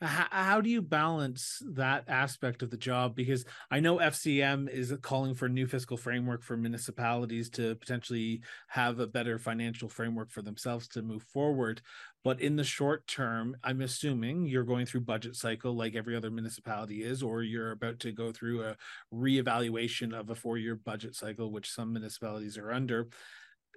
how, 0.00 0.26
how 0.30 0.60
do 0.60 0.68
you 0.68 0.82
balance 0.82 1.62
that 1.74 2.04
aspect 2.08 2.62
of 2.62 2.70
the 2.70 2.76
job? 2.76 3.14
Because 3.14 3.44
i 3.70 3.80
know 3.80 3.98
fcm 3.98 4.68
is 4.68 4.94
calling 5.02 5.34
for 5.34 5.46
a 5.46 5.50
new 5.50 5.66
fiscal 5.66 5.96
framework 5.96 6.42
for 6.42 6.56
municipalities 6.56 7.48
to 7.50 7.74
potentially 7.76 8.40
have 8.68 8.98
a 8.98 9.06
better 9.06 9.38
financial 9.38 9.88
framework 9.88 10.30
for 10.30 10.42
themselves 10.42 10.88
to 10.88 11.02
move 11.02 11.22
forward. 11.22 11.80
But 12.22 12.40
in 12.40 12.56
the 12.56 12.64
short 12.64 13.06
term 13.06 13.56
i'm 13.62 13.80
assuming 13.80 14.46
you're 14.46 14.64
going 14.64 14.86
through 14.86 15.02
budget 15.02 15.36
cycle 15.36 15.74
like 15.74 15.94
every 15.94 16.16
other 16.16 16.30
municipality 16.30 17.02
is 17.02 17.22
or 17.22 17.42
you're 17.42 17.72
about 17.72 18.00
to 18.00 18.12
go 18.12 18.32
through 18.32 18.62
a 18.62 18.76
reevaluation 19.12 20.12
of 20.12 20.30
a 20.30 20.34
four 20.34 20.58
year 20.58 20.74
budget 20.74 21.14
cycle 21.14 21.50
which 21.50 21.70
some 21.70 21.92
municipalities 21.92 22.58
are 22.58 22.72
under 22.72 23.08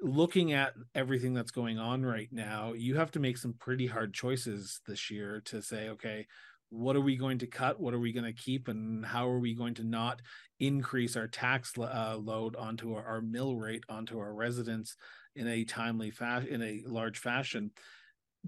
looking 0.02 0.54
at 0.54 0.74
everything 0.96 1.34
that's 1.34 1.52
going 1.52 1.80
on 1.80 2.06
right 2.06 2.30
now, 2.32 2.74
you 2.74 2.96
have 2.96 3.12
to 3.12 3.20
make 3.20 3.38
some 3.38 3.54
pretty 3.54 3.88
hard 3.88 4.14
choices 4.14 4.82
this 4.88 5.10
year 5.10 5.42
to 5.46 5.62
say, 5.62 5.90
okay, 5.90 6.28
what 6.70 6.96
are 6.96 7.02
we 7.02 7.16
going 7.16 7.40
to 7.40 7.48
cut? 7.48 7.80
What 7.80 7.94
are 7.94 8.00
we 8.00 8.12
going 8.12 8.26
to 8.26 8.34
keep? 8.34 8.68
And 8.68 9.06
how 9.06 9.28
are 9.30 9.40
we 9.40 9.54
going 9.56 9.76
to 9.76 9.84
not 9.84 10.22
increase 10.60 11.16
our 11.16 11.28
tax 11.28 11.74
uh, 11.78 12.18
load 12.20 12.56
onto 12.56 12.94
our, 12.96 13.06
our, 13.06 13.22
mill 13.22 13.56
rate 13.56 13.84
onto 13.88 14.20
our 14.20 14.34
residents 14.34 14.96
in 15.36 15.48
a 15.48 15.64
timely 15.64 16.12
fashion, 16.12 16.50
in 16.50 16.62
a 16.62 16.84
large 16.86 17.20
fashion? 17.20 17.72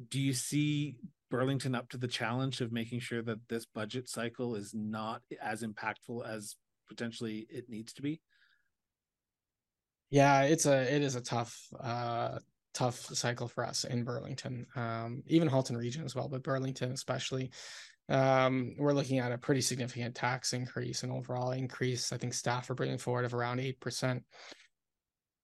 Do 0.10 0.20
you 0.20 0.34
see 0.34 0.98
Burlington 1.32 1.76
up 1.76 1.90
to 1.90 1.98
the 1.98 2.08
challenge 2.08 2.62
of 2.62 2.72
making 2.72 3.00
sure 3.00 3.22
that 3.22 3.48
this 3.48 3.66
budget 3.66 4.10
cycle 4.10 4.56
is 4.56 4.74
not 4.74 5.22
as 5.42 5.64
impactful 5.64 6.28
as 6.28 6.56
potentially 6.90 7.48
it 7.50 7.70
needs 7.70 7.94
to 7.94 8.02
be? 8.02 8.20
Yeah, 10.10 10.44
it's 10.44 10.66
a 10.66 10.94
it 10.94 11.02
is 11.02 11.16
a 11.16 11.22
tough 11.22 11.58
uh 11.80 12.40
tough 12.74 12.98
cycle 12.98 13.48
for 13.48 13.66
us 13.66 13.84
in 13.84 14.04
Burlington. 14.04 14.66
Um 14.76 15.24
even 15.28 15.48
Halton 15.48 15.78
region 15.78 16.04
as 16.04 16.16
well, 16.16 16.28
but 16.28 16.44
Burlington 16.44 16.92
especially. 16.92 17.52
Um 18.08 18.76
we're 18.78 18.94
looking 18.94 19.20
at 19.20 19.32
a 19.32 19.38
pretty 19.38 19.62
significant 19.62 20.16
tax 20.16 20.54
increase 20.54 21.04
and 21.04 21.12
overall 21.12 21.52
increase. 21.52 22.12
I 22.12 22.18
think 22.18 22.34
staff 22.34 22.70
are 22.70 22.76
bringing 22.76 22.98
forward 22.98 23.26
of 23.26 23.34
around 23.34 23.60
8%. 23.60 24.22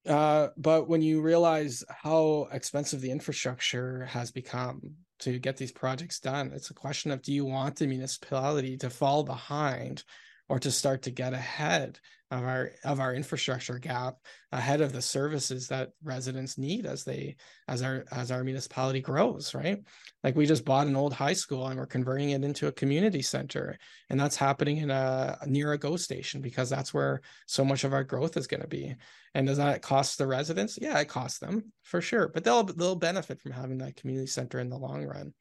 Uh, 0.08 0.50
but 0.56 0.88
when 0.88 1.02
you 1.02 1.20
realize 1.22 1.84
how 1.90 2.48
expensive 2.52 3.02
the 3.02 3.10
infrastructure 3.10 4.06
has 4.06 4.32
become 4.32 4.80
to 5.18 5.40
get 5.40 5.58
these 5.58 5.72
projects 5.72 6.20
done, 6.20 6.52
it's 6.54 6.70
a 6.70 6.76
question 6.76 7.10
of 7.10 7.24
do 7.24 7.34
you 7.34 7.44
want 7.44 7.76
the 7.78 7.88
municipality 7.88 8.78
to 8.78 8.90
fall 8.92 9.24
behind 9.24 10.04
or 10.50 10.60
to 10.60 10.72
start 10.72 11.04
to 11.04 11.12
get 11.12 11.34
ahead 11.34 12.00
of 12.32 12.44
our 12.44 12.72
of 12.84 13.00
our 13.00 13.14
infrastructure 13.14 13.78
gap 13.78 14.16
ahead 14.52 14.82
of 14.82 14.92
the 14.92 15.02
services 15.02 15.68
that 15.68 15.90
residents 16.04 16.58
need 16.58 16.86
as 16.88 17.04
they 17.04 17.36
as 17.68 17.84
our 17.84 18.04
as 18.12 18.32
our 18.32 18.44
municipality 18.44 19.00
grows 19.00 19.54
right? 19.54 19.80
Like 20.24 20.36
we 20.36 20.48
just 20.48 20.66
bought 20.66 20.88
an 20.88 20.96
old 20.96 21.14
high 21.14 21.34
school 21.34 21.68
and 21.68 21.80
we're 21.80 21.86
converting 21.86 22.32
it 22.32 22.44
into 22.44 22.68
a 22.68 22.72
community 22.72 23.22
center 23.22 23.78
and 24.10 24.20
that's 24.20 24.36
happening 24.36 24.78
in 24.78 24.90
a 24.90 25.38
near 25.46 25.74
a 25.74 25.78
go 25.78 25.98
station 25.98 26.42
because 26.42 26.70
that's 26.70 26.94
where 26.94 27.22
so 27.46 27.64
much 27.64 27.84
of 27.84 27.94
our 27.94 28.04
growth 28.04 28.38
is 28.38 28.48
going 28.48 28.62
to 28.62 28.68
be. 28.68 28.96
And 29.36 29.46
does 29.46 29.58
that 29.58 29.84
cost 29.84 30.18
the 30.18 30.26
residents? 30.26 30.80
Yeah 30.82 31.00
it 31.00 31.08
costs 31.08 31.38
them 31.38 31.72
for 31.84 32.02
sure 32.02 32.28
but 32.28 32.44
they'll 32.44 32.64
they'll 32.64 32.96
benefit 32.96 33.40
from 33.40 33.52
having 33.52 33.78
that 33.80 33.98
community 33.98 34.28
center 34.28 34.60
in 34.60 34.70
the 34.70 34.78
long 34.78 35.06
run 35.06 35.34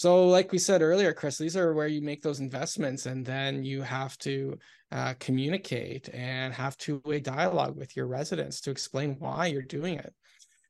so, 0.00 0.26
like 0.26 0.50
we 0.50 0.56
said 0.56 0.80
earlier, 0.80 1.12
Chris, 1.12 1.36
these 1.36 1.58
are 1.58 1.74
where 1.74 1.86
you 1.86 2.00
make 2.00 2.22
those 2.22 2.40
investments, 2.40 3.04
and 3.04 3.22
then 3.22 3.62
you 3.62 3.82
have 3.82 4.16
to 4.20 4.56
uh, 4.90 5.12
communicate 5.20 6.08
and 6.14 6.54
have 6.54 6.78
two-way 6.78 7.20
dialogue 7.20 7.76
with 7.76 7.94
your 7.94 8.06
residents 8.06 8.62
to 8.62 8.70
explain 8.70 9.16
why 9.18 9.48
you're 9.48 9.60
doing 9.60 9.98
it. 9.98 10.14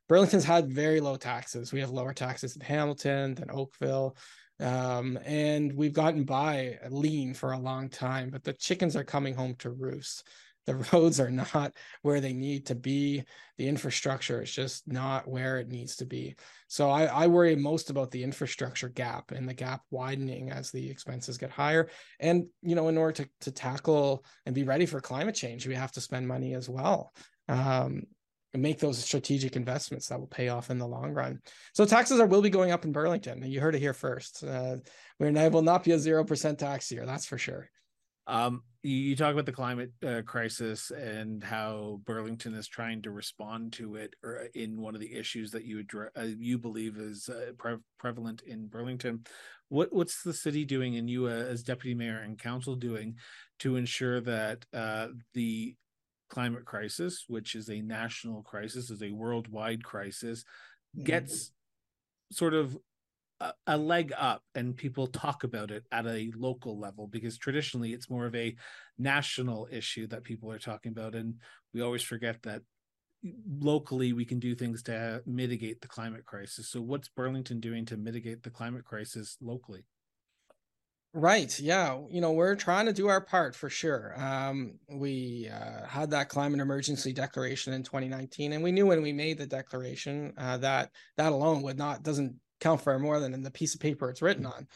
Burlington's 0.09 0.43
had 0.43 0.73
very 0.73 0.99
low 0.99 1.14
taxes. 1.14 1.73
We 1.73 1.79
have 1.79 1.90
lower 1.90 2.12
taxes 2.12 2.57
in 2.57 2.62
Hamilton 2.62 3.37
than 3.37 3.53
Oakville, 3.53 4.16
um, 4.59 5.16
and 5.25 5.77
we've 5.77 5.93
gotten 5.93 6.25
by 6.25 6.81
lean 6.90 7.33
for 7.33 7.53
a 7.53 7.59
long 7.61 7.88
time. 7.88 8.31
But 8.31 8.43
the 8.43 8.55
chickens 8.55 8.97
are 8.97 9.05
coming 9.05 9.35
home 9.35 9.55
to 9.61 9.71
roost 9.71 10.27
the 10.71 10.87
roads 10.93 11.21
are 11.21 11.31
not 11.31 11.73
where 12.03 12.21
they 12.21 12.33
need 12.33 12.67
to 12.67 12.75
be 12.75 13.25
the 13.59 13.69
infrastructure 13.69 14.43
is 14.43 14.53
just 14.53 14.87
not 14.87 15.29
where 15.29 15.59
it 15.59 15.69
needs 15.69 15.97
to 15.97 16.07
be 16.07 16.35
so 16.69 16.89
I, 16.89 17.05
I, 17.05 17.27
worry 17.27 17.57
most 17.57 17.91
about 17.91 18.11
the 18.11 18.23
infrastructure 18.23 18.89
gap 18.89 19.33
and 19.33 19.49
the 19.49 19.55
gap 19.55 19.83
widening 19.91 20.51
as 20.51 20.71
the 20.71 20.89
expenses 20.89 21.39
get 21.39 21.51
higher 21.51 21.89
and 22.21 22.47
you 22.63 22.75
know 22.75 22.89
in 22.89 22.97
order 22.97 23.25
to, 23.25 23.29
to 23.43 23.51
tackle 23.51 24.25
and 24.47 24.55
be 24.55 24.63
ready 24.63 24.87
for 24.87 25.01
climate 25.01 25.35
change 25.35 25.67
we 25.67 25.75
have 25.75 25.93
to 25.93 26.01
spend 26.01 26.27
money 26.27 26.55
as 26.55 26.69
well 26.69 27.13
um, 27.49 28.05
make 28.55 28.81
those 28.81 28.99
strategic 28.99 29.55
investments 29.55 30.09
that 30.09 30.19
will 30.19 30.27
pay 30.27 30.49
off 30.49 30.71
in 30.71 30.79
the 30.79 30.87
long 30.87 31.13
run. 31.13 31.41
So 31.73 31.85
taxes 31.85 32.19
are 32.19 32.27
will 32.27 32.43
be 32.43 32.51
going 32.51 32.73
up 32.73 32.85
in 32.85 32.91
Burlington. 32.91 33.49
You 33.49 33.61
heard 33.61 33.77
it 33.77 33.81
here 33.81 33.95
first. 33.95 34.43
Uh, 34.43 34.79
we 35.21 35.31
will 35.31 35.63
not 35.63 35.85
be 35.85 35.93
a 35.93 35.99
zero 35.99 36.25
percent 36.25 36.59
tax 36.59 36.91
year, 36.91 37.07
that's 37.07 37.27
for 37.27 37.39
sure. 37.39 37.71
Um, 38.27 38.63
you 38.83 39.15
talk 39.15 39.33
about 39.33 39.47
the 39.47 39.53
climate 39.53 39.93
uh, 40.07 40.23
crisis 40.25 40.91
and 40.91 41.45
how 41.45 42.01
Burlington 42.07 42.55
is 42.55 42.67
trying 42.67 43.03
to 43.03 43.11
respond 43.11 43.75
to 43.75 43.97
it 43.97 44.15
or 44.25 44.43
uh, 44.43 44.45
in 44.55 44.81
one 44.81 44.95
of 44.95 45.01
the 45.01 45.15
issues 45.15 45.51
that 45.51 45.65
you 45.65 45.81
address, 45.81 46.11
uh, 46.17 46.27
you 46.39 46.59
believe 46.59 46.97
is 46.97 47.29
uh, 47.29 47.53
pre- 47.59 47.77
prevalent 47.99 48.43
in 48.47 48.69
Burlington. 48.69 49.25
What 49.69 49.93
what's 49.93 50.23
the 50.23 50.33
city 50.33 50.65
doing 50.65 50.97
and 50.97 51.11
you 51.11 51.27
uh, 51.27 51.31
as 51.31 51.63
deputy 51.63 51.95
mayor 51.95 52.21
and 52.21 52.39
council 52.39 52.75
doing 52.75 53.17
to 53.61 53.77
ensure 53.77 54.21
that 54.23 54.65
uh, 54.73 55.09
the 55.35 55.77
climate 56.31 56.64
crisis, 56.64 57.25
which 57.29 57.55
is 57.55 57.68
a 57.68 57.83
national 57.83 58.43
crisis, 58.43 58.89
is 58.91 59.03
a 59.03 59.11
worldwide 59.11 59.85
crisis, 59.85 60.45
gets 61.03 61.49
mm-hmm. 61.49 62.35
sort 62.35 62.55
of 62.55 62.79
a, 63.66 63.76
leg 63.76 64.12
up 64.16 64.43
and 64.55 64.76
people 64.76 65.07
talk 65.07 65.45
about 65.45 65.70
it 65.70 65.84
at 65.93 66.07
a 66.07 66.30
local 66.36 66.78
level 66.78 67.07
because 67.07 67.38
traditionally 67.38 67.93
it's 67.93 68.11
more 68.11 68.26
of 68.26 68.34
a 68.34 68.55
national 68.99 69.68
issue 69.70 70.07
that 70.07 70.24
people 70.24 70.51
are 70.51 70.59
talking 70.59 70.93
about 70.93 71.14
and 71.14 71.34
we 71.72 71.80
always 71.80 72.03
forget 72.03 72.43
that 72.43 72.62
locally 73.59 74.12
we 74.12 74.24
can 74.24 74.38
do 74.38 74.55
things 74.55 74.82
to 74.82 75.22
mitigate 75.26 75.80
the 75.80 75.88
climate 75.88 76.24
crisis 76.24 76.70
so 76.70 76.80
what's 76.80 77.09
burlington 77.09 77.61
doing 77.61 77.84
to 77.84 77.97
mitigate 77.97 78.43
the 78.43 78.51
climate 78.51 78.84
crisis 78.84 79.36
locally 79.41 79.84
Right. 81.12 81.59
Yeah. 81.59 82.03
You 82.09 82.20
know, 82.20 82.30
we're 82.30 82.55
trying 82.55 82.86
to 82.86 82.93
do 82.93 83.09
our 83.09 83.20
part 83.20 83.57
for 83.57 83.68
sure. 83.68 84.14
Um, 84.16 84.78
we 84.88 85.51
uh, 85.53 85.84
had 85.84 86.11
that 86.11 86.28
climate 86.28 86.61
emergency 86.61 87.12
declaration 87.12 87.72
in 87.72 87.82
2019, 87.82 88.53
and 88.53 88.62
we 88.62 88.70
knew 88.70 88.86
when 88.86 89.03
we 89.03 89.12
made 89.12 89.36
the 89.36 89.47
declaration 89.47 90.32
uh, 90.38 90.59
that 90.59 90.91
that 91.16 91.32
alone 91.32 91.62
would 91.62 91.76
not 91.76 92.05
doesn't 92.05 92.36
count 92.61 92.81
for 92.81 92.99
more 92.99 93.21
than 93.21 93.35
in 93.35 93.43
the 93.43 93.51
piece 93.51 93.75
of 93.75 93.81
paper 93.81 94.09
it's 94.11 94.23
written 94.23 94.47
on. 94.47 94.67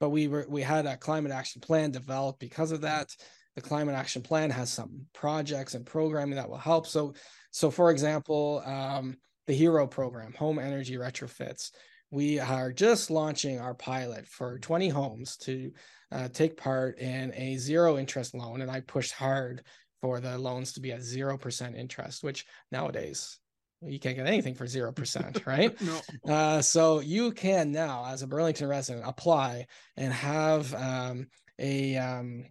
But 0.00 0.10
we 0.10 0.28
were 0.28 0.46
we 0.48 0.62
had 0.62 0.86
a 0.86 0.96
climate 0.96 1.32
action 1.32 1.60
plan 1.60 1.90
developed 1.90 2.40
because 2.40 2.72
of 2.72 2.80
that. 2.82 3.14
The 3.54 3.62
climate 3.62 3.94
action 3.94 4.22
plan 4.22 4.50
has 4.50 4.72
some 4.72 5.06
projects 5.12 5.74
and 5.74 5.84
programming 5.84 6.36
that 6.36 6.48
will 6.48 6.56
help. 6.56 6.86
So, 6.86 7.12
so 7.50 7.70
for 7.70 7.90
example, 7.90 8.62
um, 8.64 9.18
the 9.46 9.52
HERO 9.54 9.86
program, 9.86 10.32
home 10.32 10.58
energy 10.58 10.94
retrofits 10.94 11.70
we 12.12 12.38
are 12.38 12.70
just 12.70 13.10
launching 13.10 13.58
our 13.58 13.74
pilot 13.74 14.28
for 14.28 14.58
20 14.58 14.90
homes 14.90 15.38
to 15.38 15.72
uh, 16.12 16.28
take 16.28 16.58
part 16.58 16.98
in 16.98 17.32
a 17.34 17.56
zero 17.56 17.98
interest 17.98 18.34
loan. 18.34 18.60
And 18.60 18.70
I 18.70 18.80
pushed 18.80 19.14
hard 19.14 19.62
for 20.02 20.20
the 20.20 20.36
loans 20.36 20.74
to 20.74 20.80
be 20.80 20.92
at 20.92 21.00
0% 21.00 21.74
interest, 21.74 22.22
which 22.22 22.44
nowadays 22.70 23.38
you 23.84 23.98
can't 23.98 24.16
get 24.16 24.26
anything 24.26 24.54
for 24.54 24.64
0%, 24.64 25.46
right? 25.46 25.80
no. 25.80 26.32
Uh, 26.32 26.62
so 26.62 27.00
you 27.00 27.32
can 27.32 27.72
now, 27.72 28.04
as 28.06 28.22
a 28.22 28.26
Burlington 28.26 28.68
resident, 28.68 29.04
apply 29.06 29.66
and 29.96 30.12
have 30.12 30.74
um, 30.74 31.26
a, 31.58 31.96
um, 31.96 32.44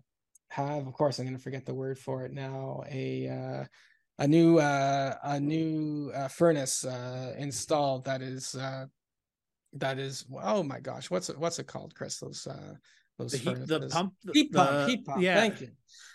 have, 0.49 0.87
of 0.87 0.93
course, 0.93 1.19
I'm 1.19 1.25
going 1.25 1.37
to 1.37 1.43
forget 1.43 1.65
the 1.65 1.73
word 1.73 1.97
for 1.97 2.25
it 2.25 2.33
now, 2.33 2.83
a, 2.89 3.27
uh, 3.27 3.65
a 4.19 4.27
new 4.27 4.59
uh, 4.59 5.15
a 5.23 5.39
new 5.39 6.11
uh, 6.13 6.27
furnace 6.27 6.85
uh, 6.85 7.33
installed 7.39 8.05
that 8.05 8.21
is 8.21 8.53
uh, 8.53 8.85
that 9.73 9.97
is 9.97 10.25
oh 10.43 10.61
my 10.61 10.79
gosh 10.79 11.09
what's 11.09 11.29
it 11.29 11.37
what's 11.37 11.59
it 11.59 11.65
called 11.67 11.95
chris 11.95 12.21
uh 12.21 12.25
those 12.25 12.47
the, 13.25 13.37
heat, 13.37 13.67
the 13.67 13.87
pump 13.87 14.13
the, 14.23 14.33
heat 14.33 14.53
pump 14.53 14.69
the, 14.71 14.85
heat 14.87 15.05
pump 15.05 15.21
yeah. 15.21 15.35
thank 15.35 15.61
you. 15.61 15.69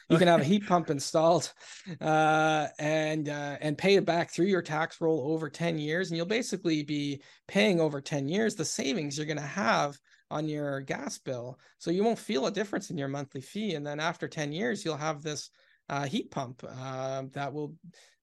You 0.08 0.18
can 0.18 0.28
have 0.28 0.40
a 0.40 0.44
heat 0.44 0.66
pump 0.66 0.88
installed 0.88 1.52
uh, 2.00 2.68
and 2.78 3.28
uh, 3.28 3.56
and 3.60 3.76
pay 3.76 3.96
it 3.96 4.04
back 4.04 4.30
through 4.30 4.46
your 4.46 4.62
tax 4.62 5.00
roll 5.00 5.32
over 5.32 5.50
10 5.50 5.78
years 5.78 6.10
and 6.10 6.16
you'll 6.16 6.26
basically 6.26 6.84
be 6.84 7.22
paying 7.48 7.80
over 7.80 8.00
10 8.00 8.28
years 8.28 8.54
the 8.54 8.64
savings 8.64 9.16
you're 9.16 9.26
going 9.26 9.36
to 9.36 9.42
have 9.42 9.98
on 10.30 10.48
your 10.48 10.80
gas 10.80 11.18
bill. 11.18 11.58
So 11.78 11.90
you 11.90 12.04
won't 12.04 12.18
feel 12.18 12.46
a 12.46 12.52
difference 12.52 12.90
in 12.90 12.98
your 12.98 13.08
monthly 13.08 13.40
fee 13.40 13.74
and 13.74 13.84
then 13.84 13.98
after 13.98 14.28
10 14.28 14.52
years 14.52 14.84
you'll 14.84 14.96
have 14.96 15.22
this 15.22 15.50
uh, 15.88 16.04
heat 16.04 16.30
pump 16.30 16.62
uh, 16.68 17.24
that 17.32 17.52
will 17.52 17.74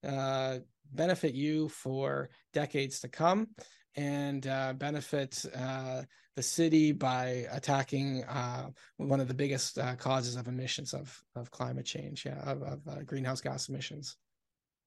uh, 0.07 0.59
benefit 0.93 1.34
you 1.34 1.67
for 1.69 2.29
decades 2.53 3.01
to 3.01 3.09
come 3.09 3.47
and 3.95 4.47
uh, 4.47 4.73
benefit 4.73 5.43
uh, 5.55 6.01
the 6.36 6.43
city 6.43 6.91
by 6.91 7.45
attacking 7.51 8.23
uh, 8.23 8.69
one 8.97 9.19
of 9.19 9.27
the 9.27 9.34
biggest 9.34 9.77
uh, 9.77 9.95
causes 9.95 10.36
of 10.36 10.47
emissions 10.47 10.93
of 10.93 11.21
of 11.36 11.51
climate 11.51 11.86
change, 11.86 12.25
yeah, 12.25 12.39
of, 12.41 12.61
of 12.63 12.79
uh, 12.88 13.03
greenhouse 13.03 13.41
gas 13.41 13.69
emissions. 13.69 14.17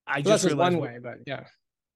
I 0.06 0.22
so 0.22 0.30
just 0.30 0.54
one 0.54 0.78
way, 0.78 0.98
but 1.02 1.18
yeah. 1.26 1.44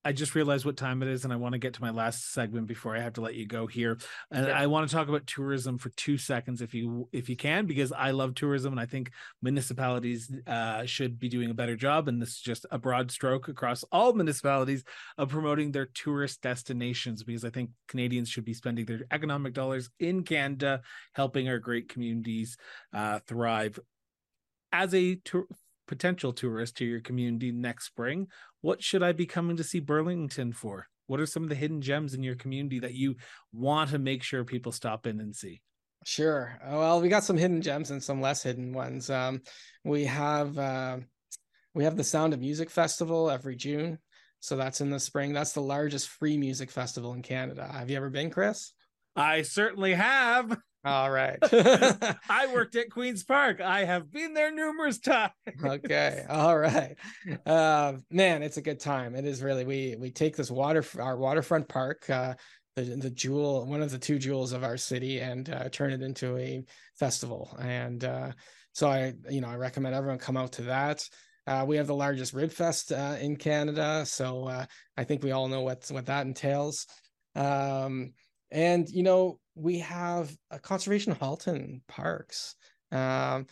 I 0.03 0.13
just 0.13 0.35
realized 0.35 0.65
what 0.65 0.79
time 0.79 1.03
it 1.03 1.09
is, 1.09 1.25
and 1.25 1.33
I 1.33 1.37
want 1.37 1.53
to 1.53 1.59
get 1.59 1.75
to 1.75 1.83
my 1.83 1.91
last 1.91 2.33
segment 2.33 2.67
before 2.67 2.97
I 2.97 3.01
have 3.01 3.13
to 3.15 3.21
let 3.21 3.35
you 3.35 3.47
go 3.47 3.67
here. 3.67 3.99
And 4.31 4.47
yeah. 4.47 4.59
I 4.59 4.67
want 4.67 4.89
to 4.89 4.97
talk 4.97 5.09
about 5.09 5.27
tourism 5.27 5.77
for 5.77 5.91
two 5.91 6.17
seconds, 6.17 6.63
if 6.63 6.73
you 6.73 7.09
if 7.13 7.29
you 7.29 7.37
can, 7.37 7.67
because 7.67 7.93
I 7.93 8.13
love 8.13 8.35
tourism, 8.35 8.73
and 8.73 8.81
I 8.81 8.87
think 8.87 9.11
municipalities 9.43 10.33
uh, 10.47 10.87
should 10.87 11.19
be 11.19 11.29
doing 11.29 11.51
a 11.51 11.55
better 11.55 11.77
job. 11.77 12.09
And 12.09 12.21
this 12.21 12.31
is 12.31 12.41
just 12.41 12.65
a 12.71 12.79
broad 12.79 13.11
stroke 13.11 13.49
across 13.49 13.85
all 13.93 14.15
municipalities 14.15 14.85
of 15.19 15.29
promoting 15.29 15.71
their 15.71 15.87
tourist 15.87 16.41
destinations, 16.41 17.23
because 17.23 17.45
I 17.45 17.51
think 17.51 17.71
Canadians 17.87 18.31
should 18.31 18.47
be 18.47 18.55
spending 18.55 18.87
their 18.87 19.03
economic 19.11 19.53
dollars 19.53 19.91
in 19.99 20.23
Canada, 20.23 20.81
helping 21.15 21.49
our 21.49 21.59
great 21.59 21.91
communities 21.91 22.57
uh, 22.95 23.19
thrive. 23.27 23.79
As 24.73 24.95
a 24.95 25.17
tour 25.17 25.47
potential 25.91 26.33
tourist 26.33 26.77
to 26.77 26.85
your 26.85 27.01
community 27.01 27.51
next 27.51 27.87
spring, 27.87 28.29
what 28.61 28.81
should 28.81 29.03
I 29.03 29.11
be 29.11 29.27
coming 29.27 29.57
to 29.57 29.65
see 29.65 29.81
Burlington 29.81 30.53
for? 30.53 30.87
What 31.09 31.19
are 31.19 31.27
some 31.27 31.43
of 31.43 31.49
the 31.49 31.57
hidden 31.57 31.83
gems 31.83 32.15
in 32.15 32.23
your 32.23 32.37
community 32.37 32.79
that 32.79 32.95
you 32.95 33.17
want 33.53 33.91
to 33.91 33.99
make 33.99 34.23
sure 34.23 34.45
people 34.45 34.71
stop 34.71 35.09
in 35.09 35.21
and 35.21 35.35
see? 35.35 35.61
Sure. 36.07 36.57
Well, 36.65 37.01
we 37.01 37.09
got 37.09 37.25
some 37.25 37.37
hidden 37.37 37.61
gems 37.61 37.91
and 37.91 38.01
some 38.01 38.21
less 38.21 38.41
hidden 38.41 38.73
ones. 38.73 39.11
Um, 39.11 39.43
we 39.85 40.05
have 40.05 40.57
uh, 40.57 40.99
we 41.75 41.83
have 41.83 41.97
the 41.97 42.05
Sound 42.05 42.33
of 42.35 42.41
Music 42.41 42.71
Festival 42.71 43.29
every 43.29 43.57
June, 43.57 43.99
so 44.39 44.57
that's 44.57 44.81
in 44.81 44.91
the 44.91 45.01
spring. 45.01 45.33
That's 45.33 45.53
the 45.53 45.61
largest 45.61 46.09
free 46.09 46.39
music 46.39 46.71
festival 46.71 47.15
in 47.15 47.23
Canada. 47.23 47.69
Have 47.71 47.91
you 47.91 47.97
ever 47.97 48.11
been, 48.11 48.31
Chris? 48.31 48.73
I 49.17 49.43
certainly 49.43 49.95
have. 49.95 50.57
All 50.85 51.11
right. 51.11 51.39
I 51.43 52.49
worked 52.53 52.75
at 52.75 52.91
Queen's 52.91 53.23
Park. 53.23 53.61
I 53.61 53.85
have 53.85 54.11
been 54.11 54.33
there 54.33 54.51
numerous 54.51 54.99
times. 54.99 55.33
okay. 55.63 56.25
All 56.29 56.59
right. 56.59 56.97
Uh, 57.45 57.95
man, 58.11 58.43
it's 58.43 58.57
a 58.57 58.63
good 58.63 58.81
time. 58.81 59.15
It 59.15 59.27
is 59.27 59.43
really. 59.43 59.65
We 59.65 59.97
we 59.99 60.11
take 60.11 60.37
this 60.37 60.51
water 60.51 60.83
our 60.99 61.19
waterfront 61.19 61.69
park, 61.69 62.09
uh, 62.09 62.35
the 62.77 62.83
the 62.83 63.11
jewel, 63.11 63.67
one 63.67 63.83
of 63.83 63.91
the 63.91 63.99
two 63.99 64.19
jewels 64.19 64.53
of 64.53 64.65
our 64.65 64.79
city, 64.79 65.21
and 65.21 65.51
uh, 65.51 65.69
turn 65.69 65.93
it 65.93 66.01
into 66.01 66.39
a 66.39 66.65
festival. 66.99 67.55
And 67.61 68.03
uh, 68.03 68.33
so 68.73 68.89
I, 68.89 69.13
you 69.29 69.43
know, 69.43 69.49
I 69.49 69.57
recommend 69.57 69.95
everyone 69.95 70.19
come 70.19 70.39
out 70.39 70.53
to 70.53 70.63
that. 70.63 71.07
Uh, 71.47 71.65
we 71.67 71.77
have 71.77 71.89
the 71.89 71.95
largest 71.95 72.33
Rib 72.33 72.53
Fest 72.53 72.93
uh, 72.93 73.17
in 73.21 73.37
Canada, 73.37 74.05
so 74.07 74.47
uh, 74.47 74.65
I 74.97 75.05
think 75.05 75.23
we 75.23 75.33
all 75.33 75.49
know 75.49 75.61
what 75.61 75.87
what 75.91 76.07
that 76.07 76.27
entails. 76.27 76.87
Um, 77.35 78.13
and 78.51 78.89
you 78.89 79.03
know, 79.03 79.39
we 79.55 79.79
have 79.79 80.35
a 80.51 80.59
conservation 80.59 81.13
Halton 81.13 81.83
parks. 81.89 82.55
Um, 82.93 83.47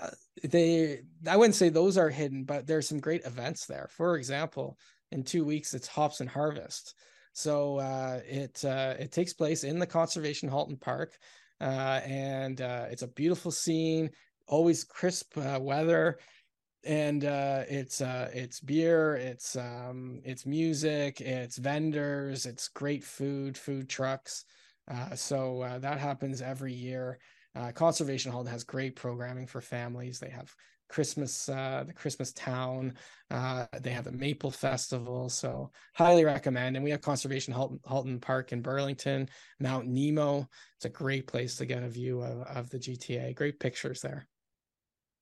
uh, 0.00 0.10
they, 0.42 1.00
I 1.28 1.36
wouldn't 1.36 1.54
say 1.54 1.68
those 1.68 1.96
are 1.96 2.10
hidden, 2.10 2.44
but 2.44 2.66
there's 2.66 2.88
some 2.88 2.98
great 2.98 3.24
events 3.24 3.66
there. 3.66 3.88
For 3.90 4.16
example, 4.16 4.76
in 5.12 5.22
two 5.22 5.44
weeks, 5.44 5.74
it's 5.74 5.86
Hops 5.86 6.20
and 6.20 6.28
Harvest. 6.28 6.94
So 7.32 7.78
uh, 7.78 8.20
it 8.26 8.64
uh, 8.64 8.94
it 8.98 9.12
takes 9.12 9.32
place 9.32 9.64
in 9.64 9.78
the 9.78 9.86
Conservation 9.86 10.48
Halton 10.48 10.76
Park, 10.76 11.16
uh, 11.60 12.00
and 12.04 12.60
uh, 12.60 12.86
it's 12.90 13.02
a 13.02 13.08
beautiful 13.08 13.50
scene. 13.50 14.10
Always 14.46 14.84
crisp 14.84 15.36
uh, 15.36 15.58
weather, 15.60 16.18
and 16.86 17.24
uh, 17.24 17.64
it's 17.68 18.00
uh, 18.00 18.30
it's 18.32 18.60
beer, 18.60 19.16
it's 19.16 19.56
um, 19.56 20.20
it's 20.24 20.46
music, 20.46 21.20
it's 21.20 21.58
vendors, 21.58 22.46
it's 22.46 22.68
great 22.68 23.04
food, 23.04 23.56
food 23.56 23.88
trucks. 23.88 24.44
Uh, 24.90 25.14
so 25.14 25.62
uh, 25.62 25.78
that 25.78 25.98
happens 25.98 26.42
every 26.42 26.72
year. 26.72 27.18
Uh, 27.54 27.70
Conservation 27.72 28.32
Halton 28.32 28.50
has 28.50 28.64
great 28.64 28.96
programming 28.96 29.46
for 29.46 29.60
families. 29.60 30.18
They 30.18 30.30
have 30.30 30.52
Christmas, 30.88 31.48
uh, 31.48 31.84
the 31.86 31.92
Christmas 31.92 32.32
Town. 32.32 32.94
Uh, 33.30 33.66
they 33.80 33.90
have 33.90 34.04
the 34.04 34.12
Maple 34.12 34.50
Festival. 34.50 35.28
So 35.28 35.70
highly 35.94 36.24
recommend. 36.24 36.76
And 36.76 36.84
we 36.84 36.90
have 36.90 37.00
Conservation 37.00 37.54
Halton, 37.54 38.20
Park 38.20 38.52
in 38.52 38.60
Burlington, 38.60 39.28
Mount 39.60 39.86
Nemo. 39.86 40.48
It's 40.76 40.84
a 40.84 40.90
great 40.90 41.26
place 41.26 41.56
to 41.56 41.66
get 41.66 41.82
a 41.82 41.88
view 41.88 42.20
of, 42.22 42.42
of 42.42 42.70
the 42.70 42.78
GTA. 42.78 43.34
Great 43.34 43.58
pictures 43.60 44.00
there. 44.00 44.26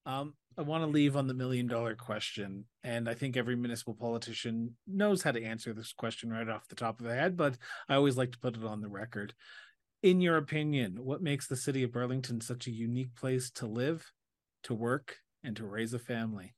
Um, 0.04 0.34
I 0.58 0.62
want 0.62 0.84
to 0.84 0.90
leave 0.90 1.16
on 1.16 1.26
the 1.26 1.34
million 1.34 1.66
dollar 1.66 1.94
question. 1.94 2.64
And 2.84 3.08
I 3.08 3.14
think 3.14 3.36
every 3.36 3.56
municipal 3.56 3.94
politician 3.94 4.76
knows 4.86 5.22
how 5.22 5.32
to 5.32 5.42
answer 5.42 5.72
this 5.72 5.92
question 5.92 6.30
right 6.30 6.48
off 6.48 6.68
the 6.68 6.74
top 6.74 7.00
of 7.00 7.06
the 7.06 7.14
head, 7.14 7.36
but 7.36 7.56
I 7.88 7.94
always 7.94 8.16
like 8.16 8.32
to 8.32 8.38
put 8.38 8.56
it 8.56 8.64
on 8.64 8.80
the 8.80 8.88
record. 8.88 9.34
In 10.02 10.20
your 10.20 10.36
opinion, 10.36 10.98
what 11.04 11.22
makes 11.22 11.46
the 11.46 11.56
city 11.56 11.82
of 11.82 11.92
Burlington 11.92 12.40
such 12.40 12.66
a 12.66 12.72
unique 12.72 13.14
place 13.14 13.50
to 13.52 13.66
live, 13.66 14.10
to 14.64 14.74
work, 14.74 15.16
and 15.44 15.56
to 15.56 15.66
raise 15.66 15.94
a 15.94 15.98
family? 15.98 16.54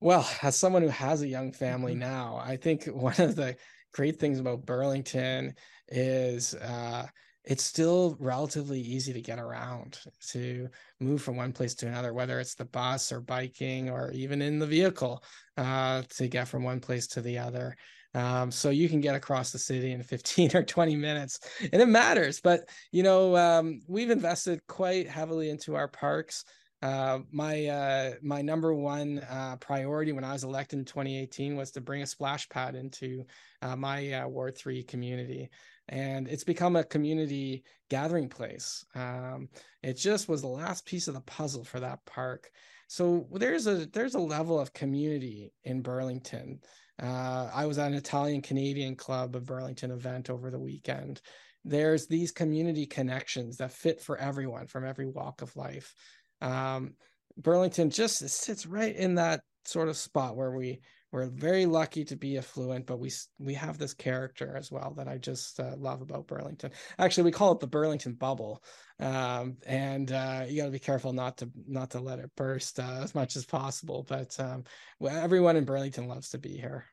Well, 0.00 0.28
as 0.42 0.56
someone 0.56 0.82
who 0.82 0.88
has 0.88 1.22
a 1.22 1.28
young 1.28 1.52
family 1.52 1.92
mm-hmm. 1.92 2.00
now, 2.00 2.40
I 2.42 2.56
think 2.56 2.84
one 2.86 3.20
of 3.20 3.36
the 3.36 3.56
great 3.92 4.18
things 4.18 4.38
about 4.38 4.66
Burlington 4.66 5.54
is 5.88 6.54
uh, 6.54 7.06
it's 7.44 7.64
still 7.64 8.16
relatively 8.20 8.80
easy 8.80 9.12
to 9.12 9.20
get 9.20 9.38
around 9.38 9.98
to 10.28 10.68
move 11.00 11.22
from 11.22 11.36
one 11.36 11.52
place 11.52 11.74
to 11.74 11.86
another 11.86 12.12
whether 12.12 12.38
it's 12.38 12.54
the 12.54 12.64
bus 12.66 13.12
or 13.12 13.20
biking 13.20 13.88
or 13.88 14.10
even 14.12 14.42
in 14.42 14.58
the 14.58 14.66
vehicle 14.66 15.22
uh, 15.56 16.02
to 16.10 16.28
get 16.28 16.48
from 16.48 16.64
one 16.64 16.80
place 16.80 17.06
to 17.06 17.20
the 17.20 17.38
other. 17.38 17.76
Um, 18.12 18.50
so 18.50 18.70
you 18.70 18.88
can 18.88 19.00
get 19.00 19.14
across 19.14 19.52
the 19.52 19.58
city 19.58 19.92
in 19.92 20.02
15 20.04 20.50
or 20.54 20.62
20 20.62 20.96
minutes 20.96 21.40
and 21.72 21.80
it 21.80 21.86
matters 21.86 22.40
but 22.40 22.68
you 22.90 23.02
know 23.02 23.36
um, 23.36 23.80
we've 23.86 24.10
invested 24.10 24.60
quite 24.66 25.08
heavily 25.08 25.50
into 25.50 25.76
our 25.76 25.88
parks. 25.88 26.44
Uh, 26.82 27.18
my 27.30 27.66
uh, 27.66 28.12
my 28.22 28.40
number 28.40 28.72
one 28.72 29.18
uh, 29.30 29.56
priority 29.56 30.12
when 30.12 30.24
I 30.24 30.32
was 30.32 30.44
elected 30.44 30.78
in 30.78 30.84
2018 30.86 31.54
was 31.54 31.70
to 31.72 31.80
bring 31.80 32.00
a 32.00 32.06
splash 32.06 32.48
pad 32.48 32.74
into 32.74 33.24
uh, 33.60 33.76
my 33.76 34.12
uh, 34.12 34.28
Ward 34.28 34.56
Three 34.56 34.82
community, 34.82 35.50
and 35.90 36.26
it's 36.26 36.44
become 36.44 36.76
a 36.76 36.84
community 36.84 37.64
gathering 37.90 38.28
place. 38.28 38.84
Um, 38.94 39.50
it 39.82 39.94
just 39.94 40.28
was 40.28 40.40
the 40.40 40.48
last 40.48 40.86
piece 40.86 41.08
of 41.08 41.14
the 41.14 41.20
puzzle 41.20 41.64
for 41.64 41.80
that 41.80 42.04
park. 42.06 42.50
So 42.88 43.28
there's 43.32 43.66
a 43.66 43.86
there's 43.86 44.14
a 44.14 44.20
level 44.20 44.58
of 44.58 44.72
community 44.72 45.52
in 45.64 45.82
Burlington. 45.82 46.60
Uh, 47.00 47.50
I 47.52 47.66
was 47.66 47.78
at 47.78 47.88
an 47.88 47.94
Italian 47.94 48.40
Canadian 48.40 48.96
Club 48.96 49.36
of 49.36 49.44
Burlington 49.44 49.90
event 49.90 50.30
over 50.30 50.50
the 50.50 50.58
weekend. 50.58 51.20
There's 51.64 52.06
these 52.06 52.32
community 52.32 52.86
connections 52.86 53.58
that 53.58 53.72
fit 53.72 54.00
for 54.00 54.16
everyone 54.16 54.66
from 54.66 54.86
every 54.86 55.06
walk 55.06 55.42
of 55.42 55.54
life 55.56 55.94
um, 56.40 56.94
Burlington 57.36 57.90
just 57.90 58.28
sits 58.28 58.66
right 58.66 58.94
in 58.94 59.16
that 59.16 59.42
sort 59.64 59.88
of 59.88 59.96
spot 59.96 60.36
where 60.36 60.50
we 60.50 60.80
we're 61.12 61.26
very 61.26 61.66
lucky 61.66 62.04
to 62.04 62.16
be 62.16 62.38
affluent, 62.38 62.86
but 62.86 62.98
we 62.98 63.10
we 63.38 63.54
have 63.54 63.78
this 63.78 63.94
character 63.94 64.56
as 64.56 64.70
well 64.70 64.94
that 64.96 65.08
I 65.08 65.18
just 65.18 65.58
uh, 65.58 65.74
love 65.76 66.02
about 66.02 66.28
Burlington. 66.28 66.70
Actually, 66.98 67.24
we 67.24 67.32
call 67.32 67.52
it 67.52 67.60
the 67.60 67.66
Burlington 67.66 68.14
bubble, 68.14 68.62
um, 69.00 69.56
and 69.66 70.12
uh, 70.12 70.44
you 70.48 70.60
got 70.60 70.66
to 70.66 70.70
be 70.70 70.78
careful 70.78 71.12
not 71.12 71.38
to 71.38 71.50
not 71.66 71.90
to 71.90 72.00
let 72.00 72.20
it 72.20 72.30
burst 72.36 72.78
uh, 72.78 73.00
as 73.02 73.14
much 73.14 73.36
as 73.36 73.44
possible. 73.44 74.04
But 74.08 74.38
um, 74.38 74.64
everyone 75.04 75.56
in 75.56 75.64
Burlington 75.64 76.06
loves 76.06 76.30
to 76.30 76.38
be 76.38 76.56
here. 76.56 76.86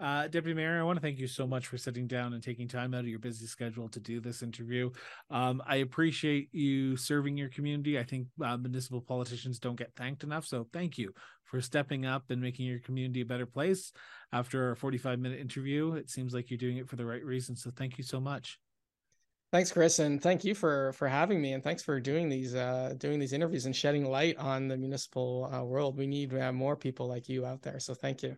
Uh, 0.00 0.26
Deputy 0.26 0.54
Mayor, 0.54 0.80
I 0.80 0.82
want 0.82 0.96
to 0.96 1.00
thank 1.00 1.18
you 1.18 1.28
so 1.28 1.46
much 1.46 1.68
for 1.68 1.78
sitting 1.78 2.08
down 2.08 2.32
and 2.32 2.42
taking 2.42 2.66
time 2.66 2.94
out 2.94 3.00
of 3.00 3.08
your 3.08 3.20
busy 3.20 3.46
schedule 3.46 3.88
to 3.90 4.00
do 4.00 4.20
this 4.20 4.42
interview. 4.42 4.90
Um, 5.30 5.62
I 5.66 5.76
appreciate 5.76 6.48
you 6.52 6.96
serving 6.96 7.36
your 7.36 7.48
community. 7.48 7.98
I 7.98 8.02
think 8.02 8.26
uh, 8.44 8.56
municipal 8.56 9.00
politicians 9.00 9.60
don't 9.60 9.78
get 9.78 9.94
thanked 9.94 10.24
enough. 10.24 10.46
So 10.46 10.66
thank 10.72 10.98
you 10.98 11.12
for 11.44 11.60
stepping 11.60 12.06
up 12.06 12.24
and 12.30 12.42
making 12.42 12.66
your 12.66 12.80
community 12.80 13.20
a 13.20 13.26
better 13.26 13.46
place. 13.46 13.92
After 14.32 14.72
a 14.72 14.76
45 14.76 15.20
minute 15.20 15.38
interview, 15.38 15.92
it 15.92 16.10
seems 16.10 16.34
like 16.34 16.50
you're 16.50 16.58
doing 16.58 16.78
it 16.78 16.88
for 16.88 16.96
the 16.96 17.06
right 17.06 17.24
reason. 17.24 17.54
So 17.54 17.70
thank 17.70 17.96
you 17.96 18.04
so 18.04 18.20
much. 18.20 18.58
Thanks, 19.52 19.70
Chris, 19.70 20.00
and 20.00 20.20
thank 20.20 20.42
you 20.42 20.52
for 20.52 20.92
for 20.94 21.06
having 21.06 21.40
me, 21.40 21.52
and 21.52 21.62
thanks 21.62 21.80
for 21.80 22.00
doing 22.00 22.28
these 22.28 22.56
uh, 22.56 22.94
doing 22.98 23.20
these 23.20 23.32
interviews 23.32 23.66
and 23.66 23.76
shedding 23.76 24.04
light 24.04 24.36
on 24.36 24.66
the 24.66 24.76
municipal 24.76 25.48
uh, 25.54 25.62
world. 25.62 25.96
We 25.96 26.08
need 26.08 26.36
uh, 26.36 26.50
more 26.50 26.74
people 26.74 27.06
like 27.06 27.28
you 27.28 27.46
out 27.46 27.62
there. 27.62 27.78
So 27.78 27.94
thank 27.94 28.24
you. 28.24 28.36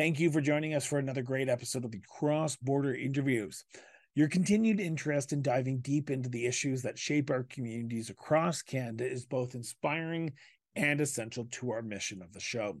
Thank 0.00 0.18
you 0.18 0.30
for 0.30 0.40
joining 0.40 0.72
us 0.72 0.86
for 0.86 0.98
another 0.98 1.20
great 1.20 1.50
episode 1.50 1.84
of 1.84 1.90
the 1.90 2.00
Cross 2.08 2.56
Border 2.56 2.94
Interviews. 2.94 3.66
Your 4.14 4.28
continued 4.28 4.80
interest 4.80 5.34
in 5.34 5.42
diving 5.42 5.80
deep 5.80 6.08
into 6.08 6.30
the 6.30 6.46
issues 6.46 6.80
that 6.80 6.98
shape 6.98 7.28
our 7.30 7.42
communities 7.42 8.08
across 8.08 8.62
Canada 8.62 9.06
is 9.06 9.26
both 9.26 9.54
inspiring 9.54 10.32
and 10.74 11.02
essential 11.02 11.48
to 11.50 11.72
our 11.72 11.82
mission 11.82 12.22
of 12.22 12.32
the 12.32 12.40
show. 12.40 12.78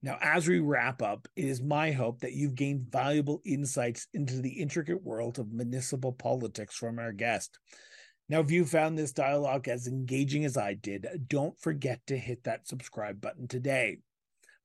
Now, 0.00 0.16
as 0.22 0.46
we 0.46 0.60
wrap 0.60 1.02
up, 1.02 1.26
it 1.34 1.46
is 1.46 1.60
my 1.60 1.90
hope 1.90 2.20
that 2.20 2.34
you've 2.34 2.54
gained 2.54 2.86
valuable 2.88 3.42
insights 3.44 4.06
into 4.14 4.40
the 4.40 4.60
intricate 4.60 5.02
world 5.02 5.40
of 5.40 5.52
municipal 5.52 6.12
politics 6.12 6.76
from 6.76 7.00
our 7.00 7.10
guest. 7.10 7.58
Now, 8.28 8.38
if 8.38 8.52
you 8.52 8.64
found 8.64 8.96
this 8.96 9.12
dialogue 9.12 9.66
as 9.66 9.88
engaging 9.88 10.44
as 10.44 10.56
I 10.56 10.74
did, 10.74 11.08
don't 11.26 11.58
forget 11.58 12.06
to 12.06 12.16
hit 12.16 12.44
that 12.44 12.68
subscribe 12.68 13.20
button 13.20 13.48
today. 13.48 13.98